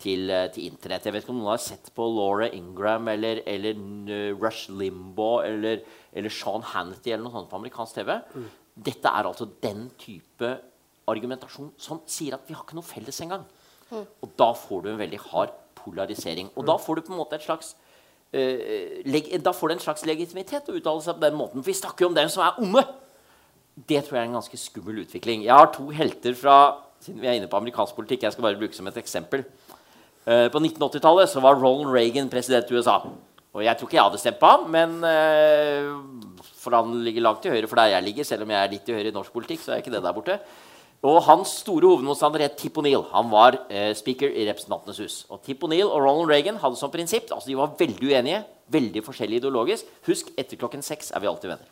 til, 0.04 0.30
eh, 0.30 0.50
til, 0.52 0.68
Internett. 0.72 1.06
Jeg 1.06 1.14
vet 1.14 1.24
ikke 1.24 1.34
om 1.34 1.42
noen 1.42 1.54
har 1.54 1.64
sett 1.64 1.92
på 1.96 2.08
Laura 2.08 2.50
Ingram 2.52 3.08
eller, 3.08 3.42
eller 3.48 3.78
uh, 3.78 4.36
Rush 4.40 4.72
Limbaugh 4.72 5.46
eller, 5.48 5.84
eller, 6.14 6.30
Sean 6.30 6.64
Hannity 6.64 7.14
eller 7.14 7.24
noe 7.28 7.36
sånt 7.38 7.50
på 7.52 7.60
amerikansk 7.60 8.00
TV. 8.00 8.14
Mm. 8.36 8.50
Dette 8.90 9.12
er 9.12 9.30
altså 9.30 9.48
den 9.64 9.90
type 10.02 10.52
argumentasjon 11.08 11.74
som 11.78 12.02
sier 12.08 12.36
at 12.36 12.48
vi 12.48 12.56
har 12.56 12.66
ikke 12.66 12.80
noe 12.80 12.88
felles 12.88 13.20
engang. 13.24 13.46
Og 13.94 14.30
da 14.40 14.50
får 14.58 14.84
du 14.84 14.88
en 14.90 15.02
veldig 15.02 15.20
hard 15.30 15.52
polarisering. 15.78 16.50
Og 16.58 16.66
da 16.66 16.80
får 16.82 16.98
du 16.98 17.06
på 17.06 17.14
en 17.14 17.20
måte 17.20 17.38
et 17.38 17.46
slags 17.46 17.76
Da 18.34 19.54
får 19.54 19.70
det 19.70 19.76
en 19.78 19.84
slags 19.84 20.06
legitimitet 20.10 20.70
å 20.70 20.78
uttale 20.78 21.04
seg 21.06 21.20
på 21.20 21.26
den 21.26 21.38
måten. 21.38 21.62
For 21.62 21.70
vi 21.70 21.78
snakker 21.78 22.06
jo 22.06 22.10
om 22.12 22.18
dem 22.18 22.32
som 22.34 22.46
er 22.46 22.58
onde. 22.64 22.82
Det 23.74 24.04
tror 24.06 24.18
jeg 24.18 24.24
er 24.24 24.30
en 24.32 24.40
ganske 24.40 24.60
skummel 24.62 25.04
utvikling. 25.04 25.46
Jeg 25.46 25.54
har 25.54 25.70
to 25.74 25.86
helter 25.94 26.34
fra 26.38 26.58
siden 27.04 27.22
vi 27.22 27.28
er 27.30 27.38
inne 27.38 27.50
på 27.52 27.60
amerikansk 27.60 27.98
politikk. 27.98 28.26
Jeg 28.26 28.36
skal 28.36 28.46
bare 28.46 28.60
bruke 28.60 28.78
som 28.78 28.88
et 28.90 29.00
eksempel. 29.02 29.46
Uh, 30.24 30.48
på 30.54 30.62
1980-tallet 30.62 31.36
var 31.44 31.60
Ronald 31.60 31.92
Reagan 31.94 32.30
president 32.32 32.70
i 32.72 32.78
USA. 32.78 33.00
Og 33.54 33.62
jeg 33.66 33.78
tror 33.78 33.90
ikke 33.90 33.98
jeg 34.00 34.08
hadde 34.08 34.22
stemt 34.22 34.40
på 34.42 34.50
ham, 34.50 34.70
men 34.74 34.96
uh, 35.04 36.46
for 36.58 36.78
han 36.78 36.94
ligger 37.06 37.26
langt 37.28 37.44
til 37.44 37.54
høyre 37.54 37.70
for 37.70 37.82
der 37.82 37.92
jeg 37.94 38.08
ligger. 38.08 38.28
Selv 38.28 38.48
om 38.48 38.54
jeg 38.54 38.62
er 38.62 38.72
litt 38.72 38.86
til 38.88 38.98
høyre 38.98 39.12
i 39.12 39.16
norsk 39.16 39.36
politikk, 39.36 39.62
så 39.66 39.76
er 39.76 39.84
ikke 39.84 39.94
det 39.94 40.04
der 40.06 40.16
borte. 40.16 40.40
Og 41.04 41.20
Hans 41.26 41.58
store 41.60 41.90
hovedmotstander 41.92 42.46
het 42.46 42.56
Tip 42.60 42.78
O'Neill. 42.80 43.04
Han 43.12 43.28
var 43.32 43.58
eh, 43.68 43.92
speaker 43.98 44.32
i 44.32 44.46
Representantenes 44.48 45.02
hus. 45.04 45.18
Og 45.28 45.42
Tip 45.44 45.66
O'Neill 45.68 45.90
og 45.90 46.00
Ronald 46.00 46.32
Reagan 46.32 46.62
hadde 46.64 46.80
som 46.80 46.94
prinsipp 46.94 47.28
altså 47.28 47.52
De 47.52 47.60
var 47.60 47.76
veldig 47.80 48.08
uenige, 48.08 48.44
veldig 48.72 49.04
forskjellige 49.04 49.44
ideologisk. 49.44 49.90
Husk, 50.08 50.32
etter 50.40 50.60
klokken 50.62 50.86
seks 50.86 51.12
er 51.12 51.24
vi 51.24 51.28
alltid 51.28 51.52
venner. 51.56 51.72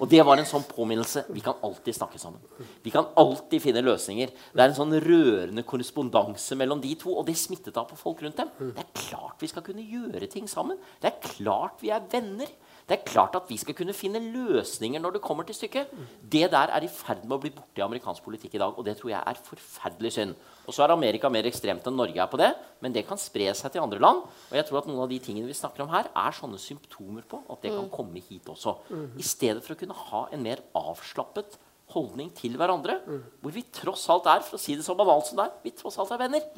Og 0.00 0.08
det 0.08 0.22
var 0.24 0.40
en 0.40 0.48
sånn 0.48 0.64
påminnelse. 0.64 1.26
Vi 1.34 1.42
kan 1.44 1.60
alltid 1.66 1.96
snakke 1.96 2.20
sammen. 2.20 2.40
Vi 2.80 2.92
kan 2.94 3.10
alltid 3.20 3.60
finne 3.62 3.84
løsninger. 3.84 4.32
Det 4.32 4.62
er 4.62 4.70
en 4.70 4.78
sånn 4.78 4.96
rørende 5.04 5.64
korrespondanse 5.68 6.56
mellom 6.56 6.80
de 6.80 6.94
to, 7.00 7.12
og 7.12 7.26
det 7.28 7.36
smittet 7.36 7.76
av 7.76 7.88
på 7.90 7.98
folk 8.00 8.24
rundt 8.24 8.40
dem. 8.40 8.48
Det 8.72 8.80
er 8.80 8.90
klart 8.96 9.44
vi 9.44 9.50
skal 9.50 9.66
kunne 9.66 9.84
gjøre 9.84 10.30
ting 10.32 10.48
sammen. 10.50 10.80
Det 11.02 11.12
er 11.12 11.20
klart 11.36 11.84
vi 11.84 11.92
er 11.92 12.08
venner. 12.12 12.48
Det 12.90 12.96
er 12.96 13.06
klart 13.06 13.36
at 13.38 13.46
vi 13.46 13.54
skal 13.54 13.76
kunne 13.78 13.94
finne 13.94 14.18
løsninger 14.18 14.98
når 14.98 15.14
det 15.14 15.22
kommer 15.22 15.46
til 15.46 15.54
stykket. 15.54 15.92
Det 16.32 16.48
der 16.50 16.72
er 16.74 16.82
i 16.82 16.88
ferd 16.90 17.22
med 17.22 17.36
å 17.36 17.42
bli 17.44 17.52
borte 17.54 17.78
i 17.78 17.84
amerikansk 17.84 18.24
politikk 18.24 18.56
i 18.56 18.62
dag, 18.62 18.74
og 18.74 18.86
det 18.86 18.96
tror 18.98 19.12
jeg 19.12 19.22
er 19.22 19.42
forferdelig 19.46 20.10
synd. 20.16 20.34
Og 20.66 20.74
så 20.74 20.82
er 20.82 20.94
Amerika 20.96 21.30
mer 21.30 21.46
ekstremt 21.46 21.86
enn 21.86 21.94
Norge 22.00 22.18
er 22.18 22.26
på 22.32 22.40
det, 22.40 22.50
men 22.82 22.96
det 22.96 23.04
kan 23.06 23.20
spre 23.20 23.46
seg 23.54 23.70
til 23.70 23.84
andre 23.84 24.02
land. 24.02 24.24
Og 24.50 24.58
jeg 24.58 24.66
tror 24.66 24.80
at 24.80 24.90
noen 24.90 25.04
av 25.04 25.12
de 25.12 25.20
tingene 25.22 25.46
vi 25.46 25.54
snakker 25.54 25.86
om 25.86 25.92
her, 25.94 26.10
er 26.10 26.34
sånne 26.34 26.58
symptomer 26.58 27.22
på 27.30 27.44
at 27.46 27.62
det 27.62 27.76
kan 27.76 27.86
mm. 27.86 27.94
komme 27.94 28.24
hit 28.26 28.50
også. 28.50 28.74
I 29.14 29.28
stedet 29.30 29.62
for 29.62 29.76
å 29.76 29.80
kunne 29.84 30.00
ha 30.10 30.24
en 30.34 30.42
mer 30.50 30.64
avslappet 30.82 31.60
holdning 31.94 32.34
til 32.34 32.58
hverandre, 32.58 32.98
hvor 33.38 33.54
vi 33.54 33.64
tross 33.74 34.08
alt 34.10 34.26
er, 34.30 34.42
for 34.46 34.58
å 34.58 34.62
si 34.62 34.74
det 34.78 34.86
så 34.86 34.98
banalt 34.98 35.30
som 35.30 35.38
det 35.38 35.46
er, 35.46 35.56
vi 35.62 35.76
tross 35.78 36.02
alt 36.02 36.10
er 36.14 36.24
venner. 36.26 36.50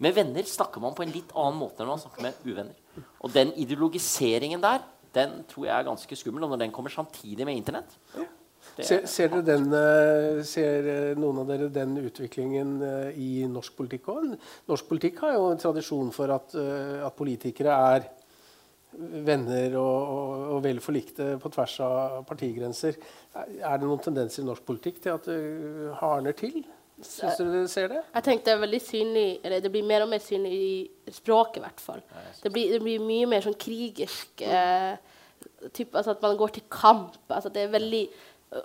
Med 0.00 0.16
venner 0.16 0.44
snakker 0.48 0.80
man 0.84 0.94
på 0.96 1.04
en 1.04 1.12
litt 1.12 1.32
annen 1.32 1.60
måte 1.60 1.80
enn 1.80 1.92
man 1.92 2.00
snakker 2.00 2.28
med 2.28 2.44
uvenner. 2.44 3.04
Og 3.20 3.32
den 3.32 3.52
ideologiseringen 3.60 4.60
der 4.64 4.84
den 5.16 5.40
tror 5.50 5.66
jeg 5.66 5.74
er 5.76 5.88
ganske 5.88 6.18
skummel. 6.18 6.44
Og 6.46 6.54
når 6.54 6.64
den 6.64 6.74
kommer 6.74 6.92
samtidig 6.92 7.46
med 7.48 7.58
Internett 7.58 7.98
ser, 8.80 9.06
ser, 9.06 9.34
den, 9.42 9.66
eh, 9.72 10.40
ser, 10.46 10.86
eh, 10.86 11.18
noen 11.18 11.42
av 11.42 11.48
dere 11.50 11.68
den 11.72 11.96
utviklingen 12.00 12.76
eh, 12.84 13.18
i 13.18 13.30
norsk 13.50 13.76
politikk 13.76 14.08
òg? 14.12 14.34
Norsk 14.70 14.88
politikk 14.88 15.20
har 15.24 15.36
jo 15.36 15.50
en 15.50 15.60
tradisjon 15.60 16.12
for 16.14 16.32
at, 16.34 16.54
at 16.54 17.16
politikere 17.16 17.76
er 17.94 18.08
venner 19.26 19.76
og, 19.78 19.96
og, 20.10 20.44
og 20.56 20.62
vel 20.64 20.80
forlikte 20.82 21.36
på 21.40 21.52
tvers 21.54 21.76
av 21.86 22.20
partigrenser. 22.28 22.98
Er 23.38 23.60
er 23.70 23.78
det 23.78 23.86
noen 23.86 24.02
tendenser 24.02 24.42
i 24.42 24.48
norsk 24.48 24.66
politikk 24.66 25.02
til 25.04 25.14
at 25.14 25.28
det 25.30 25.94
hardner 26.00 26.36
til? 26.36 26.62
Syns 27.06 27.38
du 27.40 27.48
du 27.48 27.68
ser 27.70 27.88
det? 27.92 28.00
Jeg 28.14 28.26
tenkte 28.26 28.50
det 28.50 28.56
er 28.56 28.64
veldig 28.64 28.80
synlig, 28.84 29.28
eller 29.44 29.62
det 29.64 29.70
blir 29.72 29.86
mer 29.86 30.04
og 30.04 30.10
mer 30.12 30.22
synlig 30.24 30.52
i 30.52 31.12
språket, 31.14 31.60
i 31.60 31.64
hvert 31.64 31.82
fall. 31.82 32.02
Det 32.42 32.52
blir, 32.52 32.74
det 32.74 32.80
blir 32.82 33.04
mye 33.04 33.28
mer 33.30 33.44
sånn 33.44 33.56
krigersk 33.60 34.44
eh, 34.44 34.98
typ, 35.72 35.94
altså 35.94 36.14
At 36.14 36.24
man 36.24 36.36
går 36.40 36.56
til 36.56 36.66
kamp. 36.72 37.16
Altså 37.28 37.52
det 37.52 37.64
er 37.64 37.72
veldig 37.74 38.02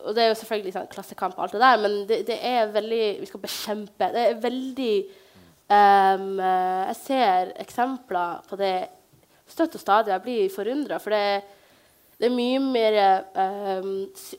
Og 0.08 0.16
det 0.18 0.24
er 0.24 0.32
jo 0.32 0.40
selvfølgelig 0.42 0.74
sånn, 0.76 0.92
klassekamp 0.92 1.38
og 1.38 1.46
alt 1.46 1.56
det 1.56 1.64
der, 1.64 1.82
men 1.84 1.98
det, 2.10 2.20
det 2.28 2.40
er 2.42 2.74
veldig 2.74 3.04
Vi 3.22 3.30
skal 3.30 3.46
bekjempe. 3.46 4.12
Det 4.16 4.26
er 4.30 4.44
veldig 4.44 4.94
eh, 5.78 6.28
Jeg 6.92 7.00
ser 7.04 7.56
eksempler 7.66 8.46
på 8.50 8.60
det 8.62 8.76
støtt 9.46 9.78
og 9.78 9.82
stadig. 9.82 10.12
Jeg 10.14 10.26
blir 10.26 10.50
forundra, 10.54 10.98
for 11.00 11.14
det, 11.14 11.44
det 12.18 12.30
er 12.30 12.36
mye 12.36 12.60
mer 12.64 12.98
um, 13.36 13.90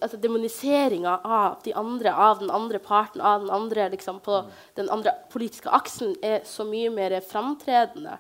altså 0.01 0.17
Demoniseringa 0.21 1.19
av 1.25 1.59
de 1.65 1.75
andre, 1.77 2.13
av 2.13 2.39
den 2.41 2.51
andre 2.51 2.81
parten, 2.81 3.21
av 3.21 3.43
den 3.45 3.53
andre 3.53 3.91
liksom, 3.93 4.23
på 4.25 4.39
den 4.79 4.89
andre 4.93 5.13
politiske 5.33 5.69
aksen 5.69 6.15
er 6.25 6.47
så 6.49 6.65
mye 6.65 6.91
mer 6.95 7.19
framtredende 7.21 8.17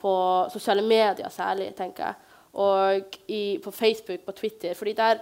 på 0.00 0.12
sosiale 0.52 0.84
medier 0.86 1.28
særlig, 1.32 1.72
tenker 1.76 2.06
jeg. 2.06 2.36
Og 2.60 3.18
i, 3.30 3.58
på 3.62 3.70
Facebook, 3.70 4.22
på 4.26 4.32
Twitter. 4.32 4.74
fordi 4.74 4.92
der 4.92 5.20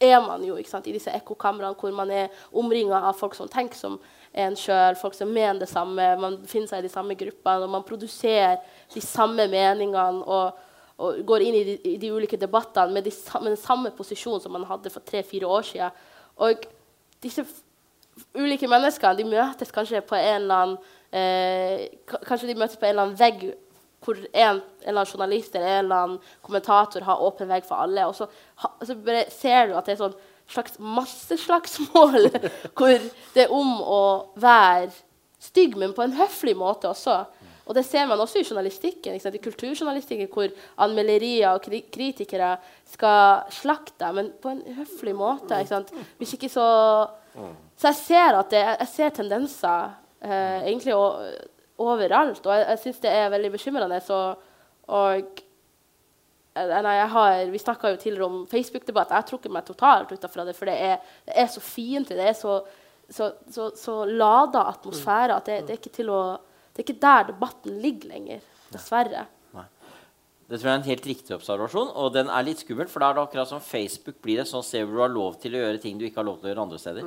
er 0.00 0.20
man 0.20 0.44
jo 0.44 0.56
ikke 0.56 0.70
sant, 0.70 0.86
i 0.86 0.92
disse 0.92 1.12
ekkokamrene 1.12 1.74
hvor 1.80 1.92
man 1.96 2.10
er 2.10 2.28
omringa 2.52 3.00
av 3.08 3.16
folk 3.18 3.34
som 3.34 3.48
tenker 3.48 3.78
som 3.78 3.98
en 4.34 4.56
sjøl, 4.58 4.96
folk 4.98 5.14
som 5.14 5.30
mener 5.30 5.62
det 5.62 5.70
samme, 5.70 6.08
man 6.20 6.40
befinner 6.42 6.68
seg 6.70 6.82
i 6.82 6.88
de 6.88 6.92
samme 6.92 7.14
gruppene, 7.14 7.64
og 7.64 7.70
man 7.70 7.86
produserer 7.86 8.58
de 8.94 9.02
samme 9.04 9.46
meningene 9.48 10.24
og, 10.26 10.58
og 11.02 11.20
går 11.26 11.42
inn 11.42 11.58
i 11.58 11.64
de, 11.66 11.74
i 11.90 11.96
de 11.98 12.12
ulike 12.14 12.38
debattene 12.38 12.94
med, 12.94 13.06
de, 13.06 13.12
med 13.40 13.54
den 13.54 13.60
samme 13.60 13.90
posisjonen 13.96 14.42
som 14.42 14.54
man 14.54 14.66
hadde 14.68 14.92
for 14.94 15.02
tre-fire 15.06 15.48
år 15.50 15.66
siden. 15.66 16.02
Og 16.44 16.66
disse 17.22 17.44
ulike 18.36 18.68
menneskene 18.70 19.18
de 19.18 19.26
møtes 19.26 19.74
kanskje 19.74 20.04
på 20.06 20.16
en 20.18 20.36
eller 20.36 20.62
annen 20.62 20.76
eh, 21.10 21.88
Kanskje 22.26 22.50
de 22.50 22.58
møtes 22.58 22.78
på 22.78 22.86
en 22.86 22.94
eller 22.94 23.08
annen 23.08 23.18
vegg 23.18 23.46
hvor 24.04 24.18
en, 24.20 24.28
en 24.36 24.60
eller 24.84 25.00
annen 25.00 25.10
journalist 25.10 25.54
eller 25.56 25.70
en 25.70 25.84
eller 25.84 26.04
annen 26.04 26.32
kommentator 26.44 27.06
har 27.06 27.22
åpen 27.24 27.48
vegg 27.48 27.64
for 27.66 27.80
alle. 27.80 28.04
Og 28.06 28.14
så, 28.18 28.28
ha, 28.60 28.70
så 28.84 28.96
ser 29.32 29.70
du 29.70 29.78
at 29.78 29.88
det 29.88 29.96
er 29.96 30.02
sånn 30.02 30.18
slags 30.54 30.76
masseslagsmål 30.78 32.28
hvor 32.76 32.92
det 33.34 33.46
er 33.46 33.54
om 33.54 33.78
å 33.80 34.02
være 34.36 34.92
stygg, 35.40 35.78
men 35.80 35.94
på 35.96 36.04
en 36.04 36.16
høflig 36.18 36.54
måte 36.56 36.90
også. 36.92 37.22
Og 37.64 37.74
det 37.76 37.84
ser 37.88 38.06
man 38.06 38.20
også 38.20 38.40
i 38.40 38.44
journalistikken, 38.44 39.14
i 39.16 39.42
kulturjournalistikken, 39.42 40.28
hvor 40.32 40.52
anmelderier 40.84 41.54
og 41.54 41.62
kri 41.64 41.80
kritikere 41.92 42.56
skal 42.92 43.46
slakte 43.54 44.12
men 44.12 44.32
på 44.42 44.52
en 44.52 44.62
høflig 44.76 45.14
måte. 45.16 45.62
Hvis 46.18 46.36
ikke 46.36 46.52
så 46.52 46.68
Så 47.76 47.88
jeg 47.88 47.94
ser 47.94 48.42
det, 48.50 48.60
jeg 48.62 48.88
ser 48.88 49.08
tendenser 49.08 49.90
eh, 50.22 50.68
egentlig 50.68 50.94
overalt, 50.94 52.46
og 52.46 52.52
jeg, 52.54 52.66
jeg 52.68 52.78
syns 52.78 53.00
det 53.02 53.10
er 53.10 53.32
veldig 53.32 53.50
bekymrende. 53.50 54.00
Så, 54.00 54.34
og 54.86 55.42
Eh, 56.54 56.82
Nei, 56.82 56.94
har, 57.10 57.44
vi 57.50 57.58
snakka 57.58 57.90
jo 57.90 58.00
tidligere 58.00 58.30
om 58.30 58.42
Facebook-debatt. 58.46 59.10
Jeg 59.10 59.22
har 59.22 59.28
trukket 59.28 59.52
meg 59.52 59.66
totalt 59.66 60.12
ut 60.14 60.26
fra 60.30 60.46
det, 60.46 60.54
for 60.56 60.70
det 60.70 60.76
er, 60.78 61.14
det 61.26 61.36
er 61.42 61.48
så 61.50 61.62
fiendtlig. 61.62 62.18
Det 62.20 62.28
er 62.30 62.36
så, 62.38 62.58
så, 63.10 63.30
så, 63.50 63.70
så 63.78 63.96
lada 64.06 64.68
atmosfære 64.70 65.38
at 65.38 65.50
det, 65.50 65.60
det, 65.66 65.74
er 65.74 65.82
ikke 65.82 65.96
til 65.98 66.12
å, 66.14 66.20
det 66.74 66.82
er 66.82 66.88
ikke 66.88 67.00
der 67.06 67.30
debatten 67.30 67.80
ligger 67.82 68.10
lenger. 68.10 68.40
Dessverre. 68.74 69.26
Nei. 69.54 69.64
Det 70.44 70.58
tror 70.58 70.68
jeg 70.68 70.74
er 70.74 70.80
en 70.80 70.88
helt 70.90 71.06
riktig 71.08 71.34
observasjon, 71.36 71.92
og 71.96 72.10
den 72.12 72.28
er 72.28 72.44
litt 72.44 72.60
skummel. 72.60 72.88
For 72.90 73.00
da 73.00 73.12
er 73.12 73.16
det 73.16 73.22
akkurat 73.22 73.48
som 73.48 73.62
Facebook 73.64 74.18
blir 74.24 74.42
et 74.42 74.50
sånt 74.50 74.66
sted 74.66 74.82
hvor 74.82 74.98
du 74.98 75.02
har 75.04 75.12
lov 75.14 75.38
til 75.40 75.54
å 75.54 75.62
gjøre 75.62 75.80
ting 75.80 76.00
du 76.00 76.04
ikke 76.08 76.20
har 76.20 76.26
lov 76.28 76.40
til 76.40 76.50
å 76.50 76.52
gjøre 76.52 76.64
andre 76.66 76.80
steder. 76.82 77.06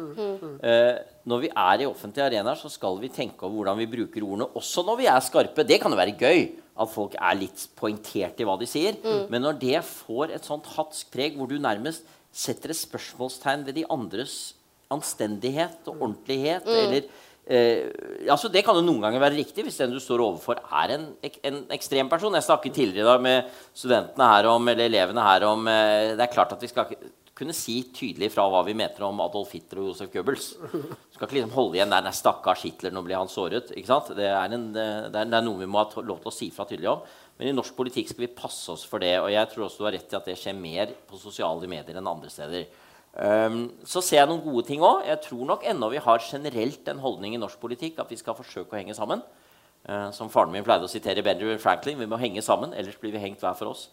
Eh, 0.71 0.93
når 1.29 1.43
vi 1.43 1.51
er 1.51 1.83
i 1.83 1.89
offentlige 1.89 2.29
arenaer, 2.31 2.57
så 2.57 2.71
skal 2.71 2.97
vi 3.03 3.11
tenke 3.13 3.45
over 3.45 3.59
hvordan 3.59 3.81
vi 3.83 3.89
bruker 3.91 4.25
ordene, 4.25 4.49
også 4.57 4.85
når 4.87 5.01
vi 5.03 5.09
er 5.11 5.27
skarpe. 5.27 5.67
Det 5.67 5.81
kan 5.83 5.93
jo 5.93 5.99
være 5.99 6.15
gøy 6.17 6.41
at 6.77 6.93
folk 6.93 7.19
er 7.19 7.39
litt 7.43 7.67
poengtert 7.77 8.39
i 8.39 8.47
hva 8.47 8.55
de 8.61 8.69
sier. 8.69 8.97
Men 9.29 9.43
når 9.43 9.59
det 9.61 9.83
får 9.85 10.33
et 10.37 10.47
sånt 10.47 10.65
hatsk 10.77 11.11
preg 11.13 11.37
hvor 11.37 11.49
du 11.51 11.57
nærmest 11.61 12.07
setter 12.37 12.71
et 12.73 12.79
spørsmålstegn 12.79 13.65
ved 13.67 13.79
de 13.79 13.85
andres 13.91 14.55
anstendighet 14.93 15.87
og 15.89 16.01
ordentlighet, 16.05 16.67
eller 16.69 17.07
Eh, 17.47 17.87
altså 18.27 18.49
Det 18.51 18.63
kan 18.65 18.75
jo 18.75 18.83
noen 18.83 19.05
ganger 19.05 19.21
være 19.23 19.37
riktig 19.39 19.63
hvis 19.63 19.77
den 19.79 19.93
du 19.95 20.01
står 20.03 20.23
overfor, 20.25 20.59
er 20.81 20.97
en, 20.97 21.05
en 21.23 21.61
ekstrem 21.75 22.09
person. 22.11 22.35
Jeg 22.35 22.47
snakket 22.47 22.75
tidligere 22.75 23.05
i 23.05 23.11
dag 23.11 23.23
med 23.23 23.53
studentene 23.71 24.31
her 24.33 24.49
om, 24.51 24.67
eller 24.67 24.89
elevene 24.89 25.23
her 25.23 25.47
om 25.47 25.69
eh, 25.71 26.15
Det 26.17 26.25
er 26.25 26.33
klart 26.33 26.51
at 26.57 26.63
vi 26.63 26.71
skal 26.71 26.91
kunne 27.37 27.53
si 27.53 27.75
tydelig 27.93 28.31
fra 28.33 28.47
hva 28.49 28.63
vi 28.65 28.73
mener 28.77 29.03
om 29.05 29.19
Adolf 29.21 29.51
Hitler 29.53 29.83
og 29.83 29.91
Josef 29.91 30.09
Goebbels. 30.13 30.49
Du 30.57 31.13
skal 31.13 31.27
ikke 31.27 31.37
liksom 31.37 31.53
holde 31.53 31.77
igjen 31.77 31.93
der 31.93 32.09
stakkars 32.15 32.63
Hitler, 32.65 32.93
nå 32.93 33.03
blir 33.05 33.19
han 33.19 33.29
såret. 33.29 33.69
ikke 33.77 33.91
sant? 33.91 34.09
Det 34.17 34.25
er, 34.25 34.55
en, 34.57 34.71
det, 34.73 34.87
er, 35.13 35.13
det 35.13 35.37
er 35.37 35.45
noe 35.45 35.61
vi 35.61 35.69
må 35.69 35.83
ha 35.83 36.01
lov 36.01 36.23
til 36.23 36.31
å 36.31 36.33
si 36.33 36.49
fra 36.53 36.65
tydelig 36.67 36.89
om. 36.95 37.05
Men 37.37 37.51
i 37.51 37.53
norsk 37.53 37.77
politikk 37.77 38.09
skal 38.09 38.25
vi 38.25 38.33
passe 38.33 38.73
oss 38.73 38.87
for 38.89 39.03
det. 39.03 39.13
Og 39.21 39.29
jeg 39.29 39.51
tror 39.51 39.67
også 39.67 39.83
du 39.83 39.87
har 39.87 39.93
rett 39.99 40.15
i 40.15 40.17
at 40.17 40.29
det 40.31 40.37
skjer 40.41 40.57
mer 40.57 40.95
på 41.07 41.21
sosiale 41.21 41.69
medier 41.69 42.01
enn 42.01 42.09
andre 42.09 42.33
steder. 42.33 42.65
Um, 43.17 43.71
så 43.81 44.03
ser 44.05 44.19
jeg 44.19 44.29
noen 44.29 44.43
gode 44.45 44.67
ting 44.67 44.83
òg. 44.85 45.07
Jeg 45.09 45.23
tror 45.25 45.45
nok 45.49 45.63
ennå 45.65 45.89
vi 45.89 46.01
har 46.05 46.21
generelt 46.21 46.89
en 46.91 47.01
holdning 47.01 47.33
i 47.33 47.41
norsk 47.41 47.57
politikk 47.61 47.97
at 48.03 48.11
vi 48.13 48.19
skal 48.19 48.37
forsøke 48.37 48.75
å 48.75 48.77
henge 48.77 48.93
sammen. 48.97 49.23
Eh, 49.87 50.09
som 50.11 50.27
faren 50.27 50.51
min 50.51 50.65
pleide 50.67 50.83
å 50.83 50.91
sitere 50.91 51.23
Benjamin 51.23 51.59
Franklin. 51.63 51.95
Vi 52.01 52.07
må 52.11 52.17
henge 52.19 52.41
sammen, 52.43 52.73
ellers 52.75 52.97
blir 52.99 53.13
vi 53.13 53.21
hengt 53.23 53.39
hver 53.39 53.53
for 53.55 53.71
oss. 53.71 53.85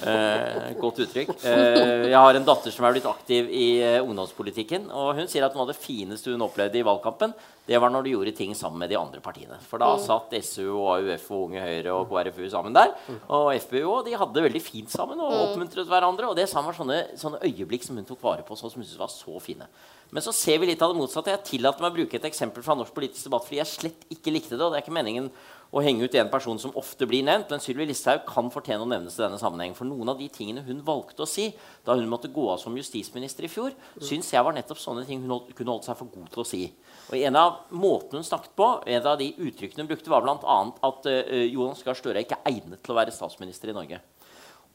Eh, 0.00 0.70
godt 0.80 1.02
uttrykk. 1.04 1.34
Eh, 1.44 2.06
jeg 2.08 2.16
har 2.16 2.38
en 2.38 2.46
datter 2.46 2.72
som 2.72 2.86
er 2.88 2.94
blitt 2.96 3.08
aktiv 3.10 3.50
i 3.52 3.66
eh, 3.84 3.98
ungdomspolitikken. 4.00 4.86
Og 4.88 5.10
hun 5.18 5.28
sier 5.28 5.44
at 5.44 5.52
noe 5.52 5.66
av 5.66 5.74
det 5.74 5.76
fineste 5.76 6.32
hun 6.32 6.46
opplevde 6.46 6.80
i 6.80 6.86
valgkampen, 6.86 7.34
det 7.68 7.76
var 7.80 7.92
når 7.92 8.06
du 8.06 8.10
gjorde 8.14 8.32
ting 8.36 8.54
sammen 8.56 8.80
med 8.80 8.88
de 8.92 8.96
andre 8.96 9.20
partiene. 9.24 9.58
For 9.68 9.80
da 9.80 9.90
satt 10.00 10.32
SU 10.40 10.64
og 10.70 10.88
AUF 10.96 11.28
og 11.32 11.44
Unge 11.50 11.64
Høyre 11.64 11.92
og 11.92 12.08
KrFU 12.08 12.48
sammen 12.52 12.76
der. 12.76 12.94
Og 13.28 13.52
FPU 13.66 13.82
òg. 13.84 14.04
de 14.08 14.16
hadde 14.16 14.36
det 14.36 14.46
veldig 14.48 14.64
fint 14.64 14.92
sammen 14.92 15.20
og 15.20 15.32
oppmuntret 15.50 15.88
hverandre. 15.88 16.28
Og 16.28 16.36
det 16.40 16.48
sammen 16.48 16.72
var 16.72 16.76
sånne, 16.80 17.02
sånne 17.20 17.40
øyeblikk 17.44 17.84
som 17.84 18.00
hun 18.00 18.08
tok 18.08 18.24
vare 18.24 18.44
på, 18.44 18.56
som 18.56 18.72
hun 18.72 18.80
syntes 18.80 19.00
var 19.00 19.12
så 19.12 19.36
fine. 19.44 19.68
Men 20.10 20.22
så 20.22 20.32
ser 20.36 20.60
vi 20.62 20.68
litt 20.68 20.82
av 20.84 20.92
det 20.92 20.98
motsatte. 20.98 21.32
Jeg 21.32 21.46
tillater 21.48 21.82
meg 21.82 21.92
å 21.92 21.96
bruke 21.96 22.18
et 22.18 22.26
eksempel 22.28 22.62
fra 22.62 22.76
norsk 22.78 22.94
politisk 22.94 23.26
debatt 23.26 23.46
fordi 23.46 23.60
jeg 23.60 23.70
slett 23.70 24.04
ikke 24.14 24.34
likte 24.34 24.58
det. 24.58 24.62
Og 24.62 24.74
det 24.74 24.78
er 24.78 24.84
ikke 24.84 24.94
meningen 24.94 25.30
å 25.74 25.82
henge 25.82 26.06
ut 26.06 26.14
en 26.20 26.30
person 26.30 26.58
som 26.60 26.74
ofte 26.78 27.06
blir 27.10 27.24
nevnt, 27.26 27.50
men 27.50 27.62
Sylvi 27.62 27.88
Listhaug 27.88 28.22
kan 28.28 28.50
fortjene 28.54 28.84
å 28.84 28.88
nevnes 28.88 29.16
i 29.18 29.24
denne 29.24 29.40
sammenheng. 29.40 29.74
For 29.74 29.88
noen 29.88 30.12
av 30.12 30.20
de 30.20 30.28
tingene 30.30 30.62
hun 30.68 30.84
valgte 30.86 31.24
å 31.24 31.28
si 31.28 31.48
da 31.86 31.96
hun 31.98 32.06
måtte 32.10 32.30
gå 32.30 32.44
av 32.52 32.60
som 32.62 32.76
justisminister 32.78 33.48
i 33.48 33.50
fjor, 33.50 33.74
syns 33.98 34.30
jeg 34.30 34.46
var 34.46 34.54
nettopp 34.54 34.78
sånne 34.78 35.02
ting 35.08 35.24
hun 35.24 35.34
holdt, 35.34 35.50
kunne 35.58 35.74
holdt 35.74 35.88
seg 35.88 35.98
for 35.98 36.12
god 36.14 36.30
til 36.30 36.44
å 36.44 36.46
si. 36.46 36.62
Og 37.10 37.18
en 37.18 37.40
av 37.40 37.74
måtene 37.74 38.22
hun 38.22 38.28
snakket 38.28 38.54
på, 38.54 38.70
en 38.86 39.10
av 39.10 39.18
de 39.18 39.32
uttrykkene 39.34 39.82
hun 39.82 39.90
brukte, 39.90 40.14
var 40.14 40.22
bl.a. 40.22 40.58
at 40.90 41.10
uh, 41.10 41.42
Jonas 41.42 41.82
Gahr 41.82 41.98
Støre 41.98 42.22
er 42.22 42.50
egnet 42.52 42.78
til 42.84 42.94
å 42.94 43.00
være 43.00 43.14
statsminister 43.14 43.74
i 43.74 43.76
Norge. 43.76 43.98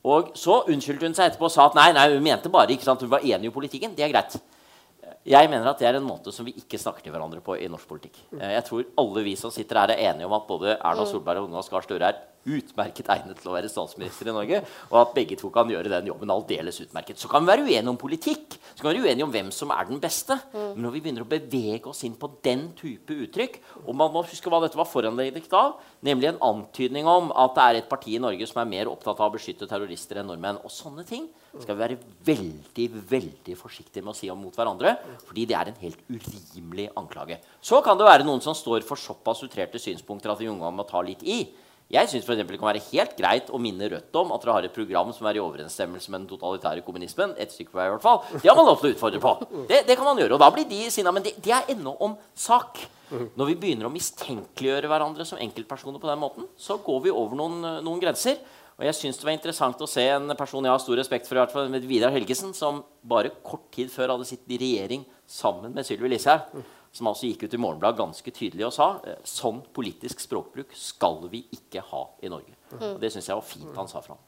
Og 0.10 0.36
så 0.39 0.62
unnskyldte 0.72 1.08
hun 1.08 1.15
seg 1.15 1.32
etterpå 1.32 1.48
og 1.48 1.56
sa 1.56 1.65
at 1.68 1.80
nei, 1.80 1.89
nei, 1.96 2.10
hun 2.13 2.24
mente 2.24 2.52
bare 2.52 2.76
ikke 2.76 2.88
sant, 2.88 3.02
hun 3.04 3.12
var 3.12 3.24
enig 3.24 3.50
i 3.50 3.56
politikken. 3.56 3.96
Det 3.96 4.04
er 4.04 4.12
greit. 4.12 4.36
Jeg 5.27 5.49
mener 5.51 5.67
at 5.67 5.79
det 5.82 5.88
er 5.89 5.97
en 5.99 6.05
måte 6.08 6.32
som 6.32 6.45
vi 6.47 6.53
ikke 6.55 6.79
snakker 6.79 7.03
til 7.03 7.12
hverandre 7.12 7.41
på 7.43 7.58
i 7.60 7.67
norsk 7.67 7.88
politikk. 7.89 8.21
Eh, 8.39 8.53
Jeg 8.55 8.63
tror 8.69 8.86
alle 8.97 9.23
vi 9.25 9.36
som 9.36 9.51
sitter 9.51 9.75
her, 9.82 9.91
er 9.91 10.13
enige 10.13 10.25
om 10.25 10.34
at 10.38 10.47
både 10.47 10.77
Erna 10.79 11.05
Solberg 11.05 11.43
og 11.43 11.49
Jonas 11.49 11.69
Gahr 11.69 11.82
Støre 11.84 12.08
er 12.13 12.21
utmerket 12.47 13.10
egnet 13.12 13.39
til 13.41 13.52
å 13.52 13.56
være 13.56 13.71
statsminister 13.71 14.30
i 14.30 14.36
Norge, 14.36 14.62
og 14.89 14.97
at 15.02 15.15
begge 15.17 15.38
to 15.39 15.52
kan 15.54 15.69
gjøre 15.69 15.91
den 15.91 16.10
jobben 16.12 16.32
aldeles 16.34 16.80
utmerket. 16.86 17.19
Så 17.19 17.30
kan 17.32 17.43
vi 17.43 17.52
være 17.52 17.65
uenige 17.67 17.91
om 17.91 17.99
politikk, 17.99 18.56
så 18.75 18.84
kan 18.84 18.93
vi 18.93 19.02
være 19.02 19.10
uenige 19.10 19.28
om 19.28 19.34
hvem 19.34 19.52
som 19.56 19.73
er 19.75 19.89
den 19.89 20.02
beste. 20.04 20.38
Men 20.54 20.86
når 20.86 20.95
vi 20.95 21.04
begynner 21.06 21.25
å 21.25 21.30
bevege 21.30 21.91
oss 21.91 22.06
inn 22.08 22.17
på 22.19 22.32
den 22.45 22.69
type 22.80 23.17
uttrykk, 23.25 23.60
og 23.86 23.91
man 23.97 24.13
må 24.13 24.23
huske 24.28 24.52
hva 24.52 24.62
dette 24.63 24.80
var 24.80 24.89
foranledet 24.89 25.45
av, 25.56 25.78
nemlig 26.06 26.32
en 26.32 26.41
antydning 26.52 27.10
om 27.10 27.34
at 27.36 27.58
det 27.58 27.65
er 27.65 27.82
et 27.82 27.91
parti 27.91 28.15
i 28.15 28.23
Norge 28.23 28.47
som 28.49 28.62
er 28.63 28.71
mer 28.71 28.91
opptatt 28.91 29.19
av 29.19 29.30
å 29.30 29.36
beskytte 29.36 29.67
terrorister 29.69 30.21
enn 30.21 30.30
nordmenn, 30.32 30.62
og 30.63 30.73
sånne 30.73 31.06
ting 31.08 31.28
skal 31.58 31.75
vi 31.75 31.82
være 31.82 31.97
veldig 32.28 32.86
veldig 33.10 33.56
forsiktige 33.58 34.06
med 34.06 34.13
å 34.13 34.17
si 34.17 34.30
om 34.30 34.39
mot 34.41 34.56
hverandre, 34.56 34.93
fordi 35.25 35.47
det 35.49 35.58
er 35.58 35.71
en 35.71 35.80
helt 35.82 36.04
urimelig 36.10 36.89
anklage. 36.99 37.39
Så 37.62 37.82
kan 37.86 37.97
det 37.97 38.08
være 38.08 38.28
noen 38.28 38.43
som 38.43 38.58
står 38.58 38.86
for 38.88 38.99
såpass 38.99 39.41
utrerte 39.45 39.82
synspunkter 39.82 40.34
at 40.34 40.42
vi 40.42 40.50
unge 40.52 40.69
må 40.75 40.85
ta 40.87 41.02
litt 41.06 41.25
i. 41.25 41.42
Jeg 41.90 42.06
syns 42.12 42.27
det 42.29 42.46
kan 42.46 42.67
være 42.69 42.83
helt 42.92 43.15
greit 43.17 43.48
å 43.50 43.58
minne 43.58 43.87
Rødt 43.90 44.17
om 44.21 44.29
at 44.35 44.44
dere 44.44 44.54
har 44.54 44.65
et 44.67 44.75
program 44.75 45.10
som 45.15 45.25
er 45.25 45.40
i 45.40 45.42
overensstemmelse 45.42 46.12
med 46.13 46.21
den 46.21 46.29
totalitære 46.29 46.83
kommunismen. 46.85 47.33
Et 47.42 47.50
stykke 47.50 47.73
på 47.73 47.79
vei 47.79 47.87
i 47.90 47.94
hvert 47.96 48.06
fall. 48.06 48.21
Det 48.35 48.46
har 48.46 48.58
man 48.60 48.69
lov 48.69 48.77
til 48.77 48.92
å 48.92 48.94
utfordre 48.94 49.21
på. 49.23 49.31
Det, 49.71 49.79
det 49.87 49.98
kan 49.98 50.06
man 50.06 50.21
gjøre, 50.21 50.37
og 50.37 50.44
da 50.44 50.52
blir 50.54 50.67
de 50.69 50.83
sinna. 50.94 51.13
Men 51.15 51.25
det, 51.25 51.33
det 51.42 51.56
er 51.56 51.73
ennå 51.73 51.96
om 52.06 52.13
sak. 52.37 52.83
Når 53.10 53.50
vi 53.50 53.58
begynner 53.58 53.90
å 53.90 53.94
mistenkeliggjøre 53.94 54.90
hverandre 54.92 55.25
som 55.25 55.42
enkeltpersoner 55.42 55.98
på 55.98 56.12
den 56.12 56.21
måten, 56.21 56.46
så 56.62 56.77
går 56.85 57.08
vi 57.08 57.13
over 57.23 57.40
noen, 57.40 57.58
noen 57.81 58.04
grenser. 58.04 58.37
Og 58.77 58.85
jeg 58.85 58.96
synes 58.96 59.17
det 59.19 59.25
var 59.25 59.33
interessant 59.35 59.81
å 59.81 59.90
se 59.90 60.06
en 60.13 60.29
person 60.40 60.63
jeg 60.63 60.71
har 60.71 60.83
stor 60.85 61.02
respekt 61.02 61.25
for, 61.27 61.35
i 61.35 61.42
hvert 61.42 61.56
fall, 61.56 61.73
Vidar 61.90 62.13
Helgesen, 62.13 62.54
som 62.56 62.83
bare 63.02 63.33
kort 63.44 63.65
tid 63.75 63.90
før 63.92 64.13
hadde 64.13 64.29
sittet 64.29 64.54
i 64.56 64.62
regjering 64.62 65.10
sammen 65.27 65.73
med 65.73 65.90
Sylvi 65.90 66.13
Listhaug. 66.13 66.54
Som 66.92 67.10
altså 67.12 67.29
gikk 67.29 67.46
ut 67.46 67.54
i 67.54 67.62
Morgenbladet 67.62 68.00
ganske 68.02 68.31
tydelig 68.33 68.65
og 68.65 68.73
sa 68.73 68.87
eh, 69.06 69.19
sånn 69.27 69.62
politisk 69.75 70.23
språkbruk 70.25 70.73
skal 70.77 71.21
vi 71.29 71.44
ikke 71.56 71.83
ha 71.92 72.06
i 72.25 72.31
Norge. 72.33 72.56
Og 72.79 72.98
det 73.02 73.12
syns 73.13 73.29
jeg 73.29 73.37
var 73.37 73.46
fint 73.46 73.77
han 73.77 73.90
sa 73.90 74.02
fra 74.06 74.17
om. 74.17 74.25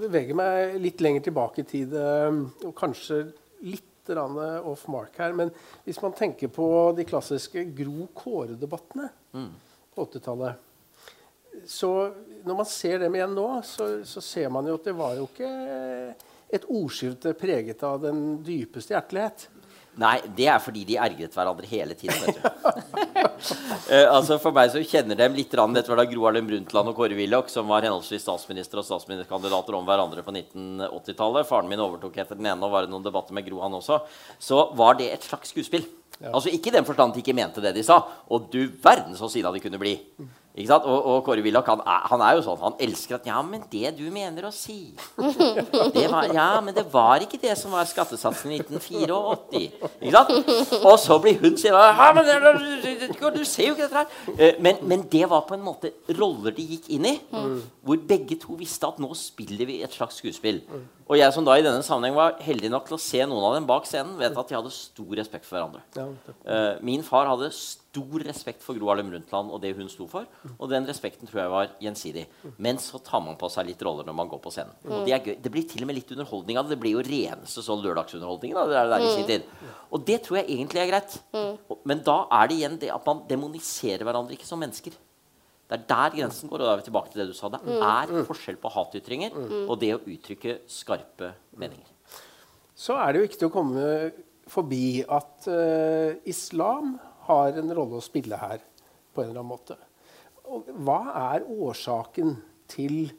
beveger 0.00 0.32
meg 0.32 0.78
litt 0.80 1.02
lenger 1.04 1.26
tilbake 1.26 1.60
i 1.60 1.66
tid, 1.68 1.92
eh, 1.92 2.38
og 2.64 2.72
kanskje 2.76 3.18
litt 3.68 3.86
off 4.10 4.86
mark 4.90 5.18
her. 5.20 5.34
Men 5.36 5.52
hvis 5.84 6.00
man 6.02 6.16
tenker 6.16 6.48
på 6.50 6.66
de 6.96 7.04
klassiske 7.06 7.62
Gro 7.76 8.08
Kåre-debattene 8.16 9.10
på 9.94 10.06
80-tallet 10.06 10.69
Så 11.68 11.90
når 12.46 12.60
man 12.62 12.68
ser 12.68 13.00
dem 13.02 13.14
igjen 13.16 13.36
nå, 13.36 13.46
så, 13.66 13.92
så, 14.08 14.22
ser 14.24 14.50
man 14.52 14.68
jo 14.68 14.76
at 14.78 14.86
det 14.86 14.96
var 14.96 15.16
jo 15.18 15.28
ikke 15.28 15.50
et 16.50 16.66
ordskifte 16.66 17.34
preget 17.38 17.82
av 17.86 18.00
den 18.02 18.40
dypeste 18.46 18.94
hjertelighet. 18.96 19.48
Nei, 20.00 20.16
det 20.36 20.46
er 20.48 20.60
fordi 20.62 20.84
de 20.86 20.96
ergret 21.02 21.34
hverandre 21.34 21.66
hele 21.68 21.96
tiden. 21.98 22.16
vet 22.22 22.38
du. 22.38 22.44
uh, 23.90 24.08
altså 24.16 24.38
For 24.40 24.54
meg 24.54 24.70
så 24.72 24.82
kjenner 24.86 25.18
dem 25.18 25.34
litt 25.36 25.50
Dette 25.50 25.90
var 25.90 26.00
da 26.00 26.06
Gro 26.08 26.24
Harlem 26.28 26.46
Brundtland 26.46 26.92
og 26.92 26.96
Kåre 26.96 27.18
Willoch 27.18 27.50
som 27.52 27.68
var 27.68 27.84
henholdsvis 27.84 28.22
statsminister 28.24 28.80
og 28.80 28.86
statsministerkandidater 28.86 29.76
om 29.76 29.88
hverandre 29.88 30.24
på 30.24 30.32
1980-tallet. 30.32 31.48
Faren 31.48 31.68
min 31.70 31.82
overtok 31.82 32.20
etter 32.22 32.38
den 32.38 32.48
ene, 32.52 32.62
og 32.64 32.72
var 32.72 32.86
det 32.86 32.94
noen 32.94 33.04
debatter 33.04 33.36
med 33.36 33.48
Gro, 33.48 33.60
han 33.66 33.76
også. 33.80 34.00
Så 34.40 34.62
var 34.78 34.96
det 35.00 35.10
et 35.10 35.26
slags 35.26 35.52
skuespill. 35.52 35.84
Ja. 36.20 36.32
Altså 36.32 36.52
Ikke 36.54 36.70
i 36.70 36.76
den 36.78 36.86
forstand 36.86 37.16
de 37.16 37.24
ikke 37.24 37.36
mente 37.36 37.64
det 37.64 37.74
de 37.76 37.84
sa. 37.84 38.00
Og 38.30 38.48
du 38.52 38.62
verden 38.82 39.18
så 39.18 39.28
sinna 39.32 39.52
de 39.52 39.62
kunne 39.64 39.80
bli. 39.82 39.98
Ikke 40.58 40.66
sant? 40.66 40.86
Og, 40.90 41.04
og 41.06 41.20
Kåre 41.26 41.42
Willoch 41.44 41.68
han, 41.70 41.82
han, 41.86 42.22
er 42.26 42.34
jo 42.34 42.42
sånn. 42.42 42.58
Han 42.64 42.78
elsker 42.82 43.20
at 43.20 43.26
Ja, 43.28 43.38
men 43.46 43.62
det 43.70 43.92
du 43.94 44.02
mener 44.10 44.48
å 44.48 44.50
si 44.54 44.90
var, 46.10 46.26
Ja, 46.34 46.48
men 46.64 46.74
det 46.74 46.84
var 46.90 47.22
ikke 47.22 47.38
det 47.38 47.54
som 47.58 47.70
var 47.76 47.86
skattesatsen 47.86 48.56
i 48.56 48.58
1984. 48.58 49.62
Ikke 50.00 50.14
sant? 50.16 50.80
Og 50.80 50.96
så 50.98 51.20
blir 51.22 51.38
hun 51.42 51.58
sier 51.60 51.76
ja, 51.78 52.10
men 52.16 52.26
Du 53.36 53.44
ser 53.46 53.68
jo 53.70 53.76
ikke 53.76 53.86
dette 53.86 54.02
her. 54.02 54.16
Eh, 54.34 54.58
men, 54.58 54.80
men, 54.82 55.04
det 55.10 55.28
var 55.30 55.46
på 55.46 55.54
en 55.54 55.62
måte 55.64 55.92
roller 56.18 56.54
de 56.56 56.66
gikk 56.74 56.90
inn 56.96 57.06
i, 57.08 57.16
hvor 57.86 58.00
begge 58.10 58.38
to 58.42 58.58
visste 58.58 58.88
at 58.88 58.98
nå 59.02 59.10
spiller 59.18 59.68
vi 59.70 59.80
et 59.86 59.94
slags 59.94 60.18
skuespill. 60.18 60.64
Og 61.10 61.18
jeg 61.18 61.34
som 61.34 61.46
da 61.46 61.56
i 61.58 61.62
denne 61.64 61.82
sammenheng 61.86 62.14
var 62.18 62.36
heldig 62.42 62.70
nok 62.70 62.86
til 62.86 62.98
å 62.98 63.02
se 63.02 63.22
noen 63.22 63.46
av 63.48 63.54
dem 63.56 63.66
bak 63.70 63.86
scenen, 63.88 64.18
vet 64.18 64.36
at 64.38 64.50
de 64.50 64.58
hadde 64.58 64.70
stor 64.74 65.14
respekt 65.18 65.46
for 65.46 65.58
hverandre. 65.58 65.82
Uh, 66.46 66.78
min 66.86 67.02
far 67.06 67.30
hadde 67.30 67.50
stor 67.54 67.79
respekt 68.24 68.62
for 68.62 68.78
Gro 68.78 68.88
Harlem 68.88 69.10
Brundtland 69.10 69.50
og 69.50 69.60
det 69.62 69.74
hun 69.76 69.88
sto 69.88 70.06
for. 70.06 70.26
Og 70.58 70.68
den 70.70 70.86
respekten 70.86 71.26
tror 71.26 71.40
jeg 71.42 71.50
var 71.50 71.72
gjensidig. 71.80 72.26
Men 72.58 72.78
så 72.78 72.98
tar 72.98 73.20
man 73.20 73.36
på 73.36 73.48
seg 73.50 73.66
litt 73.66 73.82
roller 73.82 74.06
når 74.06 74.14
man 74.14 74.28
går 74.28 74.40
på 74.40 74.50
scenen. 74.50 74.72
Og 74.86 75.04
det, 75.06 75.14
er 75.14 75.24
gøy. 75.24 75.36
det 75.42 75.52
blir 75.52 75.66
til 75.68 75.82
og 75.82 75.90
med 75.90 75.98
litt 75.98 76.10
underholdning 76.14 76.58
av 76.58 76.68
det. 76.68 76.76
Det 76.76 76.82
blir 76.84 76.96
jo 76.96 77.04
reneste 77.04 77.62
sånn 77.62 77.82
lørdagsunderholdning. 77.82 78.54
Da, 78.54 78.64
det 78.66 78.78
der, 78.78 78.90
der 78.94 79.04
i 79.04 79.12
sin 79.14 79.28
tid. 79.28 79.76
Og 79.90 80.06
det 80.06 80.22
tror 80.24 80.40
jeg 80.40 80.50
egentlig 80.54 80.84
er 80.84 80.90
greit. 80.92 81.20
Men 81.84 82.02
da 82.06 82.22
er 82.40 82.50
det 82.50 82.58
igjen 82.60 82.80
det 82.80 82.92
at 82.94 83.06
man 83.06 83.24
demoniserer 83.28 84.06
hverandre 84.06 84.38
ikke 84.38 84.48
som 84.48 84.62
mennesker. 84.62 84.94
Det 85.70 85.78
er 85.78 85.86
der 85.86 86.16
grensen 86.16 86.50
går. 86.50 86.58
og 86.58 86.66
da 86.66 86.72
er 86.72 86.80
vi 86.80 86.88
tilbake 86.88 87.12
til 87.12 87.22
Det 87.22 87.28
du 87.30 87.36
sa. 87.38 87.48
Det 87.48 87.60
mm. 87.62 87.76
er 87.78 88.10
mm. 88.10 88.24
forskjell 88.26 88.58
på 88.58 88.72
hatytringer 88.74 89.36
mm. 89.36 89.68
og 89.68 89.78
det 89.78 89.94
å 89.94 90.02
uttrykke 90.02 90.58
skarpe 90.66 91.34
meninger. 91.54 91.86
Så 92.74 92.96
er 92.98 93.12
det 93.12 93.20
jo 93.20 93.28
ikke 93.28 93.38
til 93.38 93.50
å 93.50 93.54
komme 93.54 93.84
forbi 94.50 95.04
at 95.06 95.46
uh, 95.46 96.16
islam 96.26 96.96
har 97.28 97.58
en 97.60 97.74
rolle 97.76 98.00
å 98.00 98.04
spille 98.04 98.38
her 98.40 98.62
på 99.14 99.22
en 99.22 99.30
eller 99.30 99.42
annen 99.42 99.52
måte. 99.52 99.76
Og 100.50 100.70
hva 100.82 101.00
er 101.34 101.46
årsaken 101.46 102.36
til 102.70 103.10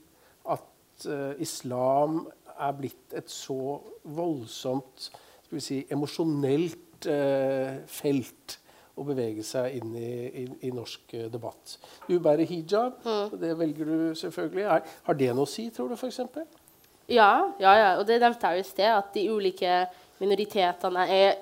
at 0.51 1.07
uh, 1.07 1.33
islam 1.41 2.23
er 2.51 2.73
blitt 2.77 3.15
et 3.17 3.29
så 3.31 3.79
voldsomt 4.03 5.09
skal 5.51 5.57
vi 5.57 5.63
si, 5.63 5.77
emosjonelt 5.91 7.07
uh, 7.11 7.81
felt 7.91 8.57
å 8.95 9.05
bevege 9.07 9.43
seg 9.45 9.77
inn 9.79 9.93
i, 9.95 10.11
i, 10.41 10.43
i 10.67 10.71
norsk 10.75 11.13
eh, 11.15 11.27
debatt. 11.31 11.77
Du 12.07 12.17
bærer 12.21 12.47
hijab, 12.47 12.99
mm. 13.05 13.37
det 13.39 13.51
velger 13.57 13.87
du 13.87 14.01
selvfølgelig. 14.19 14.65
Er, 14.67 14.89
har 15.07 15.17
det 15.17 15.29
noe 15.31 15.47
å 15.47 15.49
si, 15.49 15.69
tror 15.73 15.89
du, 15.91 15.95
f.eks.? 15.95 16.19
Ja, 17.11 17.31
ja, 17.59 17.71
ja, 17.75 17.87
og 17.99 18.05
det 18.07 18.19
nevnte 18.21 18.51
jeg 18.51 18.61
jo 18.61 18.65
i 18.65 18.67
sted, 18.67 18.91
at 18.91 19.15
de 19.15 19.23
ulike 19.31 19.77
minoritetene 20.19 21.07
er, 21.11 21.39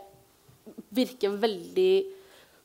virker 0.95 1.35
veldig 1.41 1.93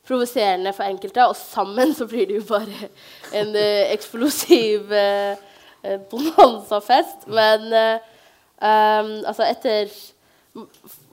provoserende 0.07 0.73
for 0.77 0.85
enkelte, 0.85 1.27
og 1.27 1.37
sammen 1.37 1.95
så 1.97 2.07
blir 2.07 2.29
det 2.29 2.41
jo 2.41 2.47
bare 2.49 2.89
en 3.33 3.55
uh, 3.57 3.93
eksplosiv 3.93 4.93
uh, 4.93 6.01
bonanza-fest. 6.11 7.29
Men 7.29 7.71
um, 7.73 9.15
altså 9.25 9.49
etter 9.49 9.93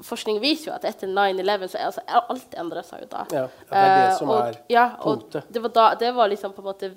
forskning 0.06 0.38
viser 0.42 0.70
jo 0.70 0.76
at 0.76 0.86
etter 0.86 1.10
9-11 1.10 1.72
så 1.72 1.80
er 1.80 1.88
altså, 1.88 2.04
alt 2.30 2.58
endra 2.62 2.84
seg 2.86 3.06
jo 3.06 3.12
da. 3.12 3.26
Ja, 3.34 3.46
det 3.70 3.82
er 3.82 3.94
det 3.96 4.18
som 4.20 4.30
uh, 4.30 4.36
og, 4.36 4.42
er 4.48 4.60
ja, 4.70 4.88
punktet. 5.02 5.50
Det 5.50 5.64
var, 5.64 5.76
da, 5.78 5.88
det 6.00 6.16
var, 6.16 6.32
liksom 6.32 6.56
på 6.56 6.62
en 6.64 6.70
måte 6.70 6.92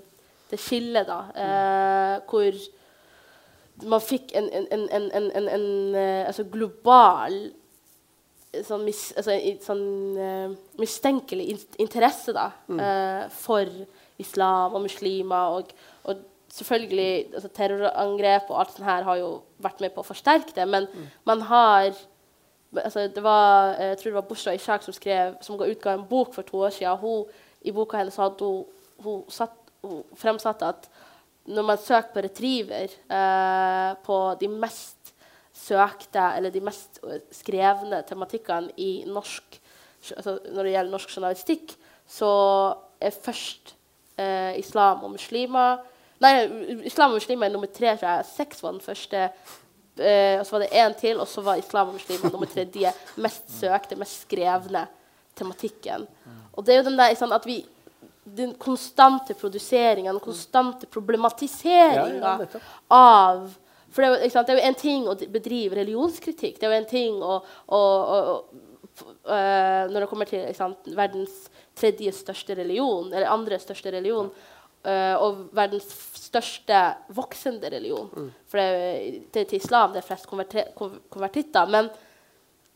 det 0.50 0.60
skillet, 0.60 1.08
da. 1.08 1.20
Uh, 1.34 2.16
hvor 2.30 2.64
man 3.90 4.02
fikk 4.04 4.34
en, 4.38 4.50
en, 4.54 4.66
en, 4.70 5.06
en, 5.34 5.48
en 5.50 5.96
altså 5.96 6.44
global 6.46 7.38
sånn, 8.62 8.84
mis, 8.86 9.00
altså, 9.18 9.34
sånn 9.64 10.54
mistenkelig 10.80 11.58
interesse 11.82 12.34
da, 12.36 12.50
mm. 12.68 12.80
for 13.34 13.70
islam 14.22 14.76
og 14.76 14.84
muslimer. 14.86 15.58
Og, 15.58 15.72
og 16.08 16.22
selvfølgelig 16.54 17.34
altså, 17.34 17.50
terrorangrep 17.56 18.50
og 18.50 18.60
alt 18.60 18.74
sånt 18.74 18.88
her 18.88 19.06
har 19.08 19.20
jo 19.20 19.30
vært 19.64 19.82
med 19.82 19.94
på 19.94 20.04
å 20.04 20.06
forsterke 20.06 20.54
det, 20.56 20.66
men 20.70 20.86
mm. 20.90 21.06
man 21.26 21.42
har 21.48 21.88
altså, 22.82 23.08
det 23.08 23.22
var, 23.22 23.74
eh, 23.78 23.92
Jeg 23.94 23.98
tror 23.98 24.10
det 24.10 24.18
var 24.20 24.28
Bushra 24.28 24.54
Ishak 24.54 24.82
som, 24.82 24.94
skrev, 24.94 25.34
som 25.42 25.60
utga 25.60 25.94
en 25.94 26.06
bok 26.08 26.34
for 26.34 26.42
to 26.42 26.62
år 26.66 26.70
siden. 26.70 26.98
Hun, 26.98 27.24
I 27.62 27.72
boka 27.72 27.98
hennes 27.98 28.16
hadde 28.16 28.44
hun, 28.44 28.64
hun, 29.04 29.24
satt, 29.28 29.56
hun 29.82 30.02
fremsatte 30.16 30.66
at 30.66 30.88
når 31.44 31.62
man 31.62 31.78
søker 31.78 32.12
på 32.14 32.22
retriever 32.24 32.92
eh, 33.12 33.90
på 34.04 34.18
de 34.40 34.48
mest 34.48 34.93
søkte 35.54 36.22
eller 36.36 36.50
de 36.50 36.62
mest 36.64 36.98
skrevne 37.34 38.02
tematikkene 38.08 38.74
i 38.80 39.04
norsk 39.06 39.60
altså 40.12 40.36
når 40.52 40.66
det 40.66 40.72
gjelder 40.74 40.92
norsk 40.92 41.12
journalistikk, 41.16 41.74
så 42.10 42.30
er 43.00 43.14
først 43.24 43.74
eh, 44.20 44.58
islam 44.60 45.04
og 45.06 45.14
muslimer 45.14 45.82
Nei, 46.22 46.30
islam 46.88 47.12
og 47.12 47.18
muslimer 47.18 47.48
er 47.48 47.52
nummer 47.52 47.68
tre. 47.68 47.90
tror 47.98 48.06
jeg. 48.06 48.26
Seks 48.30 48.62
var 48.62 48.72
den 48.72 48.84
første 48.84 49.18
eh, 49.26 50.38
og 50.38 50.44
så 50.46 50.54
var 50.54 50.62
det 50.62 50.68
én 50.80 50.94
til, 50.96 51.18
og 51.20 51.28
så 51.28 51.42
var 51.44 51.58
islam 51.60 51.90
og 51.90 51.98
muslimer 51.98 52.32
nummer 52.32 52.48
tre. 52.48 52.64
De 52.64 52.86
mest 53.20 53.50
søkte, 53.58 53.98
mest 53.98 54.22
skrevne 54.22 54.86
tematikken. 55.36 56.06
Og 56.54 56.64
det 56.64 56.72
er 56.72 56.80
jo 56.80 56.86
den 56.86 56.96
der 56.96 57.16
sånn, 57.18 57.34
at 57.34 57.44
vi 57.44 57.58
den 58.24 58.54
konstante 58.56 59.34
produseringa, 59.36 60.14
den 60.14 60.22
konstante 60.22 60.86
problematiseringa 60.88 62.30
ja, 62.40 62.46
ja, 62.54 62.60
av 62.88 63.50
For 63.94 64.02
det 64.02 64.10
er, 64.10 64.26
jo, 64.26 64.42
det 64.42 64.54
er, 64.54 64.58
jo 64.58 64.68
en 64.68 64.78
ting 64.78 65.04
å 65.06 65.16
bedrive 65.30 65.78
religionskritikk. 65.78 66.58
Det 66.58 66.66
er 66.66 66.74
jo 66.74 66.80
en 66.80 66.90
ting 66.90 67.20
å, 67.22 67.36
å, 67.66 67.78
å, 67.78 68.18
å 69.06 69.36
Når 69.90 70.00
det 70.02 70.08
kommer 70.10 70.28
til 70.30 70.48
sant, 70.54 70.90
verdens 70.98 71.46
tredje 71.78 72.12
største 72.14 72.56
religion, 72.58 73.08
eller 73.12 73.30
andre 73.30 73.58
største 73.62 73.94
religion, 73.94 74.32
Uh, 74.84 75.14
og 75.16 75.38
verdens 75.56 75.86
største 76.20 76.76
voksende 77.16 77.70
religion. 77.72 78.10
Mm. 78.12 78.26
For 78.52 78.60
det, 78.60 79.20
det, 79.32 79.46
til 79.48 79.56
islam 79.56 79.94
det 79.94 80.02
er 80.02 80.04
flest 80.10 80.28
konvertitter. 80.28 81.70
Men 81.72 81.88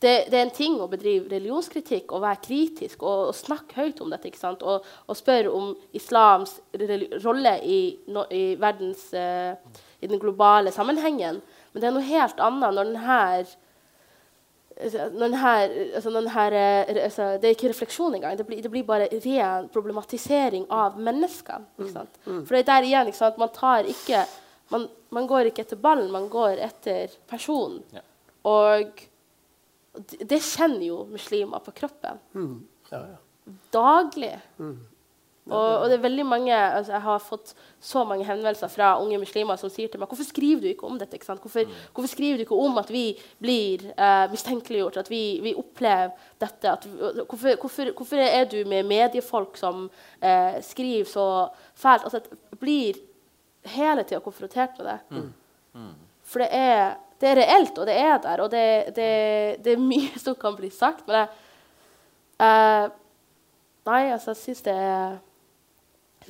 det, 0.01 0.13
det, 0.31 0.39
er 0.39 0.47
en 0.47 0.55
ting 0.55 0.79
å 0.81 0.87
bedrive 0.89 1.29
religionskritikk 1.29 2.09
og 2.15 2.23
være 2.23 2.41
kritisk 2.47 3.03
og, 3.03 3.29
og 3.29 3.37
snakke 3.37 3.77
høyt 3.77 4.01
om 4.01 4.09
dette. 4.09 4.31
Og, 4.55 4.87
og, 5.05 5.19
spørre 5.19 5.53
om 5.53 5.69
islams 5.99 6.55
rolle 7.21 7.53
i, 7.61 7.79
no, 8.09 8.25
i, 8.33 8.55
verdens, 8.57 9.05
uh, 9.13 9.83
i 9.99 10.07
den 10.07 10.19
globale 10.19 10.71
sammenhengen. 10.71 11.41
Men 11.71 11.81
det 11.81 11.89
er 11.89 11.95
noe 11.95 12.05
helt 12.05 12.39
annet 12.43 12.75
når 12.75 12.93
denne 12.93 13.09
når 14.79 15.33
her, 15.35 15.71
altså 15.95 16.11
når 16.13 16.53
eh, 16.55 17.03
altså 17.03 17.23
det 17.35 17.49
er 17.49 17.55
ikke 17.55 17.69
refleksjon 17.69 18.13
engang. 18.15 18.37
Det 18.37 18.45
blir, 18.47 18.61
det 18.63 18.71
blir 18.71 18.85
bare 18.87 19.09
ren 19.11 19.67
problematisering 19.73 20.69
av 20.71 20.99
mennesker. 20.99 21.65
Mm. 21.77 21.89
Mm. 22.25 22.45
For 22.45 22.55
det 22.55 22.61
er 22.61 22.69
der 22.69 22.87
igjen 22.87 23.11
man 23.37 23.51
tar 23.51 23.83
ikke 23.83 24.23
man, 24.69 24.87
man, 25.09 25.27
går 25.27 25.49
ikke 25.49 25.65
etter 25.65 25.75
ballen, 25.81 26.11
man 26.11 26.29
går 26.29 26.61
etter 26.63 27.11
personen. 27.27 27.81
Ja. 27.91 28.01
Og 28.47 29.01
det 30.19 30.39
kjenner 30.45 30.85
jo 30.85 31.03
muslimer 31.09 31.59
på 31.65 31.73
kroppen. 31.75 32.21
Mm. 32.33 32.67
Ja, 32.91 33.01
ja. 33.15 33.53
Daglig. 33.73 34.35
Mm. 34.59 34.77
Og, 35.49 35.69
og, 35.81 35.85
det 35.89 35.97
er 35.97 36.03
veldig 36.03 36.25
mange, 36.27 36.53
altså 36.53 36.93
Jeg 36.93 37.01
har 37.01 37.19
fått 37.23 37.53
så 37.81 38.03
mange 38.07 38.25
henvendelser 38.27 38.71
fra 38.71 38.91
unge 39.01 39.17
muslimer 39.21 39.57
som 39.59 39.71
sier 39.71 39.89
til 39.89 40.01
meg 40.01 40.11
hvorfor 40.11 40.27
skriver 40.27 40.61
du 40.61 40.67
ikke 40.69 40.87
om 40.87 40.99
dette. 40.99 41.15
ikke 41.17 41.25
hvorfor, 41.31 41.65
mm. 41.65 41.77
hvorfor, 41.93 42.11
skriver 42.11 42.37
du 42.37 42.45
ikke 42.45 42.59
om 42.65 42.77
at 42.81 42.91
vi 42.93 43.03
blir 43.41 43.85
uh, 43.95 44.25
mistenkeliggjort, 44.31 44.99
at 45.01 45.09
vi, 45.09 45.39
vi 45.43 45.55
opplever 45.57 46.11
dette? 46.41 46.71
At, 46.71 46.85
hvorfor, 46.85 47.55
hvorfor, 47.61 47.93
hvorfor, 47.97 48.23
er 48.23 48.45
du 48.51 48.61
med 48.69 48.83
mediefolk 48.83 49.57
som 49.57 49.87
uh, 49.89 50.61
skriver 50.61 51.09
så 51.09 51.27
fælt? 51.75 52.03
Altså, 52.03 52.21
jeg 52.51 52.59
blir 52.59 53.01
hele 53.69 54.03
tida 54.03 54.21
konfrontert 54.23 54.77
med 54.77 54.91
det. 54.91 54.99
Mm. 55.09 55.33
Mm. 55.73 55.93
For 56.23 56.43
det 56.43 56.49
er, 56.51 56.95
det 57.21 57.29
er, 57.29 57.41
reelt, 57.41 57.77
og 57.77 57.87
det 57.87 57.97
er 57.97 58.17
der, 58.21 58.41
og 58.41 58.51
det, 58.51 58.95
det, 58.95 59.11
det, 59.65 59.73
er 59.73 59.81
mye 59.81 60.19
som 60.25 60.35
kan 60.35 60.55
bli 60.59 60.69
sagt. 60.69 61.07
Men 61.07 61.23
jeg, 61.23 61.29
uh, 62.39 62.97
Nei, 63.89 64.11
altså, 64.13 64.33
jeg 64.35 64.41
syns 64.43 64.61
det 64.65 64.75
er 64.75 65.17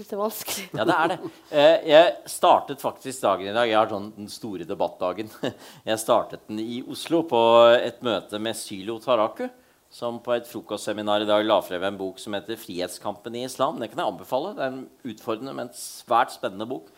det 0.07 0.15
er 0.15 0.21
vanskelig. 0.21 0.65
Ja, 0.77 0.85
det 0.87 0.95
er 0.95 1.11
det. 1.11 1.17
Eh, 1.51 1.87
jeg 1.89 2.13
startet 2.31 2.83
faktisk 2.83 3.23
dagen 3.25 3.49
i 3.49 3.55
dag. 3.55 3.67
Jeg 3.69 3.77
har 3.79 3.89
sånn 3.91 4.11
den 4.15 4.29
store 4.31 4.67
debattdagen. 4.67 5.31
Jeg 5.89 6.01
startet 6.01 6.45
den 6.47 6.61
i 6.63 6.79
Oslo 6.87 7.23
på 7.27 7.41
et 7.75 7.99
møte 8.05 8.39
med 8.41 8.57
Sylo 8.57 8.99
Taraku, 9.03 9.47
som 9.91 10.19
på 10.23 10.35
et 10.35 10.47
frokostseminar 10.47 11.25
i 11.25 11.29
dag 11.29 11.43
la 11.45 11.59
frem 11.65 11.83
en 11.87 11.97
bok 11.99 12.19
som 12.21 12.37
heter 12.37 12.55
'Frihetskampen 12.59 13.35
i 13.35 13.45
islam'. 13.47 13.79
Det 13.81 13.89
kan 13.91 14.03
jeg 14.03 14.13
anbefale. 14.13 14.55
Det 14.55 14.63
er 14.63 14.73
en 14.73 14.89
utfordrende, 15.03 15.55
men 15.57 15.71
svært 15.73 16.35
spennende 16.35 16.69
bok 16.69 16.89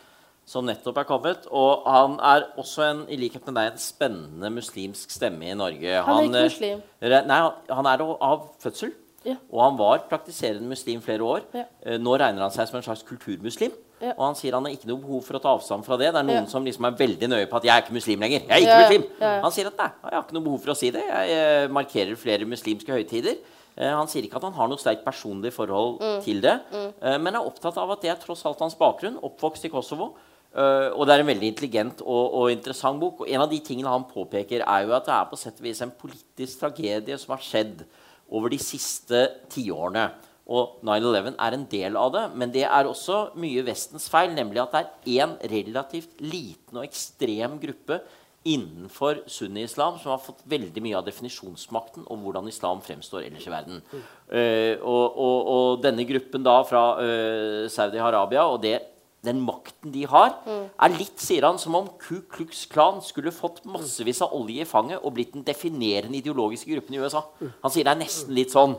som 0.44 0.66
nettopp 0.66 0.98
er 1.02 1.08
kommet. 1.08 1.46
Og 1.50 1.86
han 1.86 2.18
er 2.20 2.48
også, 2.58 2.82
en, 2.90 3.04
i 3.08 3.16
likhet 3.16 3.46
med 3.46 3.56
deg, 3.58 3.72
en 3.72 3.82
spennende 3.82 4.50
muslimsk 4.52 5.10
stemme 5.14 5.48
i 5.50 5.54
Norge. 5.58 6.02
Han 6.06 6.18
er 6.18 6.28
ikke 6.28 6.42
eh, 6.42 6.50
muslim. 6.50 6.82
Nei, 7.30 7.40
han- 7.70 7.86
er 7.86 8.04
av 8.20 8.48
fødsel. 8.62 8.92
Ja. 9.24 9.36
Og 9.52 9.60
han 9.62 9.78
var 9.78 10.02
praktiserende 10.10 10.68
muslim 10.68 11.00
flere 11.04 11.26
år. 11.26 11.46
Ja. 11.54 11.64
Eh, 11.86 11.98
Nå 12.02 12.16
regner 12.18 12.42
han 12.42 12.54
seg 12.54 12.68
som 12.68 12.78
en 12.80 12.86
slags 12.86 13.04
kulturmuslim. 13.06 13.72
Ja. 14.02 14.16
Og 14.16 14.24
han 14.26 14.34
sier 14.38 14.56
han 14.56 14.66
har 14.66 14.74
ikke 14.74 14.88
noe 14.90 14.98
behov 14.98 15.22
for 15.22 15.38
å 15.38 15.42
ta 15.42 15.52
avstand 15.54 15.86
fra 15.86 15.96
det. 16.00 16.08
Det 16.10 16.18
er 16.18 16.26
noen 16.26 16.48
som 16.50 16.64
liksom 16.66 16.88
er 16.88 16.96
veldig 16.98 17.28
nøye 17.30 17.46
på 17.46 17.56
at 17.56 17.64
'jeg 17.64 17.76
er 17.76 17.82
ikke 17.84 17.94
muslim 17.94 18.20
lenger'. 18.20 18.48
Jeg 18.48 18.50
er 18.50 18.66
ikke 18.66 18.82
muslim. 18.82 19.04
Han 19.20 19.52
sier 19.52 19.66
at 19.66 19.78
nei, 19.78 19.90
jeg 20.10 20.12
har 20.12 20.22
ikke 20.22 20.34
noe 20.34 20.42
behov 20.48 20.60
for 20.60 20.72
å 20.72 20.76
si 20.76 20.90
det. 20.90 21.04
Jeg 21.06 21.30
eh, 21.30 21.68
markerer 21.68 22.16
flere 22.16 22.44
muslimske 22.44 22.90
høytider. 22.90 23.36
Eh, 23.76 23.88
han 23.94 24.08
sier 24.08 24.22
ikke 24.24 24.36
at 24.36 24.42
han 24.42 24.52
har 24.52 24.68
noe 24.68 24.78
sterkt 24.78 25.04
personlig 25.04 25.52
forhold 25.52 26.00
Mm. 26.00 26.22
til 26.22 26.40
det, 26.40 26.60
mm. 26.72 27.22
men 27.22 27.34
er 27.34 27.46
opptatt 27.46 27.78
av 27.78 27.90
at 27.92 28.00
det 28.02 28.10
er 28.10 28.16
tross 28.16 28.44
alt 28.44 28.58
hans 28.58 28.74
bakgrunn. 28.74 29.18
Oppvokst 29.22 29.64
i 29.64 29.68
Kosovo. 29.68 30.16
Uh, 30.52 30.92
og 31.00 31.06
det 31.06 31.14
er 31.14 31.22
en 31.22 31.30
veldig 31.30 31.48
intelligent 31.48 32.02
og, 32.04 32.34
og 32.36 32.50
interessant 32.52 33.00
bok. 33.00 33.22
Og 33.22 33.28
en 33.30 33.40
av 33.40 33.48
de 33.48 33.58
tingene 33.64 33.88
han 33.88 34.04
påpeker, 34.04 34.60
er 34.60 34.84
jo 34.84 34.92
at 34.92 35.06
det 35.08 35.14
er 35.14 35.28
på 35.30 35.38
sett 35.40 35.56
og 35.56 35.64
vis 35.64 35.80
en 35.80 35.90
politisk 35.96 36.60
tragedie 36.60 37.16
som 37.16 37.32
har 37.32 37.40
skjedd 37.40 37.86
over 38.32 38.52
de 38.52 38.60
siste 38.62 39.26
tiårene. 39.52 40.08
Og 40.52 40.80
9-11 40.84 41.36
er 41.38 41.54
en 41.54 41.68
del 41.70 41.96
av 41.96 42.10
det, 42.14 42.24
men 42.36 42.50
det 42.52 42.64
er 42.66 42.88
også 42.88 43.28
mye 43.40 43.62
Vestens 43.66 44.08
feil. 44.10 44.32
Nemlig 44.34 44.64
at 44.64 44.74
det 44.74 44.82
er 44.82 45.22
én 45.22 45.36
relativt 45.52 46.18
liten 46.24 46.80
og 46.80 46.88
ekstrem 46.88 47.60
gruppe 47.62 48.00
innenfor 48.42 49.20
sunni-islam 49.30 50.00
som 50.02 50.16
har 50.16 50.22
fått 50.22 50.42
veldig 50.50 50.82
mye 50.82 50.96
av 50.98 51.06
definisjonsmakten 51.06 52.08
om 52.10 52.24
hvordan 52.24 52.48
islam 52.50 52.80
fremstår 52.82 53.28
ellers 53.28 53.46
i 53.46 53.52
verden. 53.52 53.82
Uh, 53.92 54.74
og, 54.82 55.04
og, 55.14 55.38
og 55.54 55.84
denne 55.84 56.06
gruppen 56.08 56.42
da 56.42 56.56
fra 56.66 56.82
uh, 56.98 57.70
Saudi-Arabia 57.70 58.48
og 58.50 58.58
det, 58.64 58.80
den 59.22 59.38
makten 59.46 59.92
de 59.94 60.02
har, 60.10 60.32
er 60.50 60.94
litt, 60.96 61.20
sier 61.22 61.46
han, 61.46 61.58
som 61.62 61.76
om 61.78 61.88
Ku 62.02 62.24
Klux 62.32 62.64
Klan 62.72 62.98
skulle 63.06 63.30
fått 63.34 63.60
massevis 63.70 64.22
av 64.24 64.34
olje 64.34 64.64
i 64.64 64.68
fanget 64.68 65.02
og 65.02 65.14
blitt 65.14 65.36
den 65.36 65.44
definerende 65.46 66.18
ideologiske 66.18 66.72
gruppen 66.72 66.96
i 66.96 67.02
USA. 67.02 67.22
Han 67.62 67.70
sier 67.70 67.86
det 67.86 67.94
er 67.94 68.00
nesten 68.02 68.34
litt 68.34 68.50
sånn. 68.54 68.74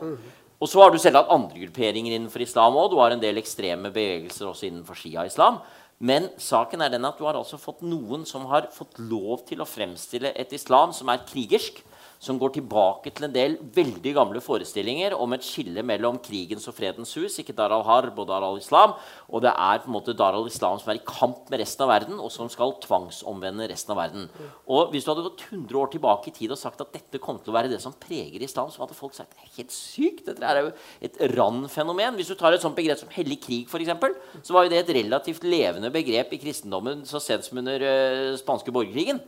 Og 0.60 0.70
så 0.70 0.82
har 0.82 0.92
du 0.92 0.98
selv 1.00 1.18
hatt 1.18 1.32
andre 1.32 1.64
grupperinger 1.64 2.14
innenfor 2.14 2.44
islam 2.44 2.76
òg. 2.76 2.92
Du 2.92 3.00
har 3.00 3.14
en 3.14 3.22
del 3.22 3.40
ekstreme 3.40 3.90
bevegelser 3.92 4.50
også 4.50 4.68
innenfor 4.68 5.00
shia-islam. 5.00 5.58
Men 6.04 6.28
saken 6.40 6.84
er 6.84 6.92
den 6.92 7.06
at 7.08 7.18
du 7.18 7.24
har 7.24 7.36
altså 7.38 7.58
fått 7.60 7.82
noen 7.86 8.24
som 8.28 8.46
har 8.50 8.68
fått 8.74 8.98
lov 9.00 9.46
til 9.48 9.62
å 9.62 9.68
fremstille 9.68 10.32
et 10.36 10.52
islam 10.56 10.92
som 10.96 11.08
er 11.12 11.24
krigersk, 11.24 11.80
som 12.24 12.38
går 12.40 12.56
tilbake 12.56 13.12
til 13.14 13.28
en 13.28 13.34
del 13.34 13.56
veldig 13.74 14.14
gamle 14.16 14.42
forestillinger 14.44 15.14
om 15.16 15.36
et 15.36 15.46
skille 15.46 15.84
mellom 15.86 16.18
krigens 16.24 16.66
og 16.70 16.76
fredens 16.76 17.14
hus, 17.18 17.38
ikke 17.40 17.54
Dar 17.56 17.74
al-Harb 17.76 18.18
og 18.18 18.28
Dar 18.30 18.46
al-Islam. 18.46 18.96
Og 19.30 19.44
det 19.44 19.52
er 19.52 19.82
på 19.84 19.90
en 19.90 19.96
måte 19.98 20.16
Dar 20.16 20.36
al-Islam 20.36 20.80
som 20.82 20.90
er 20.92 21.00
i 21.00 21.04
kamp 21.06 21.52
med 21.52 21.62
resten 21.62 21.86
av 21.86 21.92
verden, 21.92 22.18
og 22.18 22.32
som 22.32 22.50
skal 22.52 22.76
tvangsomvende 22.82 23.68
resten 23.70 23.94
av 23.94 24.00
verden. 24.00 24.28
Og 24.66 24.90
hvis 24.92 25.06
du 25.06 25.12
hadde 25.12 25.26
gått 25.28 25.46
100 25.50 25.80
år 25.80 25.92
tilbake 25.94 26.32
i 26.32 26.36
tid 26.40 26.54
og 26.54 26.60
sagt 26.60 26.82
at 26.82 26.92
dette 26.96 27.22
kom 27.22 27.38
til 27.38 27.54
å 27.54 27.58
være 27.58 27.70
det 27.72 27.82
som 27.84 27.94
preger 28.00 28.42
islam, 28.42 28.72
så 28.72 28.84
hadde 28.84 28.98
folk 28.98 29.14
sagt 29.16 29.34
det 29.34 29.44
er 29.44 29.54
helt 29.60 29.74
sykt. 29.74 30.26
Dette 30.28 30.48
er 30.48 30.62
jo 30.64 30.72
et 31.04 31.20
RAN-fenomen. 31.34 32.18
Hvis 32.18 32.32
du 32.32 32.36
tar 32.38 32.56
et 32.56 32.64
sånt 32.64 32.76
begrep 32.78 33.00
som 33.00 33.12
hellig 33.14 33.40
krig, 33.44 33.70
eksempel, 33.84 34.14
så 34.42 34.54
var 34.54 34.64
jo 34.64 34.72
det 34.72 34.80
et 34.82 34.92
relativt 34.96 35.44
levende 35.46 35.90
begrep 35.94 36.32
i 36.34 36.40
kristendommen 36.40 37.04
så 37.08 37.20
sent 37.22 37.46
som 37.46 37.60
under 37.60 37.82
uh, 37.84 38.36
spanske 38.40 38.72
borgerkrigen. 38.74 39.20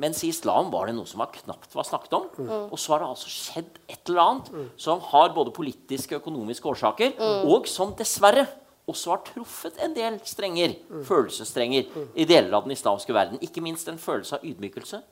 Mens 0.00 0.22
i 0.24 0.30
islam 0.32 0.70
var 0.72 0.88
det 0.88 0.96
noe 0.96 1.08
som 1.08 1.22
var 1.22 1.32
knapt 1.34 1.74
var 1.76 1.86
snakket 1.86 2.16
om. 2.16 2.29
Og 2.38 2.78
så 2.78 2.94
har 2.94 3.02
det 3.02 3.10
altså 3.10 3.30
skjedd 3.32 3.78
et 3.88 4.00
eller 4.08 4.22
annet 4.22 4.50
som 4.80 5.02
har 5.10 5.34
både 5.34 5.52
politiske 5.56 6.16
og 6.16 6.22
økonomiske 6.22 6.68
årsaker, 6.70 7.14
og 7.50 7.68
som 7.68 7.94
dessverre 7.98 8.46
også 8.90 9.12
har 9.12 9.20
truffet 9.26 9.76
en 9.84 9.92
del 9.94 10.16
strenger, 10.26 10.74
følelsesstrenger 11.06 11.86
i 12.18 12.26
deler 12.26 12.56
av 12.56 12.66
den 12.66 12.74
islamske 12.74 13.14
verden. 13.14 13.38
Ikke 13.44 13.62
minst 13.62 13.88
en 13.88 14.00
følelse 14.00 14.38
av 14.38 14.46
ydmykelse. 14.46 15.02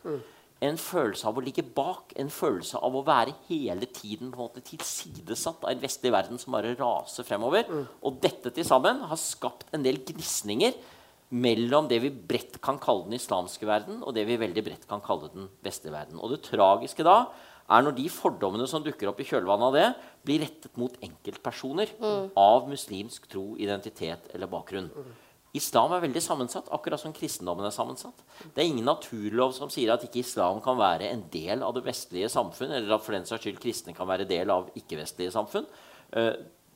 En 0.66 0.74
følelse 0.82 1.28
av 1.30 1.36
å 1.38 1.42
ligge 1.44 1.62
bak, 1.62 2.10
en 2.18 2.30
følelse 2.34 2.80
av 2.82 2.96
å 2.98 3.04
være 3.06 3.36
hele 3.46 3.86
tiden 3.86 4.32
på 4.32 4.40
en 4.40 4.48
måte 4.48 4.64
tilsidesatt 4.66 5.62
av 5.62 5.70
en 5.70 5.82
vestlig 5.84 6.10
verden 6.10 6.40
som 6.42 6.56
bare 6.56 6.74
raser 6.80 7.26
fremover. 7.28 7.68
Og 8.02 8.18
dette 8.22 8.50
til 8.50 8.66
sammen 8.66 9.04
har 9.06 9.20
skapt 9.22 9.68
en 9.70 9.86
del 9.86 10.00
gnisninger 10.08 10.74
mellom 11.28 11.88
det 11.90 12.00
vi 12.02 12.10
bredt 12.10 12.58
kan 12.64 12.80
kalle 12.80 13.06
den 13.08 13.18
islamske 13.18 13.68
verden, 13.68 14.00
og 14.02 14.14
det 14.16 14.24
vi 14.28 14.40
veldig 14.40 14.64
bredt 14.64 14.88
kan 14.88 15.02
kalle 15.04 15.30
den 15.34 15.48
vestlige 15.64 15.94
verden. 15.94 16.20
Og 16.22 16.32
det 16.32 16.42
tragiske 16.46 17.06
da 17.06 17.20
er 17.68 17.84
når 17.84 17.98
de 17.98 18.08
fordommene 18.08 18.64
som 18.70 18.84
dukker 18.84 19.10
opp 19.10 19.20
i 19.20 19.26
kjølvannet 19.28 19.68
av 19.68 19.76
det, 19.76 19.88
blir 20.24 20.42
rettet 20.46 20.76
mot 20.80 20.94
enkeltpersoner 21.04 21.92
av 22.32 22.68
muslimsk 22.70 23.28
tro, 23.28 23.50
identitet 23.60 24.30
eller 24.32 24.48
bakgrunn. 24.50 24.88
Islam 25.56 25.92
er 25.96 26.02
veldig 26.04 26.20
sammensatt, 26.20 26.68
akkurat 26.72 27.00
som 27.00 27.12
kristendommen 27.16 27.64
er 27.64 27.72
sammensatt. 27.72 28.20
Det 28.52 28.62
er 28.62 28.68
ingen 28.68 28.88
naturlov 28.88 29.54
som 29.56 29.70
sier 29.72 29.94
at 29.94 30.04
ikke 30.04 30.20
islam 30.20 30.60
kan 30.64 30.76
være 30.80 31.08
en 31.08 31.24
del 31.32 31.64
av 31.64 31.72
det 31.76 31.86
vestlige 31.86 32.28
samfunn, 32.32 32.72
eller 32.76 32.96
at 32.96 33.04
for 33.04 33.16
den 33.16 33.28
saks 33.28 33.46
skyld 33.46 33.60
kristne 33.62 33.96
kan 33.96 34.08
være 34.08 34.28
del 34.28 34.52
av 34.52 34.68
ikke-vestlige 34.76 35.32
samfunn. 35.34 35.68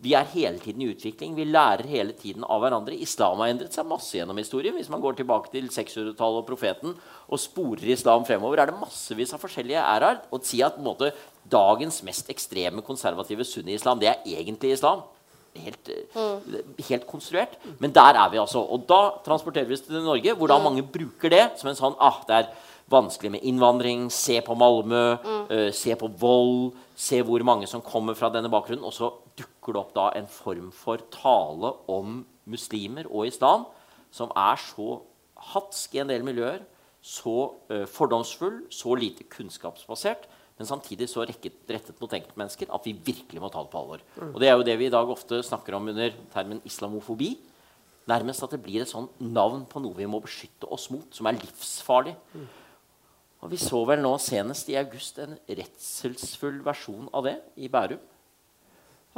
Vi 0.03 0.17
er 0.19 0.27
hele 0.33 0.59
tiden 0.59 0.83
i 0.83 0.89
utvikling. 0.91 1.37
Vi 1.39 1.45
lærer 1.47 1.87
hele 1.87 2.15
tiden 2.19 2.43
av 2.43 2.65
hverandre. 2.65 2.97
Islam 2.99 3.39
har 3.39 3.53
endret 3.53 3.77
seg 3.77 3.87
masse 3.87 4.17
gjennom 4.17 4.41
historien. 4.41 4.75
Hvis 4.75 4.91
man 4.91 5.03
går 5.03 5.21
tilbake 5.21 5.53
til 5.53 5.69
600-tallet 5.71 6.41
og 6.43 6.49
profeten 6.49 6.97
og 7.29 7.39
sporer 7.39 7.93
islam 7.95 8.27
fremover, 8.27 8.59
er 8.59 8.73
det 8.73 8.81
massevis 8.81 9.35
av 9.37 9.43
forskjellige 9.45 9.79
æraer. 9.79 10.25
Å 10.27 10.43
si 10.43 10.59
at 10.67 10.81
måte, 10.83 11.13
dagens 11.47 12.01
mest 12.03 12.35
ekstreme 12.35 12.83
konservative 12.83 13.47
sunni-islam, 13.47 14.03
det 14.03 14.11
er 14.11 14.27
egentlig 14.27 14.75
islam. 14.75 15.07
Helt, 15.55 15.89
eh, 15.89 16.61
helt 16.89 17.07
konstruert. 17.07 17.55
Men 17.79 17.93
der 17.93 18.19
er 18.19 18.29
vi 18.31 18.43
altså. 18.43 18.59
Og 18.59 18.87
da 18.89 19.21
transporterer 19.23 19.69
vi 19.69 19.79
oss 19.79 19.87
til 19.87 20.03
Norge, 20.03 20.35
hvor 20.35 20.49
da 20.49 20.59
mange 20.59 20.83
bruker 20.83 21.31
det 21.31 21.61
som 21.61 21.71
en 21.71 21.79
sånn 21.79 21.99
ah, 22.01 22.25
det 22.27 22.43
er 22.43 22.49
vanskelig 22.91 23.37
med 23.37 23.45
innvandring. 23.47 24.11
Se 24.11 24.41
på 24.41 24.59
Malmö. 24.59 25.19
eh, 25.51 25.71
se 25.71 25.95
på 25.95 26.11
vold. 26.19 26.73
Se 26.97 27.23
hvor 27.23 27.45
mange 27.45 27.69
som 27.69 27.81
kommer 27.81 28.15
fra 28.15 28.31
denne 28.31 28.51
bakgrunnen. 28.51 28.85
Og 28.85 28.93
så 28.93 29.13
dukker 29.63 29.77
det 29.77 29.81
opp 29.81 29.95
da 29.95 30.11
en 30.19 30.27
form 30.27 30.73
for 30.75 30.99
tale 31.15 31.73
om 31.89 32.25
muslimer 32.51 33.07
og 33.07 33.29
islam 33.29 33.67
som 34.13 34.33
er 34.35 34.59
så 34.59 35.01
hatsk 35.53 35.95
i 35.95 36.03
en 36.03 36.09
del 36.11 36.23
miljøer, 36.23 36.63
så 37.03 37.55
fordomsfull, 37.91 38.67
så 38.71 38.95
lite 38.95 39.25
kunnskapsbasert, 39.25 40.27
men 40.59 40.67
samtidig 40.69 41.09
så 41.09 41.25
rekket, 41.27 41.55
rettet 41.71 41.99
mot 41.99 42.13
enkeltmennesker 42.13 42.71
at 42.71 42.85
vi 42.87 42.93
virkelig 42.93 43.41
må 43.41 43.49
ta 43.51 43.63
det 43.65 43.73
på 43.73 43.81
alvor. 43.81 44.03
Og 44.35 44.39
Det 44.39 44.49
er 44.49 44.57
jo 44.59 44.67
det 44.67 44.79
vi 44.79 44.87
i 44.87 44.93
dag 44.93 45.09
ofte 45.09 45.43
snakker 45.43 45.75
om 45.75 45.89
under 45.89 46.13
termen 46.35 46.61
islamofobi. 46.65 47.39
Nærmest 48.07 48.43
at 48.43 48.51
det 48.51 48.63
blir 48.63 48.83
et 48.83 48.91
sånn 48.91 49.09
navn 49.19 49.65
på 49.67 49.81
noe 49.81 49.97
vi 49.97 50.07
må 50.07 50.21
beskytte 50.23 50.69
oss 50.71 50.91
mot, 50.91 51.07
som 51.15 51.27
er 51.27 51.39
livsfarlig. 51.41 52.15
Og 53.43 53.51
Vi 53.51 53.57
så 53.59 53.81
vel 53.87 54.03
nå 54.03 54.13
senest 54.23 54.69
i 54.69 54.77
august 54.79 55.19
en 55.19 55.39
redselsfull 55.49 56.61
versjon 56.63 57.09
av 57.13 57.25
det 57.25 57.41
i 57.57 57.69
Bærum. 57.69 57.99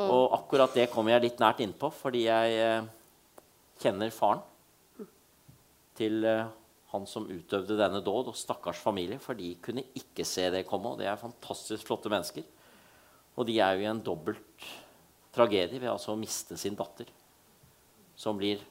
Og 0.03 0.35
akkurat 0.35 0.75
det 0.75 0.89
kommer 0.91 1.15
jeg 1.15 1.29
litt 1.29 1.41
nært 1.43 1.63
innpå, 1.63 1.91
fordi 1.95 2.25
jeg 2.27 2.59
eh, 2.59 2.87
kjenner 3.83 4.11
faren 4.15 4.43
til 5.95 6.25
eh, 6.27 6.49
han 6.95 7.07
som 7.11 7.29
utøvde 7.31 7.79
denne 7.79 8.01
dåd, 8.07 8.31
og 8.31 8.39
stakkars 8.39 8.81
familie, 8.83 9.21
for 9.23 9.39
de 9.39 9.53
kunne 9.63 9.87
ikke 9.99 10.27
se 10.27 10.49
det 10.51 10.65
komme. 10.67 10.93
Og 10.93 11.01
det 11.03 11.09
er 11.11 11.21
fantastisk 11.21 11.87
flotte 11.87 12.11
mennesker. 12.11 12.47
Og 13.35 13.47
de 13.49 13.59
er 13.63 13.75
jo 13.75 13.85
i 13.85 13.91
en 13.91 14.03
dobbelt 14.03 14.67
tragedie 15.35 15.81
ved 15.83 15.91
altså 15.91 16.15
å 16.15 16.19
miste 16.19 16.59
sin 16.59 16.77
datter, 16.79 17.09
som 18.19 18.39
blir 18.39 18.63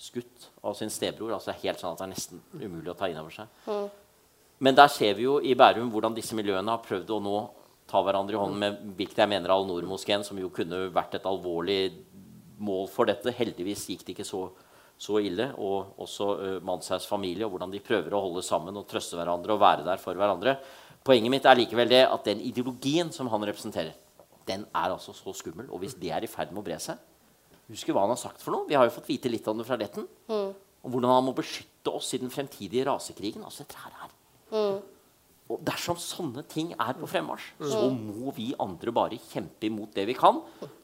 skutt 0.00 0.48
av 0.64 0.76
sin 0.76 0.92
stebror. 0.92 1.32
Altså 1.32 1.52
det 1.52 1.56
er 1.56 1.66
helt 1.68 1.80
sånn 1.80 1.94
at 1.94 2.02
det 2.02 2.08
er 2.08 2.12
nesten 2.12 2.42
umulig 2.60 2.92
å 2.92 2.96
ta 2.98 3.08
inn 3.08 3.20
over 3.20 3.32
seg. 3.32 3.60
Men 4.64 4.76
der 4.76 4.90
ser 4.92 5.16
vi 5.16 5.24
jo 5.26 5.38
i 5.40 5.56
Bærum 5.56 5.88
hvordan 5.92 6.16
disse 6.16 6.36
miljøene 6.36 6.72
har 6.72 6.84
prøvd 6.84 7.14
å 7.16 7.20
nå 7.24 7.38
ta 7.90 8.00
hverandre 8.04 8.36
i 8.36 8.40
hånden 8.40 8.60
med 8.60 8.84
hvilket 8.98 9.22
jeg 9.22 9.30
mener 9.30 9.52
Al-Noor-moskeen, 9.54 10.24
som 10.26 10.38
jo 10.40 10.50
kunne 10.54 10.86
vært 10.94 11.18
et 11.18 11.26
alvorlig 11.28 11.80
mål 12.64 12.88
for 12.92 13.10
dette. 13.10 13.34
Heldigvis 13.36 13.86
gikk 13.90 14.06
det 14.06 14.14
ikke 14.14 14.28
så, 14.28 14.46
så 14.96 15.20
ille. 15.20 15.50
Og 15.60 16.00
også 16.04 16.28
uh, 16.38 16.56
Manshaugs 16.64 17.08
familie, 17.10 17.44
og 17.46 17.54
hvordan 17.54 17.74
de 17.74 17.82
prøver 17.84 18.14
å 18.14 18.22
holde 18.24 18.44
sammen 18.46 18.76
og 18.80 18.88
trøste 18.90 19.18
hverandre 19.18 19.56
og 19.56 19.62
være 19.62 19.86
der 19.86 20.00
for 20.02 20.16
hverandre. 20.18 20.56
Poenget 21.04 21.34
mitt 21.34 21.48
er 21.48 21.60
likevel 21.60 21.90
det 21.90 22.04
at 22.08 22.30
den 22.30 22.40
ideologien 22.40 23.12
som 23.12 23.28
han 23.32 23.44
representerer, 23.44 23.92
den 24.48 24.64
er 24.72 24.92
altså 24.92 25.12
så 25.16 25.34
skummel. 25.36 25.68
Og 25.68 25.84
hvis 25.84 25.98
det 26.00 26.12
er 26.14 26.24
i 26.24 26.30
ferd 26.30 26.52
med 26.52 26.64
å 26.64 26.68
bre 26.68 26.80
seg 26.82 27.00
Husk 27.64 27.88
hva 27.94 28.02
han 28.04 28.12
har 28.12 28.20
sagt 28.20 28.42
for 28.44 28.52
noe. 28.52 28.66
Vi 28.68 28.76
har 28.76 28.84
jo 28.84 28.92
fått 28.92 29.06
vite 29.08 29.30
litt 29.32 29.46
om 29.48 29.56
det 29.56 29.64
fra 29.64 29.78
retten. 29.80 30.04
Om 30.28 30.92
hvordan 30.92 31.14
han 31.14 31.24
må 31.24 31.32
beskytte 31.32 31.94
oss 31.96 32.10
i 32.12 32.20
den 32.20 32.32
fremtidige 32.32 32.84
rasekrigen. 32.84 33.40
Altså, 33.46 33.64
dette 33.64 33.80
her 33.80 33.94
er 34.04 34.10
Og 35.52 35.58
dersom 35.60 35.98
sånne 36.00 36.40
ting 36.48 36.70
er 36.72 36.94
på 36.96 37.08
fremmarsj, 37.08 37.50
så 37.68 37.90
må 37.92 38.32
vi 38.32 38.54
andre 38.60 38.92
bare 38.96 39.18
kjempe 39.28 39.68
imot 39.68 39.92
det 39.92 40.06
vi 40.08 40.14
kan. 40.16 40.38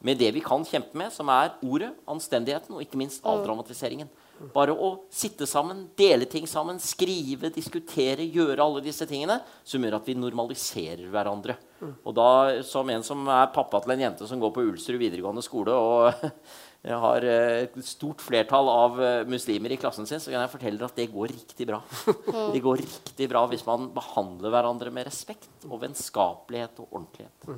Med 0.05 0.19
det 0.21 0.29
vi 0.35 0.43
kan 0.45 0.61
kjempe 0.67 0.99
med, 1.01 1.09
som 1.13 1.31
er 1.33 1.55
ordet, 1.65 1.89
anstendigheten 2.09 2.75
og 2.77 2.83
ikke 2.85 2.99
minst 3.01 3.25
avdramatiseringen. 3.25 4.11
Bare 4.53 4.73
å 4.73 4.91
sitte 5.13 5.45
sammen, 5.49 5.83
dele 5.97 6.25
ting 6.29 6.47
sammen, 6.49 6.79
skrive, 6.81 7.51
diskutere, 7.53 8.25
gjøre 8.25 8.61
alle 8.61 8.81
disse 8.85 9.05
tingene, 9.09 9.39
som 9.65 9.81
gjør 9.81 9.99
at 9.99 10.09
vi 10.09 10.17
normaliserer 10.17 11.09
hverandre. 11.13 11.57
Og 12.05 12.13
da, 12.17 12.29
som 12.65 12.89
en 12.93 13.05
som 13.05 13.25
er 13.33 13.49
pappa 13.53 13.81
til 13.81 13.95
en 13.95 14.05
jente 14.05 14.29
som 14.29 14.41
går 14.41 14.53
på 14.53 14.65
Ulsrud 14.69 15.01
videregående 15.01 15.45
skole, 15.45 15.73
og 15.73 16.25
har 16.89 17.21
eh, 17.21 17.67
et 17.67 17.75
stort 17.85 18.21
flertall 18.25 18.65
av 18.71 18.95
eh, 19.05 19.19
muslimer 19.29 19.69
i 19.71 19.77
klassen 19.77 20.07
sin, 20.09 20.17
så 20.19 20.31
kan 20.33 20.41
jeg 20.41 20.49
fortelle 20.49 20.79
dere 20.81 20.89
at 20.89 20.95
det 20.97 21.11
går 21.13 21.27
riktig 21.29 21.67
bra. 21.69 21.77
Det 22.55 22.61
går 22.65 22.81
riktig 22.81 23.27
bra 23.29 23.43
hvis 23.51 23.65
man 23.67 23.91
behandler 23.93 24.49
hverandre 24.49 24.89
med 24.93 25.05
respekt 25.05 25.67
og 25.69 25.83
vennskapelighet 25.83 26.81
og 26.81 26.87
ordentlighet. 26.97 27.51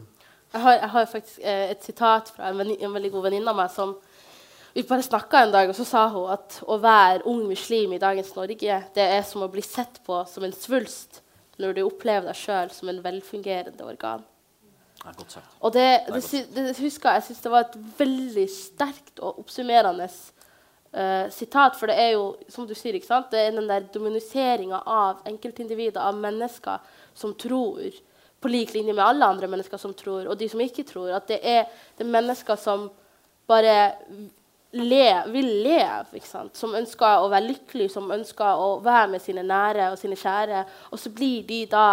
Jeg 0.54 0.62
har, 0.62 0.76
jeg 0.82 0.90
har 0.98 1.08
faktisk 1.14 1.40
eh, 1.40 1.70
et 1.72 1.88
sitat 1.88 2.34
fra 2.36 2.52
en, 2.52 2.60
venni- 2.60 2.78
en 2.84 2.94
veldig 2.94 3.14
god 3.16 3.24
venninne 3.30 3.50
av 3.54 3.58
meg 3.64 3.72
som 3.74 3.96
Vi 4.74 4.82
bare 4.90 5.06
snakka 5.06 5.44
en 5.46 5.52
dag, 5.54 5.70
og 5.70 5.76
så 5.78 5.84
sa 5.86 6.08
hun 6.10 6.32
at 6.34 6.56
å 6.66 6.80
være 6.82 7.24
ung 7.30 7.44
muslim 7.48 7.92
i 7.94 8.00
dagens 8.02 8.32
Norge, 8.36 8.78
det 8.96 9.04
er 9.06 9.22
som 9.22 9.44
å 9.46 9.50
bli 9.54 9.62
sett 9.62 10.00
på 10.04 10.24
som 10.26 10.44
en 10.48 10.52
svulst 10.58 11.20
når 11.62 11.76
du 11.78 11.82
opplever 11.86 12.26
deg 12.32 12.36
sjøl 12.40 12.72
som 12.74 12.90
en 12.90 13.02
velfungerende 13.06 13.86
organ. 13.86 14.24
Det 14.66 14.66
er 14.66 14.72
godt 14.74 14.82
sagt. 14.82 14.93
Og 15.60 15.74
det, 15.76 15.88
det, 16.08 16.22
det, 16.32 16.64
det 16.70 16.78
husker 16.80 17.18
jeg, 17.18 17.26
synes 17.28 17.44
det 17.44 17.52
var 17.52 17.66
et 17.66 17.76
veldig 17.98 18.46
sterkt 18.52 19.20
og 19.20 19.42
oppsummerende 19.44 20.08
uh, 20.08 21.28
sitat. 21.34 21.76
For 21.80 21.92
det 21.92 21.98
er 22.00 22.14
jo, 22.16 22.30
som 22.52 22.68
du 22.70 22.76
sier, 22.78 22.96
ikke 22.96 23.10
sant? 23.10 23.32
det 23.34 23.42
er 23.42 23.58
den 23.58 23.68
der 23.70 23.90
dominiseringa 23.94 24.80
av 24.88 25.26
enkeltindivider, 25.30 26.00
av 26.00 26.20
mennesker 26.24 26.96
som 27.20 27.36
tror, 27.36 28.00
på 28.44 28.52
lik 28.52 28.74
linje 28.76 28.96
med 28.96 29.04
alle 29.04 29.28
andre 29.28 29.48
mennesker 29.48 29.80
som 29.80 29.94
tror, 29.96 30.28
og 30.28 30.40
de 30.40 30.50
som 30.52 30.64
ikke 30.64 30.88
tror. 30.88 31.12
At 31.16 31.28
det 31.32 31.40
er, 31.48 31.68
det 31.98 32.08
er 32.08 32.16
mennesker 32.16 32.60
som 32.60 32.90
bare 33.48 33.76
le, 34.74 35.06
vil 35.32 35.52
leve, 35.64 36.18
ikke 36.18 36.28
sant? 36.28 36.58
som 36.58 36.76
ønsker 36.76 37.22
å 37.22 37.30
være 37.32 37.50
lykkelig, 37.52 37.92
som 37.94 38.12
ønsker 38.12 38.60
å 38.60 38.80
være 38.84 39.14
med 39.14 39.24
sine 39.24 39.46
nære 39.48 39.92
og 39.94 40.00
sine 40.02 40.18
kjære. 40.20 40.64
Og 40.92 41.00
så 41.00 41.12
blir 41.14 41.44
de 41.48 41.64
da 41.72 41.88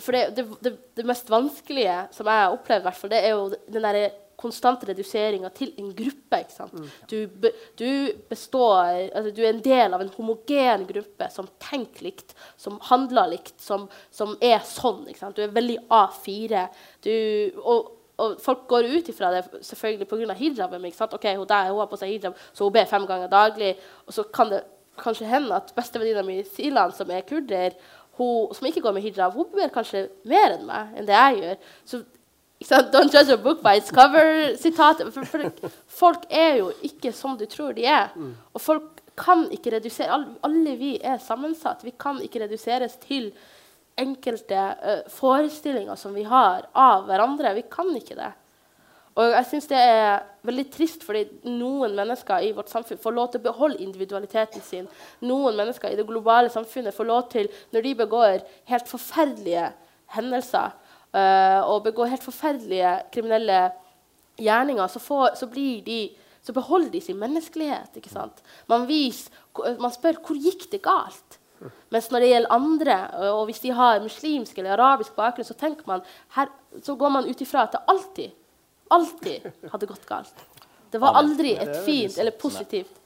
for 0.00 0.16
det, 0.16 0.36
det, 0.36 0.46
det, 0.64 0.72
det 0.96 1.04
mest 1.04 1.28
vanskelige 1.28 1.96
som 2.16 2.28
jeg 2.30 2.44
har 2.44 2.54
opplevd, 2.54 3.08
det 3.12 3.18
er 3.20 3.34
jo 3.34 3.48
den 3.68 3.84
der 3.84 4.12
konstante 4.42 4.88
reduseringa 4.88 5.50
til 5.54 5.72
en 5.78 5.92
gruppe. 5.94 6.40
ikke 6.42 6.54
sant? 6.54 6.74
Du, 7.10 7.16
be, 7.28 7.52
du 7.78 7.88
består 8.30 9.10
altså 9.12 9.30
Du 9.34 9.42
er 9.44 9.52
en 9.52 9.64
del 9.64 9.94
av 9.94 10.02
en 10.02 10.12
homogen 10.16 10.86
gruppe 10.88 11.28
som 11.34 11.48
tenker 11.62 12.08
likt, 12.08 12.34
som 12.56 12.80
handler 12.88 13.34
likt, 13.36 13.54
som, 13.62 13.88
som 14.10 14.36
er 14.42 14.62
sånn. 14.66 15.04
ikke 15.08 15.22
sant? 15.22 15.38
Du 15.38 15.44
er 15.44 15.54
veldig 15.54 15.78
A4. 15.92 16.66
Du, 17.04 17.14
og, 17.62 17.92
og 18.22 18.36
folk 18.42 18.66
går 18.70 18.90
ut 18.96 19.12
ifra 19.12 19.32
det 19.34 19.44
selvfølgelig 19.60 20.10
pga. 20.10 20.38
hijaben. 20.40 20.90
ikke 20.90 21.02
sant? 21.04 21.16
Ok, 21.18 21.28
hun 21.36 21.48
der 21.48 21.70
hun 21.70 21.82
har 21.84 21.90
på 21.90 22.00
seg 22.00 22.16
hijab, 22.16 22.38
så 22.52 22.66
hun 22.66 22.74
ber 22.74 22.90
fem 22.90 23.08
ganger 23.08 23.32
daglig. 23.32 23.74
Og 24.06 24.16
så 24.16 24.26
kan 24.34 24.52
det 24.52 24.64
kanskje 25.00 25.28
hende 25.28 25.56
at 25.56 25.72
bestevenninna 25.76 26.24
mi 26.26 26.42
Silan, 26.44 26.92
som 26.92 27.10
er 27.10 27.24
kurder, 27.28 27.76
hun 28.18 28.54
som 28.54 28.66
ikke 28.68 28.82
går 28.84 28.96
med 28.96 29.04
hijab, 29.06 29.36
hun 29.36 29.48
ber 29.54 29.70
kanskje 29.72 30.06
mer 30.28 30.56
enn 30.56 30.66
meg 30.68 30.98
enn 30.98 31.08
det 31.08 31.16
jeg 31.16 31.38
gjør. 31.42 31.62
Så? 31.84 32.02
Don't 32.62 33.10
judge 33.10 33.32
a 33.32 33.36
book 33.36 33.62
by 33.62 33.78
its 33.80 33.90
cover-sitatet. 33.90 35.08
For, 35.10 35.26
for 35.26 35.72
folk 35.86 36.26
er 36.30 36.60
jo 36.60 36.68
ikke 36.86 37.10
som 37.16 37.34
du 37.38 37.46
tror 37.50 37.72
de 37.74 37.88
er. 37.90 38.12
Og 38.54 38.62
folk 38.62 39.00
kan 39.18 39.48
ikke 39.50 39.74
redusere 39.74 40.12
Alle, 40.14 40.36
alle 40.46 40.76
vi 40.78 40.92
er 41.02 41.18
sammensatt. 41.18 41.82
Vi 41.84 41.94
kan 41.98 42.20
ikke 42.22 42.44
reduseres 42.44 42.94
til 43.02 43.32
enkelte 43.98 44.60
uh, 44.78 45.02
forestillinger 45.10 45.98
som 46.00 46.14
vi 46.14 46.22
har 46.22 46.68
av 46.72 47.04
hverandre. 47.08 47.54
Vi 47.58 47.66
kan 47.70 47.90
ikke 47.96 48.16
det. 48.16 48.30
Og 49.12 49.34
jeg 49.34 49.48
syns 49.50 49.68
det 49.68 49.76
er 49.78 50.22
veldig 50.46 50.64
trist 50.72 51.02
fordi 51.04 51.26
noen 51.52 51.92
mennesker 51.96 52.46
i 52.46 52.52
vårt 52.56 52.72
samfunn 52.72 53.00
får 53.00 53.16
lov 53.16 53.28
til 53.32 53.42
å 53.42 53.46
beholde 53.50 53.84
individualiteten 53.84 54.64
sin. 54.64 54.88
Noen 55.28 55.58
mennesker 55.58 55.92
i 55.92 55.98
det 55.98 56.06
globale 56.08 56.52
samfunnet 56.52 56.96
får 56.96 57.08
lov 57.10 57.26
til, 57.34 57.50
når 57.74 57.86
de 57.86 57.94
begår 58.00 58.46
helt 58.72 58.88
forferdelige 58.88 59.68
hendelser 60.16 60.72
øh, 60.72 61.60
og 61.68 61.84
begår 61.90 62.14
helt 62.14 62.24
forferdelige 62.24 62.96
kriminelle 63.12 63.60
gjerninger, 64.40 64.88
så, 64.88 65.02
får, 65.02 65.36
så, 65.36 65.48
de, 65.52 66.00
så 66.40 66.56
beholder 66.56 66.90
de 66.96 67.04
sin 67.04 67.20
menneskelighet. 67.20 67.92
ikke 68.00 68.12
sant? 68.12 68.40
Man, 68.68 68.88
vis, 68.88 69.26
man 69.76 69.92
spør 69.92 70.22
hvor 70.24 70.40
gikk 70.40 70.70
det 70.72 70.84
galt. 70.84 71.38
Mens 71.92 72.08
når 72.10 72.24
det 72.24 72.28
gjelder 72.32 72.54
andre, 72.56 72.94
og 73.30 73.44
hvis 73.46 73.60
de 73.62 73.70
har 73.76 74.00
muslimsk 74.02 74.56
eller 74.58 74.72
arabisk 74.74 75.14
bakgrunn, 75.14 75.46
så, 75.46 75.54
man, 75.86 76.00
her, 76.34 76.48
så 76.82 76.96
går 76.98 77.12
man 77.12 77.28
ut 77.28 77.44
ifra 77.44 77.68
at 77.68 77.76
det 77.76 77.84
alltid 77.92 78.32
alltid 78.92 79.46
hadde 79.72 79.88
gått 79.90 80.08
galt. 80.08 80.48
Det 80.92 81.00
var 81.00 81.16
aldri 81.20 81.54
et 81.56 81.78
fint 81.86 82.18
eller 82.20 82.36
positivt. 82.36 82.98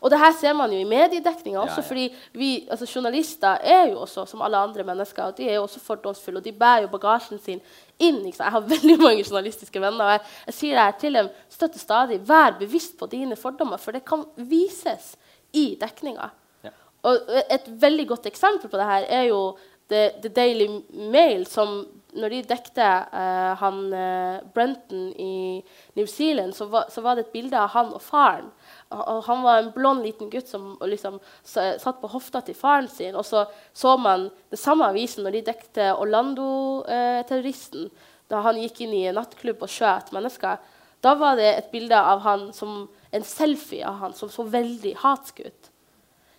Og 0.00 0.12
det 0.12 0.18
her 0.20 0.34
ser 0.36 0.54
man 0.54 0.72
jo 0.72 0.78
i 0.78 0.88
mediedekninga 0.88 1.62
også, 1.62 1.82
fordi 1.82 2.04
vi, 2.36 2.50
altså 2.70 2.86
journalister 2.86 3.62
er 3.64 3.88
jo 3.90 4.02
også 4.04 4.26
som 4.28 4.42
alle 4.44 4.60
andre 4.60 4.84
mennesker, 4.84 5.24
og 5.24 5.38
de 5.38 5.48
er 5.48 5.56
jo 5.56 5.64
også 5.64 5.80
fordomsfulle, 5.82 6.38
og 6.38 6.44
de 6.44 6.52
bærer 6.52 6.84
jo 6.84 6.90
bagasjen 6.92 7.40
sin 7.42 7.62
inn. 7.98 8.20
Jeg 8.28 8.52
har 8.52 8.68
veldig 8.74 8.98
mange 9.00 9.24
journalistiske 9.24 9.80
venner, 9.82 10.04
og 10.04 10.12
jeg, 10.14 10.34
jeg 10.50 10.58
sier 10.58 10.76
det 10.76 10.84
her 10.84 10.98
til 11.00 11.20
dem 11.20 11.30
støtter 11.52 11.82
stadig. 11.82 12.20
Vær 12.28 12.58
bevisst 12.60 12.98
på 13.00 13.08
dine 13.10 13.38
fordommer, 13.40 13.80
for 13.82 13.96
det 13.96 14.04
kan 14.06 14.26
vises 14.36 15.14
i 15.56 15.72
dekninga. 15.80 16.28
Ja. 16.66 16.74
Og 17.08 17.32
et 17.46 17.66
veldig 17.80 18.06
godt 18.12 18.28
eksempel 18.28 18.70
på 18.70 18.78
det 18.78 18.90
her 18.92 19.08
er 19.20 19.28
jo 19.30 19.40
The, 19.88 20.10
The 20.20 20.28
Daily 20.28 20.68
Mail, 20.92 21.46
som 21.48 21.80
når 22.16 22.32
de 22.32 22.40
dekte 22.48 22.86
uh, 23.12 23.52
han 23.60 23.80
uh, 23.92 24.44
Brenton 24.54 25.10
i 25.20 25.62
New 25.98 26.06
Zealand, 26.10 26.54
så 26.56 26.66
var, 26.72 26.88
så 26.92 27.04
var 27.04 27.16
det 27.16 27.26
et 27.26 27.34
bilde 27.34 27.60
av 27.60 27.70
han 27.74 27.92
og 27.94 28.02
faren. 28.02 28.48
Og, 28.94 29.22
han 29.26 29.42
var 29.42 29.60
en 29.60 29.72
blond 29.74 30.04
liten 30.06 30.30
gutt 30.30 30.48
som 30.48 30.76
liksom 30.86 31.18
satt 31.44 32.00
på 32.00 32.10
hofta 32.12 32.42
til 32.46 32.54
faren 32.54 32.88
sin. 32.90 33.16
Og 33.18 33.26
så 33.26 33.44
så 33.74 33.96
man 33.98 34.28
den 34.50 34.60
samme 34.60 34.86
avisen 34.92 35.26
når 35.26 35.38
de 35.38 35.46
dekte 35.50 35.88
Orlando-terroristen, 35.98 37.90
da 38.30 38.42
han 38.46 38.58
gikk 38.62 38.84
inn 38.84 38.94
i 38.94 39.06
en 39.10 39.18
nattklubb 39.18 39.62
og 39.62 39.70
skjøt 39.70 40.12
mennesker. 40.14 40.62
Da 41.04 41.14
var 41.18 41.36
det 41.38 41.50
et 41.52 41.72
bilde 41.74 41.98
av 41.98 42.22
han 42.24 42.48
som 42.56 42.86
en 43.14 43.26
selfie 43.26 43.86
av 43.86 44.00
han 44.00 44.14
som 44.16 44.30
så 44.32 44.46
veldig 44.50 44.94
hatsk 45.02 45.44
ut. 45.46 45.72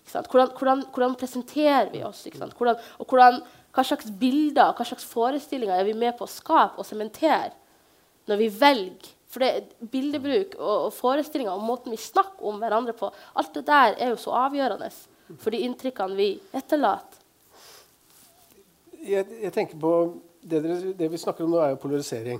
Hvordan, 0.07 0.51
hvordan, 0.55 0.83
hvordan 0.93 1.15
presenterer 1.19 1.89
vi 1.91 2.03
oss? 2.07 2.23
Hvordan, 2.31 2.77
og 2.99 3.05
hvordan, 3.11 3.41
hva 3.77 3.85
slags 3.85 4.09
bilder 4.09 4.73
hva 4.73 4.85
slags 4.87 5.05
forestillinger 5.05 5.77
er 5.77 5.85
vi 5.85 5.93
med 5.97 6.15
på 6.17 6.25
å 6.25 6.31
skape 6.31 6.81
og 6.81 6.87
sementere 6.87 7.53
når 8.27 8.41
vi 8.41 8.49
velger? 8.57 9.13
For 9.27 9.43
det, 9.43 9.75
bildebruk 9.91 10.55
og, 10.55 10.87
og 10.87 10.93
forestillinger 10.95 11.51
og 11.51 11.65
måten 11.67 11.91
vi 11.91 11.99
snakker 11.99 12.47
om 12.47 12.61
hverandre 12.61 12.95
på, 12.95 13.09
alt 13.37 13.53
det 13.57 13.65
der 13.67 13.97
er 13.99 14.13
jo 14.13 14.19
så 14.21 14.33
avgjørende 14.47 14.87
for 15.35 15.51
de 15.51 15.59
inntrykkene 15.67 16.15
vi 16.15 16.29
etterlater. 16.55 17.19
jeg, 19.03 19.27
jeg 19.43 19.53
tenker 19.53 19.79
på 19.79 19.91
det, 20.41 20.61
dere, 20.63 20.93
det 20.95 21.09
vi 21.11 21.19
snakker 21.19 21.45
om 21.45 21.53
nå, 21.53 21.59
er 21.61 21.75
jo 21.75 21.81
polarisering. 21.81 22.39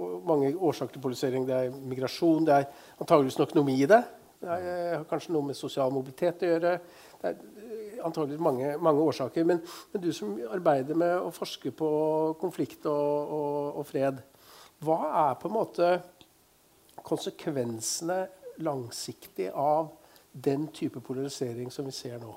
Og 0.00 0.22
mange 0.26 0.52
årsaker 0.54 0.94
til 0.94 1.02
polarisering. 1.02 1.46
Det 1.48 1.56
er 1.56 1.74
migrasjon, 1.90 2.46
det 2.46 2.56
er 2.56 2.68
antageligvis 3.02 3.40
noe 3.40 3.50
økonomi 3.50 3.76
i 3.82 3.90
det. 3.90 4.00
Det 4.40 4.48
er, 4.54 4.68
eh, 4.70 4.96
har 4.96 5.06
kanskje 5.10 5.34
noe 5.34 5.50
med 5.50 5.58
sosial 5.58 5.90
mobilitet 5.92 6.46
å 6.46 6.52
gjøre. 6.54 6.76
Det 7.20 7.32
er 7.32 7.69
antageligvis 8.04 8.42
mange, 8.44 8.72
mange 8.82 9.04
årsaker. 9.10 9.46
Men, 9.48 9.62
men 9.92 10.02
du 10.02 10.10
som 10.16 10.34
arbeider 10.50 10.98
med 10.98 11.16
å 11.20 11.32
forske 11.34 11.72
på 11.76 11.90
konflikt 12.40 12.86
og, 12.90 13.34
og, 13.38 13.80
og 13.80 13.88
fred, 13.88 14.20
hva 14.80 15.00
er 15.28 15.40
på 15.40 15.50
en 15.50 15.56
måte 15.56 15.90
konsekvensene 17.04 18.22
langsiktig 18.60 19.50
av 19.56 19.90
den 20.32 20.68
type 20.74 21.00
polarisering 21.04 21.70
som 21.72 21.88
vi 21.88 21.94
ser 21.94 22.20
nå? 22.22 22.32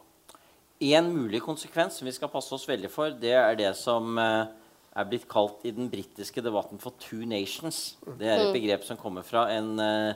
En 0.83 1.07
mulig 1.13 1.39
konsekvens 1.43 1.99
som 1.99 2.07
vi 2.07 2.15
skal 2.15 2.31
passe 2.31 2.51
oss 2.55 2.67
veldig 2.67 2.89
for, 2.91 3.13
det 3.15 3.35
er 3.37 3.55
det 3.59 3.71
som 3.79 4.17
eh, 4.19 4.49
er 4.93 5.07
blitt 5.07 5.27
kalt 5.31 5.63
i 5.67 5.71
den 5.71 5.89
britiske 5.91 6.41
debatten 6.43 6.81
for 6.81 6.91
'two 6.99 7.23
nations'. 7.25 7.95
Det 8.19 8.27
er 8.27 8.41
et 8.41 8.53
begrep 8.53 8.83
som 8.83 8.97
kommer 8.97 9.21
fra 9.21 9.49
en, 9.51 9.79
eh, 9.79 10.13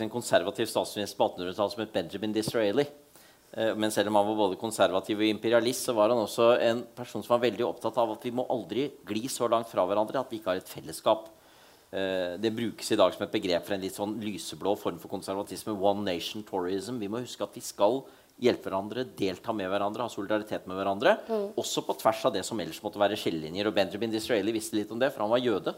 en 0.00 0.10
konservativ 0.10 0.66
statsminister 0.66 1.16
på 1.16 1.24
1800-tallet 1.24 1.72
som 1.72 1.80
het 1.80 1.92
Benjamin 1.92 2.32
Disraeli. 2.32 2.84
Eh, 3.56 3.72
men 3.76 3.92
selv 3.92 4.12
om 4.12 4.18
han 4.20 4.28
var 4.28 4.38
både 4.42 4.58
konservativ 4.60 5.22
og 5.22 5.30
imperialist, 5.30 5.88
så 5.88 5.94
var 5.96 6.12
han 6.12 6.20
også 6.20 6.50
en 6.60 6.84
person 6.96 7.24
som 7.24 7.36
var 7.36 7.46
veldig 7.46 7.64
opptatt 7.64 7.96
av 8.02 8.12
at 8.16 8.28
vi 8.28 8.34
må 8.36 8.44
aldri 8.52 8.90
gli 9.08 9.24
så 9.32 9.48
langt 9.48 9.70
fra 9.72 9.86
hverandre 9.88 10.20
at 10.20 10.32
vi 10.32 10.40
ikke 10.40 10.52
har 10.52 10.60
et 10.60 10.74
fellesskap. 10.76 11.30
Eh, 11.90 12.36
det 12.42 12.52
brukes 12.52 12.92
i 12.92 13.00
dag 13.00 13.14
som 13.14 13.24
et 13.24 13.32
begrep 13.32 13.64
for 13.64 13.76
en 13.76 13.84
litt 13.86 13.96
sånn 13.96 14.18
lyseblå 14.20 14.76
form 14.80 15.00
for 15.00 15.12
konservatisme. 15.12 15.72
One 15.72 16.04
nation 16.04 16.44
tourism. 16.44 17.00
Vi 17.00 17.08
må 17.08 17.24
huske 17.24 17.46
at 17.46 17.56
vi 17.56 17.64
skal 17.64 18.02
hjelpe 18.36 18.68
hverandre, 18.68 19.06
delta 19.16 19.54
med 19.56 19.70
hverandre, 19.72 20.04
ha 20.04 20.12
solidaritet 20.12 20.66
med 20.68 20.76
hverandre. 20.76 21.16
Også 21.56 21.80
på 21.86 21.96
tvers 21.96 22.26
av 22.28 22.34
det 22.34 22.44
som 22.44 22.60
ellers 22.60 22.82
måtte 22.84 23.00
være 23.00 23.16
skillelinjer. 23.16 23.70
Og 23.70 23.78
Benjamin 23.78 24.12
Disraeli 24.12 24.52
visste 24.52 24.76
litt 24.76 24.92
om 24.92 25.00
det, 25.00 25.08
for 25.14 25.24
han 25.24 25.32
var 25.32 25.40
jøde 25.40 25.72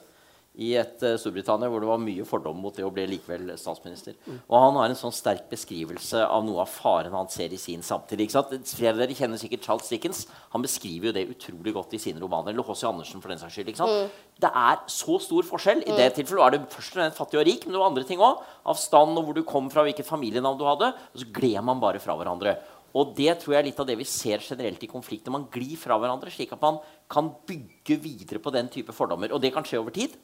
i 0.59 0.72
et 0.80 1.04
uh, 1.06 1.14
Storbritannia 1.20 1.70
hvor 1.70 1.82
det 1.82 1.88
var 1.90 2.00
mye 2.02 2.24
fordom 2.26 2.59
mot 2.59 2.74
det 2.74 2.86
å 2.86 2.90
bli 2.94 3.04
likevel 3.12 3.52
statsminister. 3.61 4.16
Og 4.48 4.56
han 4.59 4.78
har 4.80 4.90
en 4.90 4.98
sånn 4.98 5.14
sterk 5.14 5.46
beskrivelse 5.52 6.24
av 6.24 6.42
noe 6.46 6.64
av 6.64 6.72
faren 6.72 7.14
han 7.14 7.30
ser 7.30 7.54
i 7.54 7.61
sin 7.61 7.84
samtid. 7.86 8.24
ikke 8.24 8.34
sant? 8.34 8.54
Flere 8.74 8.96
av 8.96 9.02
dere 9.04 9.16
kjenner 9.16 9.40
sikkert 9.40 9.68
Charles 9.68 9.90
Dickens. 9.92 10.24
Han 10.54 10.64
beskriver 10.64 11.11
jo 11.11 11.14
det 11.14 11.28
utrolig 11.30 11.74
godt 11.76 11.94
i 11.94 12.02
sine 12.02 12.22
romaner. 12.22 12.52
Eller 12.52 12.66
H.C. 12.66 12.86
Andersen, 12.88 13.22
for 13.22 13.30
den 13.32 13.40
saks 13.40 13.54
skyld. 13.54 13.70
ikke 13.70 13.84
sant? 13.84 14.16
Det 14.38 14.50
er 14.50 14.82
så 14.90 15.18
stor 15.22 15.46
forskjell. 15.46 15.84
I 15.86 15.98
det 15.98 16.09
tilfellet 16.18 16.42
var 16.42 16.54
det 16.54 16.62
først 16.74 16.92
og 16.92 17.00
fremst 17.00 17.20
fattig 17.22 17.40
og 17.40 17.46
rik, 17.46 17.66
men 17.66 17.74
det 17.74 17.82
var 17.82 17.92
andre 17.92 18.06
ting 18.09 18.22
òg. 18.22 18.42
Av 18.68 18.78
stand 18.78 19.18
og 19.18 19.28
hvor 19.28 19.38
du 19.38 19.44
kom 19.46 19.70
fra, 19.72 19.86
hvilket 19.86 20.06
familienavn 20.06 20.59
du 20.59 20.66
hadde. 20.66 20.90
Og 21.14 21.22
så 21.22 21.30
gled 21.38 21.62
man 21.66 21.82
bare 21.82 22.02
fra 22.02 22.18
hverandre. 22.18 22.59
Og 22.99 23.12
det 23.18 23.30
tror 23.38 23.55
jeg 23.55 23.61
er 23.62 23.68
litt 23.68 23.82
av 23.82 23.86
det 23.88 23.94
vi 24.01 24.07
ser 24.09 24.42
generelt 24.42 24.82
i 24.82 24.90
konflikter. 24.90 25.30
Man 25.34 25.46
glir 25.53 25.76
fra 25.78 25.99
hverandre, 26.01 26.32
slik 26.34 26.55
at 26.57 26.62
man 26.64 26.80
kan 27.11 27.30
bygge 27.46 27.99
videre 28.03 28.42
på 28.42 28.53
den 28.55 28.70
type 28.72 28.94
fordommer. 28.96 29.30
Og 29.36 29.42
det 29.44 29.53
kan 29.55 29.66
skje 29.66 29.78
over 29.82 29.94
tid. 29.94 30.16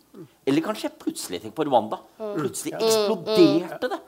Eller 0.48 0.64
kan 0.64 0.78
skje 0.78 0.90
plutselig. 0.98 1.44
Tenk 1.44 1.54
på 1.56 1.68
Rwanda. 1.68 2.00
Plutselig 2.18 2.74
eksploderte 2.80 3.92
det. 3.94 4.00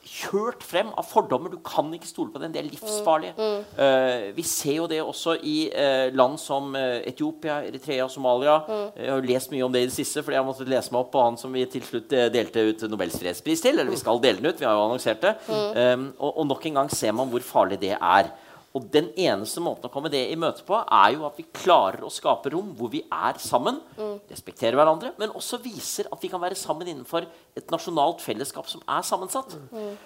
Kjørt 0.00 0.62
frem 0.64 0.88
av 0.96 1.04
fordommer. 1.04 1.52
Du 1.52 1.60
kan 1.64 1.90
ikke 1.92 2.08
stole 2.08 2.32
på 2.32 2.40
den. 2.40 2.54
Det 2.54 2.62
er 2.62 2.68
livsfarlig. 2.70 3.34
Uh, 3.36 4.30
vi 4.36 4.44
ser 4.48 4.78
jo 4.78 4.86
det 4.88 5.02
også 5.04 5.36
i 5.44 5.56
uh, 5.74 6.08
land 6.16 6.38
som 6.40 6.72
uh, 6.72 6.98
Etiopia, 7.04 7.60
Eritrea, 7.68 8.08
Somalia. 8.08 8.56
jeg 8.96 9.12
har 9.12 9.28
lest 9.28 9.52
mye 9.52 9.66
om 9.66 9.72
det 9.74 9.84
i 9.84 9.90
det 9.90 9.96
siste, 9.96 10.24
fordi 10.24 10.38
jeg 10.38 10.48
måtte 10.48 10.68
lese 10.68 10.94
meg 10.94 11.02
opp 11.02 11.12
på 11.12 11.24
han 11.24 11.36
som 11.40 11.52
vi 11.52 11.66
til 11.68 11.84
slutt 11.84 12.16
delte 12.32 12.64
ut 12.70 12.86
Nobels 12.88 13.18
fredspris 13.20 13.64
til. 13.64 13.76
Eller 13.76 13.92
vi 13.92 14.00
skal 14.00 14.22
dele 14.24 14.40
den 14.40 14.50
ut. 14.50 14.60
Vi 14.60 14.68
har 14.68 14.78
jo 14.78 14.86
annonsert 14.88 15.24
det. 15.26 15.36
Um, 15.50 16.10
og, 16.18 16.30
og 16.32 16.48
nok 16.54 16.70
en 16.70 16.80
gang 16.80 16.94
ser 16.94 17.12
man 17.16 17.28
hvor 17.32 17.44
farlig 17.44 17.80
det 17.84 17.96
er. 17.98 18.32
Og 18.76 18.86
den 18.94 19.08
eneste 19.18 19.62
måten 19.62 19.88
å 19.88 19.90
komme 19.90 20.12
det 20.12 20.22
i 20.30 20.36
møte 20.38 20.62
på, 20.66 20.76
er 20.78 21.16
jo 21.16 21.24
at 21.26 21.38
vi 21.40 21.46
klarer 21.50 22.04
å 22.06 22.12
skape 22.12 22.52
rom 22.54 22.70
hvor 22.78 22.92
vi 22.92 23.02
er 23.02 23.40
sammen, 23.42 23.80
mm. 23.96 24.30
respekterer 24.30 24.78
hverandre, 24.78 25.10
men 25.18 25.34
også 25.34 25.58
viser 25.64 26.06
at 26.12 26.22
vi 26.22 26.30
kan 26.30 26.42
være 26.42 26.58
sammen 26.58 26.86
innenfor 26.86 27.26
et 27.58 27.74
nasjonalt 27.74 28.22
fellesskap 28.22 28.70
som 28.70 28.84
er 28.86 29.02
sammensatt. 29.06 29.56
Mm. 29.74 29.96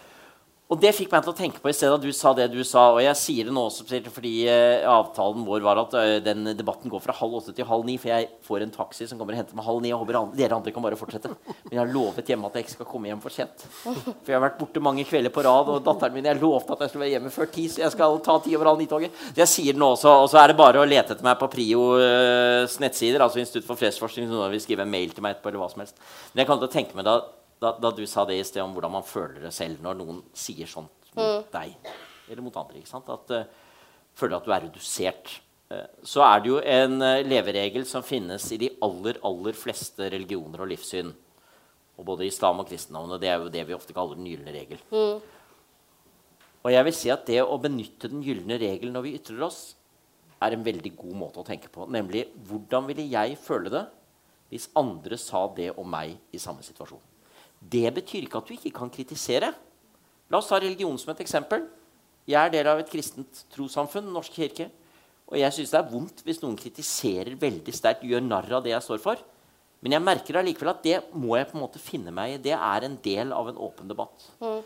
Og 0.72 0.78
det 0.80 0.94
fikk 0.96 1.10
meg 1.12 1.20
til 1.26 1.32
å 1.34 1.36
tenke 1.36 1.60
på 1.60 1.68
i 1.68 1.74
stedet 1.76 1.98
at 1.98 2.00
du 2.00 2.12
sa 2.16 2.30
det 2.36 2.46
du 2.48 2.62
sa. 2.64 2.86
Og 2.94 3.02
jeg 3.04 3.18
sier 3.20 3.48
det 3.48 3.52
nå 3.52 3.66
også 3.68 3.84
fordi 4.08 4.32
eh, 4.48 4.86
avtalen 4.88 5.44
vår 5.44 5.60
var 5.64 5.80
at 5.82 5.92
uh, 5.92 6.16
den 6.24 6.48
debatten 6.56 6.88
går 6.88 7.02
fra 7.04 7.12
halv 7.18 7.36
åtte 7.36 7.52
til 7.52 7.68
halv 7.68 7.84
ni. 7.84 7.98
For 8.00 8.08
jeg 8.08 8.30
får 8.46 8.64
en 8.64 8.72
taxi 8.72 9.04
som 9.10 9.20
kommer 9.20 9.36
og 9.36 9.42
henter 9.42 9.58
meg 9.58 9.68
halv 9.68 9.82
ni. 9.84 9.90
Jeg 9.92 10.00
håper 10.00 10.18
andre, 10.22 10.38
dere 10.40 10.56
andre 10.56 10.72
kan 10.72 10.86
bare 10.86 10.96
fortsette. 10.96 11.34
Men 11.66 11.76
jeg 11.76 11.82
har 11.82 11.92
lovet 11.92 12.32
hjemme 12.32 12.48
at 12.48 12.56
jeg 12.56 12.66
ikke 12.66 12.76
skal 12.78 12.90
komme 12.94 13.12
hjem 13.12 13.20
for 13.20 13.36
sent. 13.36 13.66
For 13.84 14.32
jeg 14.32 14.38
har 14.38 14.46
vært 14.46 14.58
borte 14.62 14.82
mange 14.88 15.04
kvelder 15.04 15.36
på 15.36 15.44
rad, 15.44 15.68
og 15.68 15.84
datteren 15.84 16.16
min 16.16 16.30
jeg 16.32 16.40
lovte 16.40 16.72
at 16.72 16.86
jeg 16.86 16.94
skulle 16.94 17.04
være 17.04 17.16
hjemme 17.18 17.36
før 17.36 17.52
ti. 17.60 17.68
Så 17.68 17.84
jeg 17.84 17.96
skal 17.98 18.18
ta 18.24 18.40
ti 18.40 18.56
over 18.56 18.72
halv 18.72 18.80
ni-toget. 18.80 19.22
Så 19.28 19.44
jeg 19.44 19.52
sier 19.58 19.76
det 19.76 19.84
nå 19.84 19.92
også. 19.98 20.16
Og 20.24 20.32
så 20.32 20.40
er 20.40 20.54
det 20.54 20.60
bare 20.64 20.80
å 20.80 20.88
lete 20.88 21.12
etter 21.12 21.28
meg 21.28 21.36
på 21.44 21.52
Prios 21.52 22.00
uh, 22.00 22.80
nettsider, 22.80 23.20
altså 23.20 23.44
Institutt 23.44 23.68
for 23.68 23.76
fredsforskning, 23.76 24.32
så 24.32 24.40
nå 24.40 24.48
vil 24.56 24.64
skrive 24.64 24.88
en 24.88 24.96
mail 24.96 25.12
til 25.12 25.26
meg 25.26 25.36
etterpå, 25.36 25.52
eller 25.52 25.66
hva 25.66 25.72
som 25.76 25.84
helst. 25.84 26.00
Men 26.32 26.46
jeg 26.46 26.54
kan 26.54 26.62
til 26.62 26.72
å 26.72 26.76
tenke 26.80 26.96
meg 26.96 27.04
da 27.04 27.20
da, 27.64 27.72
da, 27.80 27.92
du 27.96 28.04
sa 28.08 28.26
det 28.28 28.36
i 28.36 28.44
sted 28.44 28.60
om 28.60 28.74
hvordan 28.76 28.92
man 28.98 29.06
føler 29.06 29.46
det 29.46 29.54
selv 29.56 29.80
når 29.84 29.96
noen 29.96 30.20
sier 30.36 30.68
sånt 30.68 31.14
mot 31.14 31.24
mm. 31.24 31.50
deg 31.54 31.92
eller 32.28 32.44
mot 32.44 32.56
andre. 32.60 32.80
ikke 32.80 32.90
sant? 32.90 33.10
At 33.12 33.32
uh, 33.32 33.44
føler 34.16 34.38
at 34.38 34.46
du 34.46 34.52
er 34.54 34.64
redusert. 34.66 35.36
Uh, 35.72 35.86
så 36.06 36.24
er 36.26 36.42
det 36.42 36.50
jo 36.50 36.58
en 36.60 36.98
uh, 37.02 37.22
leveregel 37.24 37.86
som 37.88 38.04
finnes 38.04 38.48
i 38.52 38.60
de 38.60 38.72
aller, 38.84 39.20
aller 39.24 39.56
fleste 39.56 40.08
religioner 40.12 40.64
og 40.64 40.70
livssyn. 40.72 41.12
Og 41.94 42.08
både 42.08 42.26
islam 42.26 42.60
og 42.60 42.68
kristendommen. 42.68 43.14
Og 43.16 43.22
det 43.22 43.30
er 43.30 43.38
jo 43.40 43.52
det 43.52 43.64
vi 43.68 43.76
ofte 43.76 43.96
kaller 43.96 44.18
den 44.18 44.28
gylne 44.28 44.54
regel. 44.54 44.82
Mm. 44.90 45.22
Og 46.64 46.72
jeg 46.72 46.88
vil 46.88 46.96
si 46.96 47.12
at 47.12 47.26
det 47.28 47.40
å 47.44 47.60
benytte 47.60 48.10
den 48.10 48.24
gylne 48.24 48.58
regel 48.60 48.92
når 48.92 49.06
vi 49.06 49.16
ytrer 49.20 49.46
oss, 49.46 49.62
er 50.42 50.56
en 50.56 50.64
veldig 50.66 50.92
god 50.98 51.16
måte 51.16 51.40
å 51.40 51.46
tenke 51.46 51.70
på. 51.72 51.86
Nemlig 51.92 52.26
hvordan 52.48 52.88
ville 52.88 53.06
jeg 53.08 53.38
føle 53.40 53.72
det 53.72 53.86
hvis 54.50 54.68
andre 54.76 55.16
sa 55.18 55.46
det 55.56 55.70
om 55.80 55.88
meg 55.88 56.18
i 56.34 56.40
samme 56.40 56.64
situasjon? 56.64 57.13
Det 57.70 57.88
betyr 57.96 58.26
ikke 58.26 58.40
at 58.40 58.48
du 58.48 58.54
ikke 58.56 58.74
kan 58.76 58.92
kritisere. 58.92 59.52
La 60.30 60.40
oss 60.40 60.50
ta 60.50 60.60
religion 60.60 60.96
som 61.00 61.12
et 61.14 61.22
eksempel. 61.24 61.64
Jeg 62.28 62.40
er 62.40 62.52
del 62.52 62.70
av 62.70 62.80
et 62.80 62.90
kristent 62.90 63.44
trossamfunn, 63.52 64.08
Norsk 64.12 64.36
kirke. 64.36 64.70
Og 65.30 65.38
jeg 65.40 65.56
syns 65.56 65.72
det 65.72 65.78
er 65.80 65.88
vondt 65.88 66.22
hvis 66.24 66.42
noen 66.42 66.56
kritiserer 66.60 67.36
veldig 67.40 67.72
sterkt, 67.74 68.04
gjør 68.04 68.24
narr 68.24 68.58
av 68.58 68.64
det 68.64 68.74
jeg 68.74 68.84
står 68.84 69.00
for. 69.02 69.20
Men 69.84 69.96
jeg 69.96 70.04
merker 70.04 70.38
allikevel 70.40 70.72
at 70.72 70.84
det 70.84 70.98
må 71.20 71.34
jeg 71.36 71.50
på 71.50 71.58
en 71.58 71.64
måte 71.64 71.80
finne 71.82 72.12
meg 72.14 72.36
i. 72.36 72.42
Det 72.46 72.54
er 72.56 72.86
en 72.86 72.96
del 73.04 73.32
av 73.36 73.50
en 73.50 73.60
åpen 73.66 73.90
debatt. 73.90 74.28
Mm. 74.40 74.62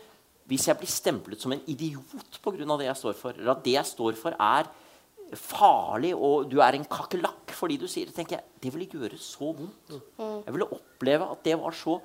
Hvis 0.49 0.67
jeg 0.69 0.79
blir 0.79 0.91
stemplet 0.91 1.43
som 1.43 1.53
en 1.53 1.65
idiot 1.69 2.39
pga. 2.41 2.77
det 2.79 2.87
jeg 2.87 2.99
står 3.01 3.17
for, 3.19 3.35
eller 3.35 3.51
at 3.53 3.65
det 3.65 3.75
jeg 3.75 3.85
står 3.85 4.15
for, 4.19 4.35
er 4.39 4.69
farlig, 5.37 6.13
og 6.15 6.47
du 6.49 6.57
er 6.63 6.73
en 6.73 6.87
kakerlakk 6.89 7.51
fordi 7.53 7.75
du 7.77 7.85
sier 7.91 8.07
det, 8.07 8.15
tenker 8.15 8.39
jeg, 8.39 8.47
det 8.63 8.71
ville 8.73 8.87
gjøre 8.87 9.19
så 9.21 9.51
vondt. 9.51 9.91
Mm. 9.91 10.39
Jeg 10.47 10.55
ville 10.55 10.69
oppleve 10.79 11.27
at 11.35 11.43
det 11.45 11.59
var 11.59 11.75
så 11.75 11.99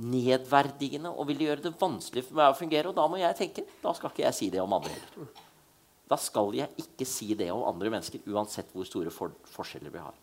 nedverdigende 0.00 1.12
og 1.12 1.28
vil 1.28 1.44
gjøre 1.46 1.64
det 1.66 1.74
vanskelig 1.80 2.24
for 2.26 2.40
meg 2.40 2.52
å 2.52 2.58
fungere. 2.58 2.90
Og 2.90 2.96
da 2.96 3.06
må 3.10 3.20
jeg 3.20 3.38
tenke 3.38 3.66
da 3.82 3.94
skal 3.96 4.12
ikke 4.12 4.26
jeg 4.26 4.38
si 4.38 4.50
det 4.52 4.62
om 4.62 4.76
andre 4.76 4.94
heller. 4.94 5.30
Da 6.10 6.18
skal 6.18 6.50
jeg 6.56 6.74
ikke 6.80 7.06
si 7.06 7.32
det 7.38 7.50
om 7.54 7.62
andre 7.68 7.92
mennesker, 7.92 8.24
uansett 8.32 8.72
hvor 8.74 8.88
store 8.88 9.12
for 9.14 9.36
forskjeller 9.52 9.92
vi 9.94 10.02
har. 10.02 10.16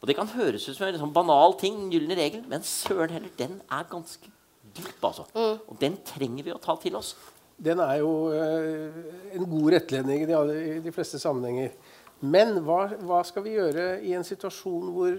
Og 0.00 0.08
Det 0.08 0.16
kan 0.16 0.28
høres 0.28 0.68
ut 0.68 0.76
som 0.76 0.86
en 0.86 0.94
liksom 0.94 1.12
banal 1.12 1.56
ting, 1.60 1.76
en 1.76 1.92
gyllen 1.92 2.16
regel, 2.16 2.44
men 2.48 2.64
søren 2.64 3.12
heller, 3.12 3.32
den 3.38 3.60
er 3.72 3.88
ganske 3.90 4.30
dyp. 4.76 5.00
altså. 5.02 5.26
Mm. 5.34 5.58
Og 5.68 5.80
den 5.80 5.96
trenger 6.04 6.46
vi 6.46 6.54
å 6.54 6.60
ta 6.62 6.76
til 6.80 6.96
oss. 6.96 7.14
Den 7.56 7.80
er 7.80 8.02
jo 8.02 8.10
uh, 8.28 8.98
en 9.32 9.46
god 9.48 9.70
rettledning 9.72 10.24
i 10.24 10.28
de, 10.28 10.36
i 10.76 10.80
de, 10.84 10.92
fleste 10.92 11.18
sammenhenger. 11.20 11.72
Men 12.20 12.60
hva, 12.64 12.82
hva 13.00 13.22
skal 13.24 13.44
vi 13.44 13.56
gjøre 13.56 13.86
i 14.04 14.12
en 14.16 14.24
situasjon 14.24 14.92
hvor 14.92 15.16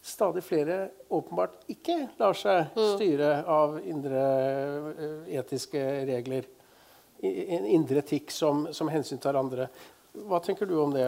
stadig 0.00 0.44
flere 0.44 0.88
åpenbart 1.08 1.64
ikke 1.72 1.96
lar 2.20 2.36
seg 2.38 2.74
mm. 2.76 2.84
styre 2.96 3.32
av 3.50 3.78
indre 3.82 4.24
eh, 4.94 5.36
etiske 5.40 5.82
regler. 6.08 6.48
En 7.22 7.66
indre 7.66 8.02
etikk 8.04 8.30
som, 8.30 8.68
som 8.72 8.90
hensyntar 8.92 9.38
andre. 9.38 9.66
Hva 10.16 10.40
tenker 10.42 10.66
du 10.66 10.74
om 10.82 10.90
det? 10.90 11.04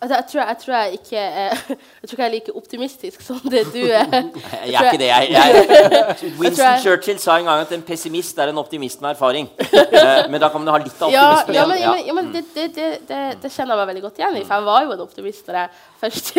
Altså, 0.00 0.14
jeg, 0.14 0.24
tror, 0.30 0.40
jeg, 0.40 0.56
tror 0.62 0.74
jeg, 0.74 0.92
ikke, 0.92 1.16
jeg, 1.20 2.08
tror 2.08 2.12
ikke 2.12 2.22
jeg 2.22 2.26
er 2.26 2.32
like 2.34 2.54
optimistisk 2.56 3.24
som 3.24 3.40
det 3.50 3.64
du 3.72 3.80
er. 3.82 4.12
Jeg 4.70 4.74
er 4.74 4.88
ikke 4.90 5.00
det. 5.00 5.08
Jeg, 5.08 6.34
Winston 6.40 6.80
Churchill 6.82 7.18
sa 7.20 7.38
en 7.38 7.48
gang 7.48 7.64
at 7.64 7.72
en 7.72 7.82
pessimist 7.82 8.38
er 8.38 8.52
en 8.52 8.60
optimist 8.60 9.00
med 9.02 9.10
erfaring. 9.10 9.48
Eh, 9.58 10.30
men 10.30 10.40
da 10.40 10.48
kan 10.52 10.62
man 10.62 10.72
ha 10.74 10.80
litt 10.82 11.00
av 11.00 11.08
optimismen 11.10 11.56
Ja, 11.56 11.62
ja, 11.62 11.66
men, 11.68 11.82
ja. 11.82 11.94
ja, 12.06 12.16
men 12.16 12.30
det, 12.34 12.44
det, 12.54 12.68
det, 12.76 13.20
det, 13.42 13.50
kjenner 13.50 13.74
jeg 13.74 13.80
meg 13.80 13.90
veldig 13.92 14.04
godt 14.06 14.20
igjen 14.22 14.38
i. 14.38 14.44
For 14.44 14.54
jeg 14.56 14.68
var 14.68 14.84
jo 14.84 14.94
en 14.94 15.04
optimist 15.06 15.50
da 15.50 15.64
jeg 15.64 15.82
først 16.04 16.32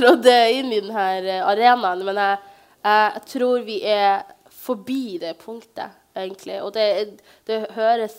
trådte 0.00 0.36
inn 0.56 0.72
i 0.72 0.82
denne 0.82 1.06
eh, 1.20 1.46
arenaen. 1.52 2.04
Men 2.08 2.20
jeg, 2.24 3.24
tror 3.34 3.64
vi 3.68 3.80
er 3.84 4.24
forbi 4.64 5.18
det 5.22 5.36
punktet, 5.40 5.96
egentlig. 6.16 6.60
Og 6.64 6.74
det, 6.76 7.60
høres 7.76 8.16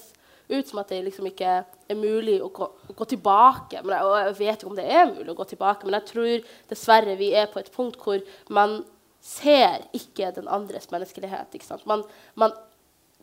ut 0.51 0.67
som 0.67 0.81
at 0.81 0.91
det 0.91 1.01
liksom 1.07 1.27
ikke 1.31 1.51
er 1.63 1.99
mulig 1.99 2.37
å 2.43 2.49
gå, 2.53 2.67
gå 2.95 3.07
tilbake. 3.13 3.79
Jeg, 3.79 3.85
og 3.87 4.15
jeg 4.19 4.39
vet 4.39 4.57
ikke 4.57 4.71
om 4.71 4.79
det 4.79 4.87
er 4.87 5.11
mulig 5.11 5.29
å 5.33 5.37
gå 5.37 5.47
tilbake, 5.53 5.87
men 5.87 5.99
jeg 5.99 6.09
tror 6.11 6.49
dessverre 6.71 7.19
vi 7.19 7.31
er 7.37 7.51
på 7.51 7.61
et 7.61 7.71
punkt 7.73 7.99
hvor 8.01 8.21
man 8.53 8.81
ser 9.21 9.85
ikke 9.95 10.33
den 10.35 10.49
andres 10.49 10.89
menneskelighet. 10.91 11.53
Ikke 11.55 11.67
sant? 11.67 11.85
Man, 11.89 12.03
man, 12.39 12.53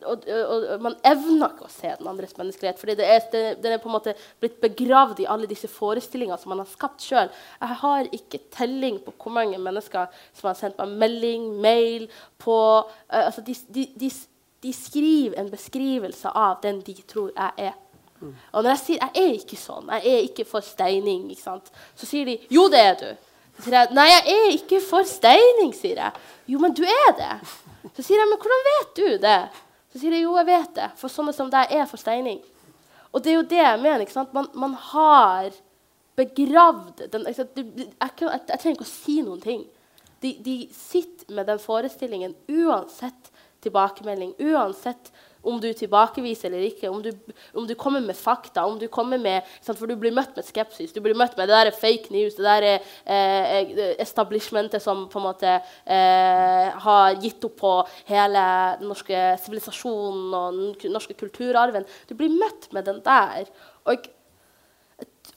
og, 0.05 0.23
og, 0.31 0.53
og, 0.55 0.83
man 0.85 0.97
evner 1.07 1.53
ikke 1.53 1.67
å 1.67 1.73
se 1.73 1.91
den 1.99 2.11
andres 2.11 2.37
menneskelighet. 2.39 2.79
fordi 2.79 2.97
det 3.01 3.09
er, 3.09 3.21
det, 3.33 3.43
Den 3.63 3.75
er 3.75 3.83
på 3.83 3.91
en 3.91 3.97
måte 3.97 4.15
blitt 4.41 4.61
begravd 4.63 5.23
i 5.25 5.29
alle 5.31 5.51
disse 5.51 5.71
forestillingene 5.71 6.39
som 6.39 6.55
man 6.55 6.63
har 6.63 6.71
skapt 6.71 7.05
sjøl. 7.05 7.33
Jeg 7.61 7.81
har 7.83 8.11
ikke 8.15 8.43
telling 8.55 9.01
på 9.05 9.15
hvor 9.19 9.35
mange 9.35 9.59
mennesker 9.59 10.07
som 10.33 10.51
har 10.53 10.59
sendt 10.59 10.79
meg 10.79 10.97
melding, 11.03 11.51
mail 11.61 12.09
på 12.39 12.59
uh, 12.87 13.25
altså 13.27 13.43
de, 13.47 13.57
de, 13.75 13.89
de, 13.99 14.13
de, 14.63 14.73
skriver 14.73 15.39
en 15.39 15.51
beskrivelse 15.51 16.29
av 16.35 16.59
den 16.63 16.81
de 16.87 16.95
tror 17.07 17.31
jeg 17.37 17.69
er. 17.71 17.77
Og 18.53 18.63
når 18.63 18.71
jeg 18.71 18.79
sier 18.79 18.99
'jeg 18.99 19.11
er 19.15 19.33
ikke 19.33 19.57
sånn', 19.57 19.89
'jeg 19.89 20.07
er 20.07 20.23
ikke 20.27 20.45
for 20.45 20.61
steining', 20.61 21.31
ikke 21.31 21.43
sant? 21.43 21.71
så 21.95 22.07
sier 22.07 22.25
de 22.25 22.39
'jo, 22.51 22.69
det 22.69 22.81
er 22.81 22.95
du'. 22.95 23.17
Så 23.57 23.63
sier 23.63 23.79
jeg 23.79 23.89
'nei, 23.93 24.07
jeg 24.07 24.25
er 24.27 24.51
ikke 24.53 24.81
for 24.81 25.03
steining', 25.03 25.75
sier 25.75 25.97
jeg. 25.97 26.13
'Jo, 26.49 26.59
men 26.59 26.75
du 26.75 26.83
er 26.83 27.13
det'. 27.13 27.47
Så 27.97 28.03
sier 28.03 28.19
jeg 28.19 28.29
'men 28.29 28.39
hvordan 28.39 28.65
vet 28.71 28.97
du 28.97 29.27
det'? 29.27 29.49
Så 29.93 29.99
sier 29.99 30.11
de 30.11 30.21
'jo, 30.21 30.37
jeg 30.37 30.47
vet 30.47 30.75
det', 30.75 30.91
for 30.97 31.09
sånne 31.09 31.33
som 31.33 31.51
deg 31.51 31.67
er 31.71 31.87
for 31.87 31.97
steining. 31.97 32.41
Og 33.13 33.25
det 33.25 33.33
er 33.33 33.37
jo 33.37 33.43
det 33.43 33.57
jeg 33.57 33.81
mener. 33.81 34.01
ikke 34.01 34.13
sant? 34.13 34.35
Man, 34.35 34.47
man 34.55 34.75
har 34.75 35.51
begravd 36.17 37.11
den, 37.13 37.27
jeg, 37.27 37.47
jeg, 37.57 38.11
jeg, 38.21 38.59
trenger 38.59 38.77
ikke 38.77 38.87
å 38.87 38.91
si 39.05 39.21
noen 39.23 39.41
ting. 39.41 39.65
De, 40.23 40.33
de 40.45 40.69
sitter 40.75 41.35
med 41.35 41.47
den 41.47 41.61
forestillingen 41.63 42.35
uansett 42.49 43.31
tilbakemelding, 43.65 44.35
uansett 44.39 45.13
om 45.49 45.61
du 45.61 45.69
tilbakeviser 45.77 46.51
eller 46.51 46.67
ikke, 46.67 46.91
om 46.91 46.99
du, 47.03 47.11
om 47.57 47.67
du, 47.67 47.75
kommer 47.79 48.03
med 48.03 48.17
fakta, 48.17 48.65
om 48.67 48.79
du 48.79 48.89
kommer 48.93 49.21
med 49.23 49.47
For 49.63 49.87
du 49.89 49.95
blir 49.99 50.15
møtt 50.15 50.35
med 50.37 50.47
skepsis. 50.47 50.93
Du 50.93 51.01
blir 51.05 51.17
møtt 51.19 51.37
med 51.39 51.49
det 51.49 51.55
der 51.55 51.71
er 51.71 51.79
fake 51.79 52.13
news, 52.15 52.37
det 52.37 52.47
der 52.47 52.67
er 52.73 52.85
eh, 53.07 53.95
establishmentet 54.03 54.83
som 54.83 55.07
på 55.11 55.21
en 55.21 55.29
måte 55.29 55.55
eh, 55.87 56.69
har 56.85 57.19
gitt 57.23 57.45
opp 57.49 57.57
på 57.63 57.73
hele 58.11 58.45
den 58.81 58.91
norske 58.91 59.25
sivilisasjonen 59.45 60.37
og 60.37 60.61
den 60.83 60.95
norske 60.95 61.17
kulturarven. 61.19 61.87
Du 62.11 62.17
blir 62.19 62.35
møtt 62.35 62.71
med 62.75 62.89
den 62.91 63.03
der. 63.07 63.49
Og, 63.89 64.09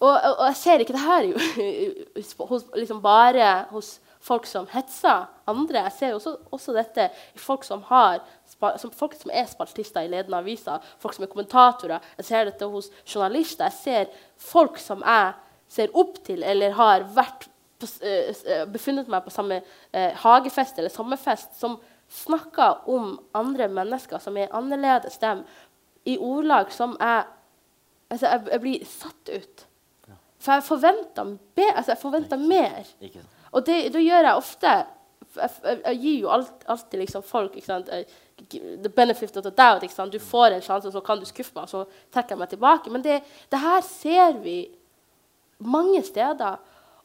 og, 0.02 0.16
og 0.16 0.46
jeg 0.50 0.62
ser 0.64 0.84
ikke 0.84 0.98
det 0.98 1.06
her 1.06 1.34
hos, 2.50 2.72
liksom 2.74 3.04
bare 3.06 3.52
hos 3.72 4.00
folk 4.22 4.46
som 4.46 4.68
hetser 4.72 5.28
andre. 5.50 5.86
Jeg 5.88 5.96
ser 5.98 6.16
også, 6.16 6.36
også 6.54 6.76
dette 6.76 7.08
i 7.36 7.42
folk 7.42 7.66
som, 7.68 7.84
har, 7.90 8.22
som, 8.46 8.92
folk 8.96 9.16
som 9.18 9.34
er 9.34 9.48
spaltister 9.50 10.06
i 10.06 10.12
ledende 10.12 10.42
aviser, 10.42 10.84
folk 11.02 11.18
som 11.18 11.26
er 11.26 11.32
kommentatorer. 11.32 12.12
Jeg 12.20 12.30
ser 12.30 12.50
dette 12.50 12.70
hos 12.70 12.92
journalister. 13.06 13.70
Jeg 13.70 13.80
ser 13.80 14.28
folk 14.52 14.80
som 14.82 15.04
jeg 15.06 15.34
ser 15.72 15.96
opp 15.98 16.20
til 16.28 16.44
eller 16.44 16.76
har 16.78 17.08
vært 17.16 17.48
på, 17.82 17.90
uh, 18.06 18.66
befunnet 18.70 19.10
meg 19.10 19.26
på 19.26 19.34
samme 19.34 19.62
uh, 19.64 20.12
hagefest 20.24 20.78
eller 20.78 20.94
sommerfest, 20.94 21.56
som 21.60 21.80
snakker 22.12 22.90
om 22.92 23.16
andre 23.38 23.70
mennesker 23.72 24.20
som 24.20 24.38
er 24.38 24.52
annerledes 24.54 25.18
dem, 25.22 25.46
i 26.04 26.18
ordlag 26.18 26.72
som 26.74 26.98
jeg 27.00 27.24
altså 28.12 28.28
jeg, 28.28 28.48
jeg 28.52 28.62
blir 28.64 28.88
satt 28.90 29.32
ut. 29.32 29.68
For 30.42 30.58
jeg 30.58 30.66
forventa 30.66 31.24
altså 31.78 32.38
mer. 32.42 32.90
Og 33.52 33.66
det, 33.68 33.78
det, 33.94 34.02
gjør 34.04 34.28
jeg 34.28 34.40
ofte. 34.40 34.74
Jeg, 35.36 35.50
jeg, 35.64 35.80
jeg 35.86 36.02
gir 36.02 36.20
jo 36.26 36.34
alt, 36.36 36.68
alltid 36.68 37.00
liksom 37.04 37.24
folk 37.24 37.58
The 37.62 38.90
benefit 38.90 39.38
of 39.38 39.44
the 39.44 39.52
doubt. 39.52 40.12
Du 40.12 40.20
får 40.20 40.56
en 40.56 40.62
sjanse, 40.62 40.92
så 40.92 41.02
kan 41.02 41.20
du 41.20 41.26
skuffe 41.30 41.54
meg, 41.56 41.70
så 41.70 41.86
trekker 42.12 42.36
jeg 42.36 42.40
meg 42.42 42.50
tilbake. 42.50 42.92
Men 42.92 43.04
det, 43.06 43.22
det 43.52 43.60
her 43.62 43.82
ser 43.86 44.40
vi 44.42 44.64
mange 45.60 46.02
steder. 46.04 46.58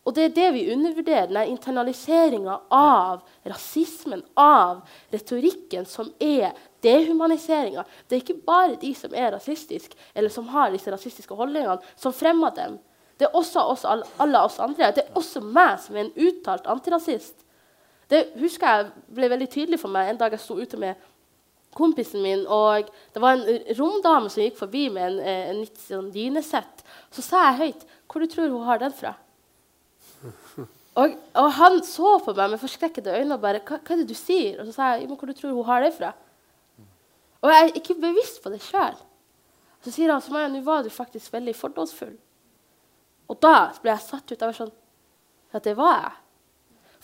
Og 0.06 0.14
det 0.14 0.24
er 0.24 0.34
det 0.34 0.50
vi 0.54 0.68
undervurderer, 0.72 1.26
den 1.26 1.50
internaliseringa 1.50 2.60
av 2.70 3.24
rasismen, 3.44 4.22
av 4.38 4.84
retorikken, 5.10 5.86
som 5.86 6.12
er 6.22 6.54
dehumaniseringa. 6.86 7.82
Det 8.06 8.14
er 8.14 8.22
ikke 8.22 8.44
bare 8.46 8.78
de 8.80 8.92
som 8.94 9.14
er 9.18 9.32
rasistiske, 9.34 9.98
eller 10.14 10.30
som 10.30 10.46
har 10.54 10.70
disse 10.70 10.92
rasistiske 10.94 11.34
holdningene, 11.34 11.82
som 11.98 12.14
fremmer 12.14 12.54
dem. 12.54 12.78
Det 13.16 13.26
er 13.26 13.36
også 13.36 13.62
oss, 13.72 13.84
alle 13.88 14.40
oss 14.44 14.58
andre. 14.60 14.92
Det 14.92 15.06
er 15.06 15.18
også 15.18 15.40
meg 15.40 15.78
som 15.80 15.96
er 15.96 16.04
en 16.04 16.14
uttalt 16.28 16.66
antirasist. 16.68 17.44
Det 18.10 18.22
husker 18.38 18.66
jeg 18.68 19.04
ble 19.16 19.30
veldig 19.32 19.48
tydelig 19.50 19.80
for 19.82 19.92
meg 19.92 20.10
en 20.10 20.18
dag 20.20 20.34
jeg 20.36 20.42
sto 20.44 20.58
ute 20.60 20.78
med 20.78 21.00
kompisen 21.76 22.22
min, 22.24 22.46
og 22.48 22.88
det 23.12 23.20
var 23.20 23.36
en 23.36 23.64
romdame 23.76 24.30
som 24.32 24.44
gikk 24.44 24.56
forbi 24.60 24.86
med 24.92 25.10
en, 25.10 25.18
eh, 25.20 25.50
en 25.50 25.58
nytt 25.60 25.80
sånn 25.82 26.12
dynesett. 26.14 26.84
Så 27.12 27.24
sa 27.24 27.50
jeg 27.50 27.58
høyt 27.60 27.84
hvor 28.06 28.22
du 28.22 28.30
tror 28.32 28.48
hun 28.52 28.64
har 28.64 28.80
den 28.80 28.94
fra. 28.96 29.16
Og, 30.96 31.12
og, 31.36 31.50
han 31.52 31.82
så 31.84 32.14
på 32.24 32.32
meg 32.32 32.54
med 32.54 32.60
forskrekkede 32.62 33.18
øyne 33.18 33.36
og 33.36 33.42
bare 33.42 33.58
hva, 33.60 33.76
hva, 33.76 33.92
er 33.92 33.98
det 34.00 34.06
du 34.08 34.14
sier? 34.16 34.54
Og 34.56 34.64
så 34.64 34.72
sa 34.72 34.86
jeg 34.94 35.10
hvor 35.10 35.28
du 35.28 35.34
tror 35.36 35.52
hun 35.52 35.66
har 35.68 35.82
det 35.84 35.90
fra. 35.92 36.14
Og 37.44 37.52
jeg 37.52 37.66
er 37.66 37.76
ikke 37.76 37.98
bevisst 38.00 38.40
på 38.40 38.48
det 38.48 38.62
sjøl. 38.64 38.96
Så 39.84 39.92
sier 39.92 40.08
han 40.08 40.24
til 40.24 40.32
meg 40.32 40.48
nå 40.54 40.62
var 40.64 40.86
du 40.86 40.88
faktisk 40.88 41.34
veldig 41.34 41.52
fordomsfull. 41.58 42.14
Og 43.30 43.40
da 43.42 43.56
ble 43.82 43.92
jeg 43.94 44.04
satt 44.06 44.30
ut. 44.30 44.38
Jeg 44.38 44.46
var 44.46 44.60
sånn 44.60 44.74
Ja, 45.54 45.60
det 45.62 45.74
var 45.78 45.98
jeg. 46.00 46.14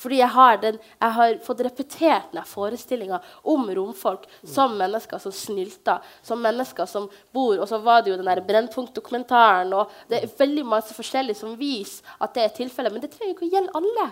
Fordi 0.03 0.19
jeg 0.19 0.35
har, 0.35 0.57
den, 0.59 0.79
jeg 0.99 1.15
har 1.15 1.35
fått 1.45 1.61
repetert 1.63 2.33
den 2.33 2.47
forestillinga 2.49 3.21
om 3.53 3.69
romfolk 3.77 4.25
som 4.43 4.75
mennesker 4.79 5.21
som 5.23 5.35
snylter, 5.37 6.01
som 6.27 6.41
mennesker 6.43 6.89
som 6.91 7.07
bor 7.35 7.61
Og 7.61 7.69
så 7.71 7.79
var 7.85 8.03
det 8.03 8.11
jo 8.11 8.19
den 8.19 8.47
Brennpunkt-dokumentaren. 8.49 9.73
og 9.77 9.93
Det 10.09 10.23
er 10.23 10.35
veldig 10.39 10.65
masse 10.67 10.97
forskjellig 10.97 11.37
som 11.39 11.55
viser 11.61 12.03
at 12.19 12.35
det 12.35 12.45
er 12.45 12.57
tilfellet. 12.57 12.93
Men 12.93 13.05
det 13.05 13.13
trenger 13.15 13.37
ikke 13.37 13.47
å 13.47 13.53
gjelde 13.53 13.77
alle. 13.79 14.09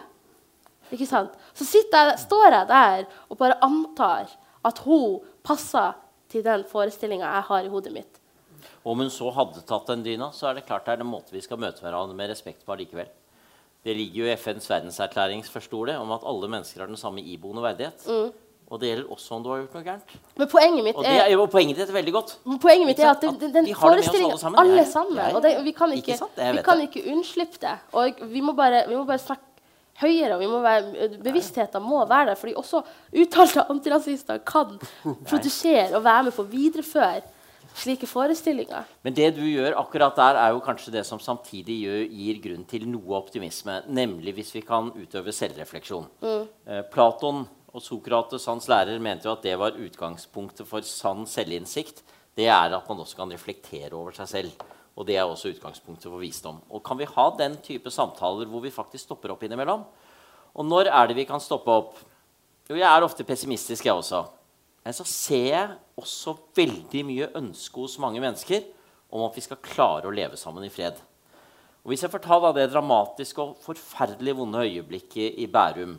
Ikke 0.91 1.09
sant? 1.09 1.35
Så 1.55 1.67
jeg, 1.67 2.15
står 2.19 2.53
jeg 2.53 2.71
der 2.71 3.05
og 3.29 3.39
bare 3.39 3.59
antar 3.63 4.31
at 4.67 4.79
hun 4.85 5.21
passer 5.47 5.95
til 6.31 6.45
den 6.47 6.65
forestillinga 6.69 7.27
jeg 7.27 7.49
har 7.51 7.67
i 7.67 7.73
hodet 7.73 7.93
mitt. 7.95 8.20
Om 8.85 9.05
hun 9.05 9.11
så 9.13 9.31
hadde 9.37 9.65
tatt 9.69 9.89
den 9.93 10.05
dyna, 10.07 10.31
så 10.37 10.51
er 10.51 10.59
det 10.59 10.67
klart 10.69 10.87
det 10.87 10.97
er 10.97 11.05
en 11.05 11.11
måte 11.11 11.35
vi 11.35 11.43
skal 11.45 11.61
møte 11.61 11.85
hverandre 11.85 12.17
med 12.17 12.31
respekt 12.33 12.67
på 12.67 12.77
allikevel. 12.77 13.11
Det 13.85 13.97
ligger 13.97 14.23
jo 14.23 14.29
i 14.29 14.37
FNs 14.37 14.69
verdenserklærings 14.69 15.49
første 15.51 15.77
ord 15.77 15.93
om 15.97 16.13
at 16.13 16.25
alle 16.29 16.49
mennesker 16.53 16.83
har 16.83 16.91
den 16.91 17.01
samme 17.01 17.25
iboende 17.25 17.65
verdighet. 17.65 18.05
Mm. 18.07 18.31
Og 18.71 18.79
det 18.79 18.91
gjelder 18.91 19.11
også 19.11 19.35
om 19.35 19.43
du 19.43 19.49
har 19.51 19.63
gjort 19.65 19.73
noe 19.75 19.83
gærent. 19.83 20.13
Men 20.39 20.49
poenget 20.51 20.85
mitt 20.87 20.99
det 21.03 21.11
er, 21.11 21.31
jo 21.33 21.47
poenget 21.51 21.81
er 21.83 21.89
veldig 21.91 22.13
godt. 22.15 22.37
Poenget 22.63 22.87
mitt 22.87 23.01
er 23.03 23.09
at 23.11 23.25
den, 23.25 23.39
den, 23.41 23.55
den 23.57 23.71
forestillingen 23.75 24.37
alle 24.37 24.43
sammen. 24.45 24.61
Alle 24.63 24.85
sammen 24.87 25.17
jeg, 25.17 25.25
jeg, 25.27 25.37
og 25.37 25.43
det, 25.43 25.55
vi 25.67 25.73
kan 25.75 25.95
ikke, 25.97 26.15
ikke 26.15 26.51
vi 26.59 26.63
kan 26.69 26.83
ikke 26.85 27.03
unnslippe 27.11 27.59
det. 27.65 27.73
Og 27.99 28.23
vi 28.31 28.43
må 28.47 28.55
bare, 28.55 28.85
vi 28.87 28.95
må 28.95 29.03
bare 29.09 29.19
snakke 29.19 29.51
høyere. 30.01 30.37
og 30.37 30.45
vi 30.45 30.49
må 30.53 30.61
være, 30.63 31.09
Bevisstheten 31.25 31.83
må 31.83 32.05
være 32.07 32.31
der. 32.31 32.39
fordi 32.39 32.55
også 32.57 32.83
uttalte 33.25 33.67
antirasister 33.75 34.39
kan 34.47 34.79
produsere 35.29 35.91
og 35.97 36.05
være 36.05 36.29
med 36.29 36.37
på 36.37 36.47
å 36.47 36.51
videreføre 36.55 37.27
slike 37.79 38.09
forestillinger. 38.09 38.89
Men 39.05 39.17
det 39.17 39.31
du 39.37 39.43
gjør 39.45 39.79
akkurat 39.81 40.17
der, 40.19 40.39
er 40.41 40.55
jo 40.55 40.63
kanskje 40.65 40.95
det 40.95 41.05
som 41.09 41.21
samtidig 41.23 41.77
gjør, 41.85 42.03
gir 42.21 42.41
grunn 42.45 42.67
til 42.69 42.87
noe 42.91 43.17
optimisme. 43.19 43.81
Nemlig 43.89 44.35
hvis 44.39 44.55
vi 44.57 44.65
kan 44.67 44.93
utøve 44.97 45.35
selvrefleksjon. 45.35 46.09
Mm. 46.25 46.49
Eh, 46.67 46.83
Platon 46.93 47.45
og 47.71 47.85
Sokrates, 47.85 48.49
hans 48.51 48.69
lærer, 48.71 48.99
mente 49.03 49.29
jo 49.29 49.37
at 49.37 49.47
det 49.47 49.57
var 49.61 49.79
utgangspunktet 49.79 50.69
for 50.69 50.87
sann 50.87 51.27
selvinnsikt. 51.31 52.03
Det 52.37 52.49
er 52.51 52.75
at 52.77 52.89
man 52.89 53.03
også 53.03 53.19
kan 53.21 53.33
reflektere 53.33 53.95
over 53.97 54.15
seg 54.17 54.31
selv. 54.31 54.69
Og 54.99 55.07
det 55.09 55.17
er 55.17 55.25
også 55.25 55.53
utgangspunktet 55.55 56.11
for 56.11 56.21
visdom. 56.21 56.59
Og 56.69 56.83
kan 56.85 56.99
vi 56.99 57.09
ha 57.09 57.27
den 57.39 57.57
type 57.65 57.93
samtaler 57.95 58.49
hvor 58.51 58.63
vi 58.65 58.75
faktisk 58.75 59.07
stopper 59.07 59.33
opp 59.33 59.45
innimellom? 59.47 59.87
Og 60.51 60.67
når 60.67 60.91
er 60.91 61.09
det 61.09 61.17
vi 61.17 61.29
kan 61.29 61.41
stoppe 61.43 61.71
opp? 61.73 61.97
Jo, 62.69 62.77
jeg 62.77 62.87
er 62.87 63.07
ofte 63.07 63.27
pessimistisk, 63.27 63.87
jeg 63.87 63.95
også. 63.95 64.25
Men 64.85 64.97
så 64.97 65.05
ser 65.05 65.47
jeg 65.51 65.79
også 66.01 66.37
veldig 66.57 67.03
mye 67.07 67.33
ønske 67.37 67.83
hos 67.83 67.99
mange 68.01 68.23
mennesker 68.23 68.65
om 69.13 69.27
at 69.27 69.37
vi 69.37 69.45
skal 69.45 69.61
klare 69.63 70.09
å 70.09 70.15
leve 70.15 70.39
sammen 70.41 70.65
i 70.65 70.73
fred. 70.73 70.97
Og 71.83 71.93
Hvis 71.93 72.05
jeg 72.05 72.13
får 72.13 72.23
ta 72.25 72.39
da 72.41 72.53
det 72.57 72.71
dramatiske 72.73 73.43
og 73.43 73.61
forferdelig 73.65 74.37
vonde 74.37 74.65
øyeblikket 74.65 75.39
i 75.41 75.47
Bærum 75.49 75.99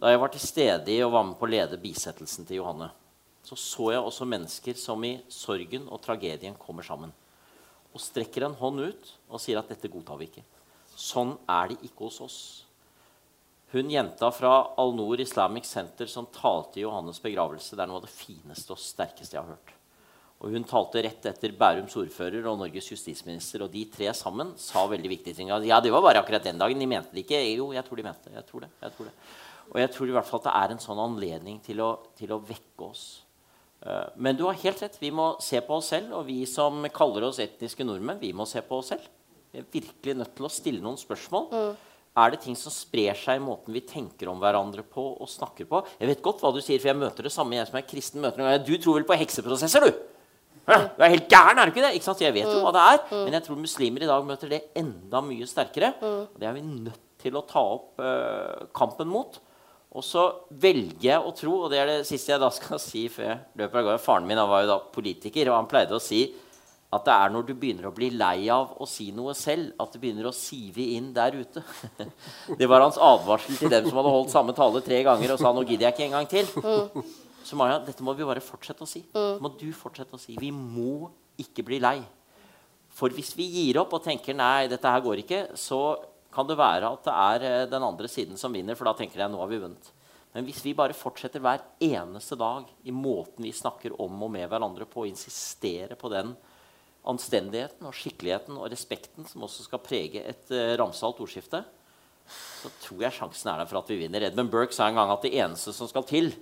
Da 0.00 0.10
jeg 0.12 0.20
var 0.20 0.28
til 0.28 0.40
stede 0.40 0.92
i 0.92 1.00
og 1.04 1.12
var 1.12 1.24
med 1.24 1.38
på 1.40 1.46
å 1.46 1.48
lede 1.48 1.80
bisettelsen 1.80 2.44
til 2.44 2.58
Johanne, 2.58 2.90
så 3.40 3.56
så 3.56 3.92
jeg 3.94 4.02
også 4.04 4.26
mennesker 4.28 4.76
som 4.76 5.04
i 5.08 5.22
sorgen 5.32 5.86
og 5.88 6.02
tragedien 6.04 6.54
kommer 6.60 6.82
sammen. 6.84 7.14
Og 7.94 8.02
strekker 8.04 8.44
en 8.44 8.58
hånd 8.58 8.80
ut 8.80 9.12
og 9.30 9.40
sier 9.40 9.58
at 9.58 9.68
'dette 9.68 9.88
godtar 9.88 10.18
vi 10.18 10.26
ikke'. 10.26 10.44
Sånn 10.96 11.38
er 11.48 11.68
det 11.68 11.78
ikke 11.82 12.04
hos 12.04 12.20
oss. 12.20 12.65
Hun 13.76 13.90
jenta 13.92 14.30
fra 14.32 14.72
Al-Noor 14.80 15.20
Islamic 15.20 15.66
Center 15.68 16.08
som 16.08 16.30
talte 16.32 16.80
i 16.80 16.84
Johannes' 16.84 17.20
begravelse, 17.20 17.76
det 17.76 17.82
er 17.84 17.90
noe 17.90 18.00
av 18.00 18.06
det 18.06 18.12
fineste 18.14 18.72
og 18.72 18.80
sterkeste 18.80 19.36
jeg 19.36 19.42
har 19.42 19.50
hørt. 19.52 19.72
Og 20.40 20.52
Hun 20.52 20.64
talte 20.68 21.02
rett 21.04 21.26
etter 21.28 21.52
Bærums 21.56 21.96
ordfører 21.96 22.46
og 22.48 22.56
Norges 22.60 22.88
justisminister. 22.92 23.64
Og 23.64 23.72
de 23.72 23.86
tre 23.92 24.08
sammen 24.16 24.54
sa 24.60 24.84
veldig 24.88 25.10
viktige 25.12 25.36
ting. 25.36 25.52
Ja, 25.64 25.80
det 25.80 25.92
var 25.92 26.04
bare 26.04 26.20
akkurat 26.20 26.44
den 26.44 26.60
dagen. 26.60 26.80
De 26.80 26.88
mente 26.88 27.12
det 27.12 27.24
ikke. 27.24 27.40
Jo, 27.56 27.70
jeg 27.72 27.84
tror 27.84 28.00
de 28.00 28.04
mente 28.04 28.28
det. 28.28 28.36
Jeg 28.36 28.48
tror 28.48 28.64
det. 28.64 28.70
Jeg 28.84 28.96
tror 28.96 29.08
det. 29.08 29.14
Og 29.66 29.80
jeg 29.80 29.92
tror 29.94 30.08
i 30.08 30.16
hvert 30.16 30.28
fall 30.28 30.42
at 30.42 30.48
det 30.48 30.54
er 30.60 30.74
en 30.74 30.84
sånn 30.84 31.02
anledning 31.02 31.56
til 31.64 31.80
å, 31.84 31.88
til 32.16 32.36
å 32.36 32.40
vekke 32.52 32.84
oss. 32.88 33.04
Uh, 33.80 34.12
men 34.16 34.36
du 34.36 34.44
har 34.44 34.60
helt 34.60 34.84
rett. 34.84 35.00
Vi 35.00 35.10
må 35.12 35.34
se 35.42 35.60
på 35.64 35.80
oss 35.80 35.90
selv. 35.92 36.12
Og 36.20 36.28
vi 36.28 36.38
som 36.48 36.84
kaller 36.96 37.28
oss 37.28 37.40
etniske 37.44 37.88
nordmenn, 37.88 38.20
vi 38.20 38.32
må 38.36 38.48
se 38.48 38.60
på 38.64 38.80
oss 38.80 38.92
selv. 38.92 39.08
Vi 39.52 39.64
er 39.64 39.68
virkelig 39.72 40.20
nødt 40.20 40.36
til 40.36 40.48
å 40.48 40.52
stille 40.52 40.84
noen 40.84 41.00
spørsmål. 41.00 41.52
Mm 41.52 41.92
er 42.16 42.32
det 42.32 42.40
ting 42.42 42.56
som 42.58 42.72
sprer 42.72 43.16
seg 43.18 43.38
i 43.38 43.44
måten 43.44 43.74
vi 43.76 43.84
tenker 43.84 44.30
om 44.32 44.40
hverandre 44.40 44.82
på 44.82 45.04
og 45.20 45.28
snakker 45.30 45.68
på. 45.68 45.82
Jeg 46.00 46.10
vet 46.10 46.24
godt 46.24 46.42
hva 46.42 46.52
du 46.54 46.62
sier, 46.64 46.80
for 46.80 46.90
jeg 46.90 46.98
møter 46.98 47.28
det 47.28 47.34
samme 47.34 47.58
jeg 47.58 47.68
som 47.68 47.78
er 47.80 47.88
kristen. 47.88 48.22
møter 48.24 48.42
noen. 48.42 48.64
Du 48.64 48.74
tror 48.80 48.98
vel 48.98 49.08
på 49.08 49.18
hekseprosesser, 49.20 49.84
du? 49.84 50.04
Du 50.66 51.02
er 51.04 51.12
helt 51.12 51.28
gæren, 51.30 51.60
er 51.60 51.68
du 51.68 51.74
ikke 51.74 51.84
det? 51.84 51.94
Ikke 51.98 52.14
jeg 52.24 52.34
vet 52.34 52.48
jo 52.50 52.62
hva 52.64 52.72
det 52.74 52.84
er. 52.92 53.02
Men 53.14 53.36
jeg 53.36 53.46
tror 53.46 53.60
muslimer 53.60 54.02
i 54.02 54.08
dag 54.10 54.24
møter 54.26 54.50
det 54.50 54.62
enda 54.78 55.22
mye 55.22 55.46
sterkere. 55.46 55.92
Og 56.02 56.40
det 56.40 56.48
er 56.48 56.56
vi 56.56 56.64
nødt 56.66 57.02
til 57.22 57.36
å 57.38 57.44
ta 57.46 57.62
opp 57.76 58.02
uh, 58.02 58.66
kampen 58.76 59.12
mot. 59.12 59.38
Og 59.96 60.04
så 60.04 60.24
velger 60.50 61.06
jeg 61.06 61.20
å 61.22 61.32
tro, 61.36 61.54
og 61.64 61.70
det 61.72 61.78
er 61.80 61.88
det 61.88 62.08
siste 62.08 62.34
jeg 62.34 62.42
da 62.42 62.50
skal 62.52 62.80
si 62.88 63.06
før 63.12 63.30
jeg 63.30 63.62
løper 63.62 63.80
av 63.80 63.88
gårde 63.90 64.02
Faren 64.04 64.28
min 64.28 64.42
var 64.50 64.64
jo 64.64 64.72
da 64.74 64.80
politiker, 64.92 65.52
og 65.52 65.60
han 65.60 65.70
pleide 65.70 65.96
å 65.96 66.02
si 66.02 66.26
at 66.94 67.04
det 67.06 67.14
er 67.14 67.32
når 67.34 67.46
du 67.48 67.52
begynner 67.58 67.88
å 67.88 67.94
bli 67.94 68.12
lei 68.14 68.46
av 68.52 68.76
å 68.78 68.86
si 68.88 69.08
noe 69.14 69.34
selv, 69.34 69.72
at 69.82 69.92
det 69.92 70.00
begynner 70.02 70.28
å 70.30 70.34
sive 70.34 70.84
inn 70.94 71.10
der 71.16 71.34
ute. 71.34 71.62
Det 72.60 72.68
var 72.70 72.84
hans 72.84 72.98
advarsel 73.02 73.58
til 73.58 73.72
dem 73.72 73.88
som 73.88 73.98
hadde 73.98 74.12
holdt 74.14 74.32
samme 74.32 74.54
tale 74.56 74.82
tre 74.86 75.00
ganger 75.06 75.34
og 75.34 75.40
sa 75.42 75.50
nå 75.52 75.64
gidder 75.66 75.88
jeg 75.88 75.96
ikke 75.96 76.06
en 76.06 76.14
gang 76.14 76.28
til. 76.30 76.46
Så 77.46 77.58
Maja, 77.58 77.80
dette 77.82 78.06
må 78.06 78.14
vi 78.18 78.26
bare 78.26 78.42
fortsette 78.42 78.86
å 78.86 78.90
si. 78.90 79.02
Det 79.12 79.42
må 79.42 79.50
du 79.58 79.68
fortsette 79.74 80.14
å 80.14 80.22
si. 80.22 80.38
Vi 80.38 80.52
må 80.54 81.10
ikke 81.42 81.66
bli 81.66 81.80
lei. 81.82 81.98
For 82.96 83.12
hvis 83.12 83.34
vi 83.36 83.48
gir 83.58 83.82
opp 83.82 83.92
og 83.98 84.06
tenker 84.06 84.36
nei, 84.38 84.70
dette 84.70 84.88
her 84.88 85.02
går 85.04 85.20
ikke, 85.26 85.42
så 85.58 85.98
kan 86.32 86.48
det 86.48 86.56
være 86.58 86.88
at 86.88 87.04
det 87.04 87.14
er 87.16 87.44
eh, 87.48 87.68
den 87.70 87.84
andre 87.84 88.08
siden 88.08 88.40
som 88.40 88.54
vinner, 88.54 88.76
for 88.76 88.88
da 88.88 88.96
tenker 88.96 89.20
jeg 89.20 89.32
nå 89.32 89.40
har 89.40 89.50
vi 89.50 89.60
vunnet. 89.60 89.92
Men 90.36 90.44
hvis 90.44 90.62
vi 90.64 90.74
bare 90.76 90.96
fortsetter 90.96 91.40
hver 91.40 91.62
eneste 91.80 92.36
dag 92.36 92.68
i 92.84 92.92
måten 92.92 93.46
vi 93.46 93.54
snakker 93.56 93.94
om 94.04 94.26
og 94.26 94.32
med 94.34 94.48
hverandre 94.50 94.84
på, 94.88 95.04
og 95.04 95.12
insisterer 95.12 95.96
på 95.96 96.10
den 96.12 96.34
anstendigheten 97.10 97.86
og 97.88 97.94
skikkeligheten 97.96 98.58
og 98.58 98.70
respekten 98.72 99.28
som 99.28 99.44
også 99.46 99.66
skal 99.66 99.82
prege 99.84 100.22
et 100.26 100.52
uh, 100.54 100.74
ramsalt 100.80 101.22
ordskifte, 101.22 101.62
så 102.26 102.72
tror 102.82 103.06
jeg 103.06 103.14
sjansen 103.14 103.52
er 103.52 103.62
der 103.62 103.70
for 103.70 103.78
at 103.80 103.90
vi 103.92 104.00
vinner. 104.00 104.26
Edmund 104.26 104.50
Burke 104.50 104.74
sa 104.74 104.88
en 104.90 104.98
gang 104.98 105.12
at 105.14 105.22
det 105.22 105.36
eneste 105.38 105.74
som 105.76 105.90
skal 105.90 106.06
til 106.08 106.32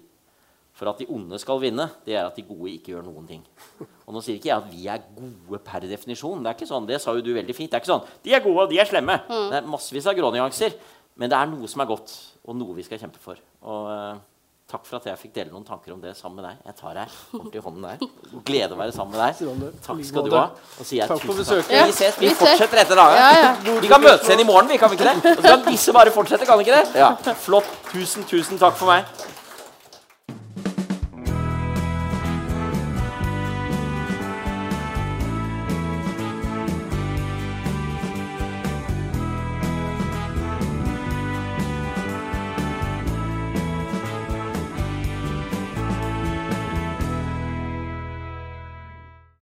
for 0.75 0.91
at 0.91 0.99
de 0.99 1.07
onde 1.13 1.39
skal 1.39 1.61
vinne, 1.63 1.87
det 2.07 2.17
er 2.17 2.25
at 2.27 2.35
de 2.35 2.43
gode 2.43 2.73
ikke 2.73 2.91
gjør 2.95 3.05
noen 3.07 3.29
ting. 3.29 3.45
Og 4.07 4.17
nå 4.17 4.23
sier 4.25 4.41
ikke 4.41 4.51
jeg 4.51 4.57
at 4.59 4.73
vi 4.73 4.89
er 4.91 5.05
gode 5.15 5.61
per 5.63 5.87
definisjon. 5.87 6.43
Det 6.43 6.51
er 6.51 6.57
ikke 6.59 6.71
sånn, 6.73 6.89
det 6.89 6.99
sa 7.03 7.15
jo 7.15 7.23
du 7.23 7.31
veldig 7.37 7.55
fint. 7.55 7.71
Det 7.71 7.79
er 7.79 7.85
ikke 7.85 7.93
sånn, 7.93 8.09
De 8.25 8.35
er 8.35 8.43
gode, 8.43 8.65
og 8.65 8.73
de 8.73 8.81
er 8.83 8.91
slemme. 8.91 9.21
Mm. 9.29 9.49
Det 9.53 9.61
er 9.61 9.69
massevis 9.71 10.09
av 10.11 10.19
grånyanser. 10.19 10.75
Men 11.15 11.31
det 11.31 11.39
er 11.39 11.51
noe 11.53 11.71
som 11.71 11.85
er 11.85 11.91
godt. 11.93 12.15
og 12.45 12.59
noe 12.59 12.75
vi 12.77 12.85
skal 12.85 12.99
kjempe 13.01 13.21
for. 13.23 13.39
Og 13.65 13.87
eh, 13.89 14.17
takk 14.75 14.87
for 14.89 14.99
at 14.99 15.07
jeg 15.11 15.21
fikk 15.21 15.35
dele 15.37 15.53
noen 15.55 15.65
tanker 15.67 15.95
om 15.95 16.01
det 16.03 16.15
sammen 16.19 16.41
med 16.41 16.49
deg. 16.49 16.63
Jeg 16.69 16.77
tar 16.81 16.97
deg 16.99 17.19
ordentlig 17.39 17.61
i 17.61 17.65
hånden 17.65 17.87
der. 17.87 18.43
Glede 18.49 18.75
å 18.77 18.81
være 18.81 18.95
sammen 18.97 19.15
med 19.15 19.23
deg. 19.23 19.77
Takk 19.87 20.03
skal 20.09 20.27
du 20.29 20.35
ha. 20.35 20.45
Og 20.79 20.89
sier 20.89 21.05
jeg 21.05 21.11
Takk 21.13 21.23
for 21.29 21.41
besøket. 21.43 21.71
takk. 21.71 21.93
Vi 21.93 21.97
ses. 22.01 22.19
Vi 22.19 22.29
Vi 22.29 22.35
fortsetter 22.41 22.83
etter 22.85 22.99
dagen. 22.99 23.21
Ja, 23.21 23.31
ja. 23.45 23.79
Vi 23.85 23.93
kan 23.93 24.03
møtes 24.03 24.27
igjen 24.29 24.43
i 24.43 24.49
morgen, 24.49 24.71
vi, 24.73 24.81
kan 24.83 24.91
vi 24.91 24.99
ikke 24.99 25.13
det? 25.13 25.37
Og 25.37 25.45
så 25.45 25.55
kan 25.55 25.65
disse 25.71 25.95
bare 25.95 26.15
fortsette, 26.15 26.49
kan 26.49 26.59
vi 26.61 26.67
ikke 26.67 26.83
det? 26.83 27.05
Ja. 27.05 27.15
Flott. 27.47 27.71
Tusen, 27.93 28.27
tusen 28.29 28.59
takk 28.61 28.77
for 28.81 28.91
meg. 28.91 29.07